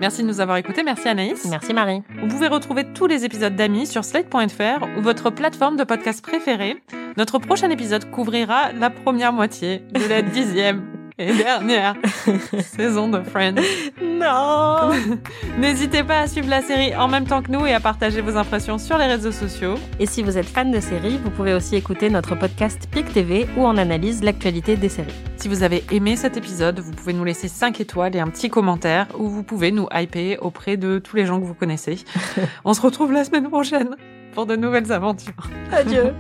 Merci 0.01 0.23
de 0.23 0.27
nous 0.29 0.41
avoir 0.41 0.57
écoutés. 0.59 0.83
Merci 0.83 1.09
Anaïs. 1.09 1.47
Merci 1.49 1.73
Marie. 1.73 2.03
Vous 2.21 2.27
pouvez 2.29 2.49
retrouver 2.49 2.85
tous 2.93 3.07
les 3.07 3.25
épisodes 3.25 3.55
d'Amis 3.57 3.87
sur 3.87 4.05
slate.fr 4.05 4.85
ou 4.99 5.01
votre 5.03 5.31
plateforme 5.31 5.77
de 5.77 5.85
podcast 5.85 6.23
préférée. 6.23 6.77
Notre 7.17 7.39
prochain 7.39 7.71
épisode 7.71 8.11
couvrira 8.11 8.73
la 8.73 8.91
première 8.91 9.33
moitié 9.33 9.79
de 9.93 10.07
la 10.09 10.21
dixième 10.21 10.85
et 11.19 11.33
dernière 11.33 11.95
saison 12.61 13.09
de 13.09 13.23
Friends. 13.23 13.55
Non 14.03 14.91
N'hésitez 15.59 16.03
pas 16.03 16.21
à 16.21 16.27
suivre 16.27 16.49
la 16.49 16.63
série 16.63 16.95
en 16.97 17.09
même 17.09 17.27
temps 17.27 17.43
que 17.43 17.51
nous 17.51 17.65
et 17.67 17.73
à 17.73 17.81
partager 17.81 18.21
vos 18.21 18.37
impressions 18.37 18.79
sur 18.79 18.99
les 18.99 19.07
réseaux 19.07 19.33
sociaux. 19.33 19.75
Et 20.01 20.07
si 20.07 20.23
vous 20.23 20.39
êtes 20.39 20.49
fan 20.49 20.71
de 20.71 20.81
séries, 20.81 21.19
vous 21.23 21.31
pouvez 21.31 21.55
aussi 21.55 21.77
écouter 21.77 22.11
notre 22.11 22.35
podcast 22.35 22.89
PIC 22.91 23.13
TV 23.13 23.47
où 23.57 23.61
on 23.61 23.77
analyse 23.77 24.23
l'actualité 24.25 24.77
des 24.77 24.89
séries. 24.89 25.15
Si 25.37 25.49
vous 25.49 25.63
avez 25.63 25.85
aimé 25.93 26.17
cet 26.17 26.37
épisode, 26.37 26.81
vous 26.81 26.93
pouvez 26.93 27.13
nous 27.13 27.25
laisser 27.25 27.49
5 27.49 27.81
étoiles 27.81 28.17
et 28.17 28.21
un 28.21 28.29
petit 28.29 28.51
commentaire 28.51 29.07
ou 29.17 29.29
vous 29.29 29.43
pouvez 29.43 29.71
nous 29.71 29.87
hyper 29.95 30.43
auprès 30.43 30.77
de 30.77 30.99
tous 30.99 31.17
les 31.17 31.27
gens 31.27 31.41
que 31.41 31.47
vous 31.47 31.55
connaissez. 31.55 31.99
On 32.65 32.75
se 32.75 32.81
retrouve 32.81 33.13
la 33.13 33.25
semaine 33.25 33.49
prochaine 33.49 33.97
pour 34.33 34.47
de 34.47 34.57
nouvelles 34.57 34.91
aventures. 34.91 35.51
Adieu 35.71 36.13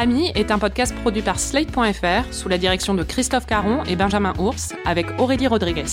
Ami 0.00 0.30
est 0.36 0.52
un 0.52 0.60
podcast 0.60 0.94
produit 0.94 1.22
par 1.22 1.40
Slate.fr 1.40 2.32
sous 2.32 2.48
la 2.48 2.56
direction 2.56 2.94
de 2.94 3.02
Christophe 3.02 3.46
Caron 3.46 3.82
et 3.82 3.96
Benjamin 3.96 4.32
Ours 4.38 4.72
avec 4.86 5.06
Aurélie 5.18 5.48
Rodriguez. 5.48 5.86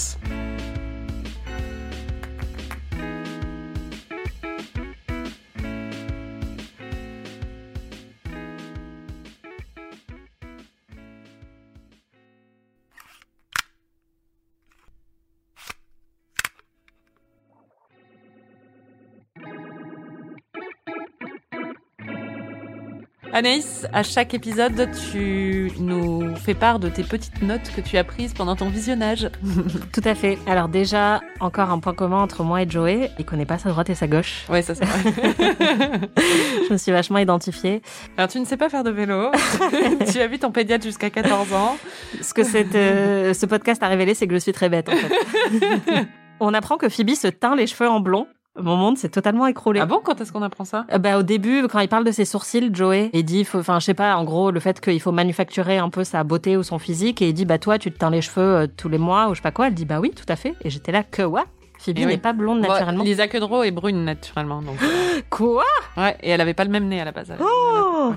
Anaïs, 23.35 23.85
à 23.91 24.01
chaque 24.01 24.33
épisode, 24.33 24.89
tu 25.11 25.69
nous 25.77 26.37
fais 26.37 26.53
part 26.53 26.79
de 26.79 26.87
tes 26.87 27.03
petites 27.03 27.41
notes 27.41 27.69
que 27.75 27.81
tu 27.81 27.97
as 27.97 28.05
prises 28.05 28.33
pendant 28.33 28.55
ton 28.55 28.69
visionnage. 28.69 29.29
Tout 29.91 30.01
à 30.05 30.15
fait. 30.15 30.37
Alors 30.47 30.69
déjà, 30.69 31.19
encore 31.41 31.69
un 31.69 31.79
point 31.79 31.93
commun 31.93 32.21
entre 32.21 32.43
moi 32.43 32.61
et 32.61 32.69
Joey, 32.69 33.11
il 33.19 33.25
connaît 33.25 33.45
pas 33.45 33.57
sa 33.57 33.71
droite 33.71 33.89
et 33.89 33.93
sa 33.93 34.07
gauche. 34.07 34.45
Ouais, 34.47 34.61
ça 34.61 34.73
c'est 34.73 34.85
vrai. 34.85 35.11
Je 36.17 36.71
me 36.71 36.77
suis 36.77 36.93
vachement 36.93 37.17
identifiée. 37.17 37.81
Alors 38.15 38.29
tu 38.29 38.39
ne 38.39 38.45
sais 38.45 38.55
pas 38.55 38.69
faire 38.69 38.85
de 38.85 38.91
vélo, 38.91 39.29
tu 40.13 40.21
as 40.21 40.27
vu 40.27 40.39
ton 40.39 40.51
pédiatre 40.51 40.85
jusqu'à 40.85 41.09
14 41.09 41.51
ans. 41.51 41.75
Ce 42.21 42.33
que 42.33 42.45
cette, 42.45 42.75
euh, 42.75 43.33
ce 43.33 43.45
podcast 43.45 43.83
a 43.83 43.89
révélé, 43.89 44.13
c'est 44.13 44.27
que 44.27 44.33
je 44.33 44.39
suis 44.39 44.53
très 44.53 44.69
bête 44.69 44.87
en 44.87 44.93
fait. 44.93 46.07
On 46.39 46.53
apprend 46.53 46.77
que 46.77 46.87
Phoebe 46.87 47.15
se 47.15 47.27
teint 47.27 47.57
les 47.57 47.67
cheveux 47.67 47.89
en 47.89 47.99
blond. 47.99 48.27
Mon 48.57 48.77
monde 48.77 48.97
s'est 48.97 49.09
totalement 49.09 49.47
écroulé. 49.47 49.81
Ah 49.81 49.85
bon 49.85 49.99
Quand 50.03 50.21
est-ce 50.21 50.31
qu'on 50.31 50.41
apprend 50.41 50.63
ça? 50.65 50.85
Euh, 50.93 50.97
Bah 50.97 51.17
au 51.17 51.23
début, 51.23 51.67
quand 51.67 51.79
il 51.79 51.89
parle 51.89 52.05
de 52.05 52.11
ses 52.11 52.23
sourcils, 52.25 52.69
Joey, 52.73 53.09
il 53.13 53.25
dit, 53.25 53.45
enfin 53.53 53.79
je 53.79 53.85
sais 53.85 53.93
pas, 53.93 54.15
en 54.15 54.23
gros 54.23 54.49
le 54.51 54.59
fait 54.61 54.79
qu'il 54.79 55.01
faut 55.01 55.11
manufacturer 55.11 55.77
un 55.77 55.89
peu 55.89 56.03
sa 56.05 56.23
beauté 56.23 56.55
ou 56.55 56.63
son 56.63 56.79
physique, 56.79 57.21
et 57.21 57.27
il 57.29 57.33
dit 57.33 57.45
bah 57.45 57.57
toi 57.59 57.77
tu 57.77 57.91
te 57.91 57.97
teins 57.97 58.09
les 58.09 58.21
cheveux 58.21 58.41
euh, 58.55 58.67
tous 58.77 58.87
les 58.89 58.97
mois 58.97 59.27
ou 59.27 59.33
je 59.33 59.39
sais 59.39 59.43
pas 59.43 59.51
quoi. 59.51 59.67
Elle 59.67 59.73
dit 59.73 59.85
bah 59.85 59.99
oui, 59.99 60.11
tout 60.11 60.25
à 60.29 60.35
fait. 60.37 60.53
Et 60.63 60.69
j'étais 60.69 60.91
là 60.93 61.03
que 61.03 61.21
what? 61.21 61.45
Phoebe 61.79 61.97
Eh 61.99 62.05
n'est 62.05 62.17
pas 62.17 62.31
blonde 62.31 62.61
Bon, 62.61 62.69
naturellement. 62.69 63.03
Lisa 63.03 63.27
Kudrow 63.27 63.63
est 63.63 63.71
brune 63.71 64.05
naturellement. 64.05 64.61
Donc... 64.61 64.77
Quoi? 65.29 65.65
Ouais, 65.97 66.15
et 66.23 66.29
elle 66.29 66.39
avait 66.41 66.53
pas 66.53 66.63
le 66.63 66.69
même 66.71 66.87
nez 66.87 67.01
à 67.01 67.05
la 67.05 67.11
base. 67.11 67.29
elle. 67.31 67.37
Oh 67.41 68.13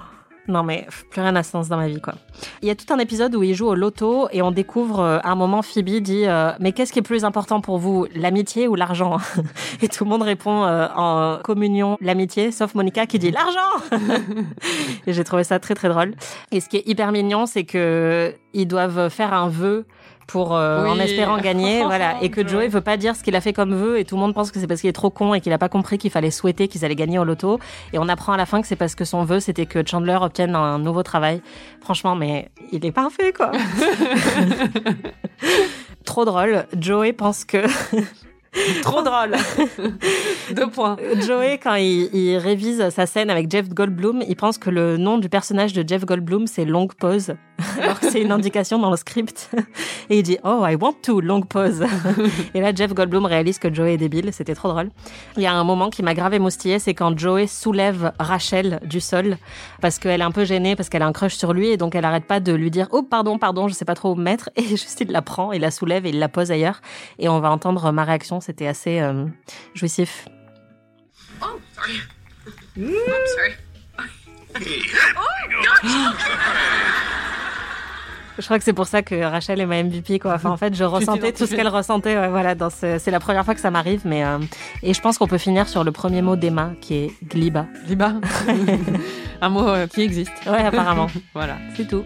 Non 0.49 0.63
mais 0.63 0.87
plus 1.11 1.21
rien 1.21 1.37
à 1.37 1.43
sens 1.43 1.69
dans 1.69 1.77
ma 1.77 1.89
vie 1.89 2.01
quoi. 2.01 2.15
Il 2.63 2.69
y 2.69 2.71
a 2.71 2.75
tout 2.75 2.91
un 2.91 2.99
épisode 2.99 3.35
où 3.35 3.43
il 3.43 3.55
joue 3.55 3.67
au 3.67 3.75
loto 3.75 4.29
et 4.33 4.41
on 4.41 4.51
découvre 4.51 5.01
euh, 5.01 5.19
à 5.23 5.31
un 5.31 5.35
moment 5.35 5.61
Phoebe 5.61 6.01
dit 6.01 6.25
euh, 6.27 6.53
mais 6.59 6.73
qu'est-ce 6.73 6.93
qui 6.93 7.01
est 7.01 7.03
plus 7.03 7.25
important 7.25 7.61
pour 7.61 7.77
vous 7.77 8.07
l'amitié 8.15 8.67
ou 8.67 8.75
l'argent? 8.75 9.19
Et 9.83 9.89
tout 9.89 10.05
le 10.05 10.11
monde 10.11 10.23
répond 10.23 10.65
euh, 10.65 10.89
en 10.97 11.39
communion 11.45 11.99
l'amitié 12.01 12.51
sauf 12.51 12.75
Monica 12.75 13.07
qui 13.07 13.19
dit 13.19 13.31
l'argent. 13.31 13.59
et 15.07 15.13
j'ai 15.13 15.25
trouvé 15.25 15.45
ça 15.45 15.59
très 15.59 15.75
très 15.75 15.91
drôle. 15.91 16.15
Et 16.51 16.61
ce 16.61 16.69
qui 16.69 16.79
est 16.79 16.89
hyper 16.89 17.13
mignon 17.13 17.45
c'est 17.45 17.65
que 17.65 18.35
ils 18.55 18.67
doivent 18.67 19.11
faire 19.11 19.35
un 19.35 19.49
vœu 19.49 19.85
pour 20.29 20.55
euh, 20.55 20.85
Oui. 20.85 20.91
en 20.91 20.99
espérant 21.01 21.39
gagner 21.39 21.83
voilà 21.83 22.23
et 22.23 22.31
que 22.31 22.47
Joey 22.47 22.69
veut 22.69 22.81
pas 22.81 22.97
dire 22.97 23.17
ce 23.17 23.25
qu'il 23.25 23.35
a 23.35 23.41
fait 23.41 23.53
comme 23.53 23.75
vœu 23.75 23.99
et 23.99 24.05
tout 24.05 24.15
le 24.15 24.21
monde 24.21 24.35
pense 24.35 24.53
que 24.53 24.61
c'est 24.61 24.69
parce 24.69 24.81
qu'il 24.81 24.91
est 24.91 24.93
trop 24.93 25.11
con 25.11 25.35
et 25.35 25.41
qu'il 25.41 25.53
a 25.53 25.59
pas 25.59 25.69
compris 25.69 25.99
qu'il 25.99 26.11
fallait 26.11 26.31
souhaiter 26.31 26.69
qu'ils 26.69 26.85
allaient 26.85 26.95
gagner 26.95 27.19
au 27.19 27.25
loto 27.25 27.59
et 27.93 27.99
on 27.99 28.09
apprend 28.09 28.35
à 28.35 28.37
la 28.37 28.47
fin 28.47 28.61
que 28.61 28.69
c'est 28.69 28.77
parce 28.77 28.95
que 28.95 29.05
son 29.05 29.25
vœu 29.25 29.41
c'était 29.41 29.67
que 29.67 29.85
Chandler 29.85 30.19
obtienne 30.21 30.55
un 30.55 30.79
nouveau 30.79 31.03
travail 31.03 31.43
franchement 31.81 32.15
mais 32.15 32.51
il 32.71 32.87
est 32.87 32.93
parfait 32.93 33.33
quoi 33.33 33.51
trop 36.05 36.25
drôle 36.25 36.65
Joey 36.79 37.13
pense 37.13 37.45
que 37.45 37.63
Trop 38.83 39.03
drôle. 39.03 39.37
Deux 40.57 40.71
points. 40.71 40.97
Joey, 41.25 41.59
quand 41.63 41.75
il, 41.75 42.09
il 42.15 42.39
révise 42.39 42.89
sa 42.89 43.05
scène 43.05 43.29
avec 43.31 43.51
Jeff 43.51 43.69
Goldblum, 43.69 44.23
il 44.27 44.35
pense 44.37 44.57
que 44.57 44.71
le 44.71 44.97
nom 44.97 45.19
du 45.19 45.29
personnage 45.29 45.75
de 45.75 45.87
Jeff 45.87 46.07
Goldblum, 46.07 46.47
c'est 46.47 46.65
Long 46.65 46.89
Pause, 46.89 47.35
alors 47.81 47.99
que 47.99 48.11
c'est 48.11 48.23
une 48.23 48.31
indication 48.31 48.79
dans 48.79 48.91
le 48.91 48.97
script. 48.97 49.51
Et 50.11 50.19
il 50.19 50.23
dit, 50.23 50.39
Oh, 50.45 50.65
I 50.65 50.77
want 50.77 50.95
to, 51.03 51.21
Long 51.21 51.43
Pause. 51.43 51.85
Et 52.55 52.61
là, 52.61 52.73
Jeff 52.75 52.95
Goldblum 52.95 53.27
réalise 53.27 53.59
que 53.59 53.73
Joey 53.73 53.95
est 53.95 53.97
débile. 53.97 54.33
C'était 54.33 54.55
trop 54.55 54.69
drôle. 54.69 54.91
Il 55.37 55.43
y 55.43 55.47
a 55.47 55.53
un 55.53 55.65
moment 55.65 55.91
qui 55.91 56.03
m'a 56.03 56.15
grave 56.15 56.35
émoustillé, 56.35 56.79
c'est 56.79 56.95
quand 56.95 57.19
Joey 57.19 57.47
soulève 57.47 58.13
Rachel 58.19 58.81
du 58.85 59.01
sol, 59.01 59.39
parce 59.81 59.99
qu'elle 59.99 60.21
est 60.21 60.25
un 60.25 60.31
peu 60.31 60.45
gênée, 60.45 60.77
parce 60.77 60.89
qu'elle 60.89 61.03
a 61.03 61.07
un 61.07 61.13
crush 61.13 61.35
sur 61.35 61.53
lui, 61.53 61.71
et 61.71 61.77
donc 61.77 61.95
elle 61.95 62.05
arrête 62.05 62.27
pas 62.27 62.41
de 62.41 62.53
lui 62.53 62.71
dire, 62.71 62.87
Oh, 62.93 63.03
pardon, 63.03 63.39
pardon, 63.39 63.67
je 63.69 63.75
sais 63.75 63.85
pas 63.85 63.95
trop 63.95 64.13
où 64.13 64.15
me 64.15 64.23
mettre. 64.23 64.51
Et 64.57 64.63
juste, 64.77 65.01
il 65.01 65.11
la 65.11 65.23
prend, 65.23 65.53
il 65.53 65.61
la 65.61 65.71
soulève 65.71 66.07
et 66.07 66.11
il 66.11 66.19
la 66.19 66.29
pose 66.29 66.53
ailleurs. 66.53 66.81
Et 67.19 67.29
on 67.29 67.41
va 67.41 67.51
entendre 67.51 67.91
ma 67.93 68.05
réaction. 68.05 68.41
C'était 68.41 68.69
assez 68.69 69.01
euh, 69.01 69.25
jouissif. 69.75 70.29
Oh, 71.43 71.47
sorry. 71.75 71.99
Oops, 72.77 72.95
sorry. 73.35 73.55
Je 78.39 78.45
crois 78.45 78.59
que 78.59 78.65
c'est 78.65 78.73
pour 78.73 78.87
ça 78.87 79.03
que 79.03 79.21
Rachel 79.21 79.61
est 79.61 79.67
ma 79.67 79.83
MVP 79.83 80.19
quoi. 80.19 80.35
Enfin 80.35 80.51
en 80.51 80.57
fait, 80.57 80.75
je 80.75 80.85
ressentais 80.97 81.33
tout 81.33 81.47
ce 81.47 81.55
qu'elle 81.55 81.69
ressentait. 81.69 82.17
Ouais, 82.17 82.29
voilà, 82.29 82.55
dans 82.55 82.71
ce... 82.71 82.99
c'est 82.99 83.11
la 83.11 83.21
première 83.21 83.45
fois 83.45 83.55
que 83.55 83.61
ça 83.61 83.71
m'arrive, 83.71 84.03
mais 84.05 84.25
euh, 84.25 84.39
et 84.83 84.95
je 84.95 85.01
pense 85.01 85.19
qu'on 85.19 85.27
peut 85.27 85.39
finir 85.39 85.69
sur 85.69 85.85
le 85.85 85.93
premier 85.93 86.23
mot 86.23 86.37
d'Emma 86.37 86.73
qui 86.81 86.95
est 86.95 87.13
gliba. 87.25 87.67
Liba. 87.89 88.15
Un 89.41 89.49
mot 89.49 89.69
euh, 89.69 89.87
qui 89.87 90.03
existe. 90.03 90.33
Ouais, 90.47 90.65
apparemment. 90.65 91.09
voilà. 91.35 91.57
C'est 91.77 91.87
tout. 91.87 92.05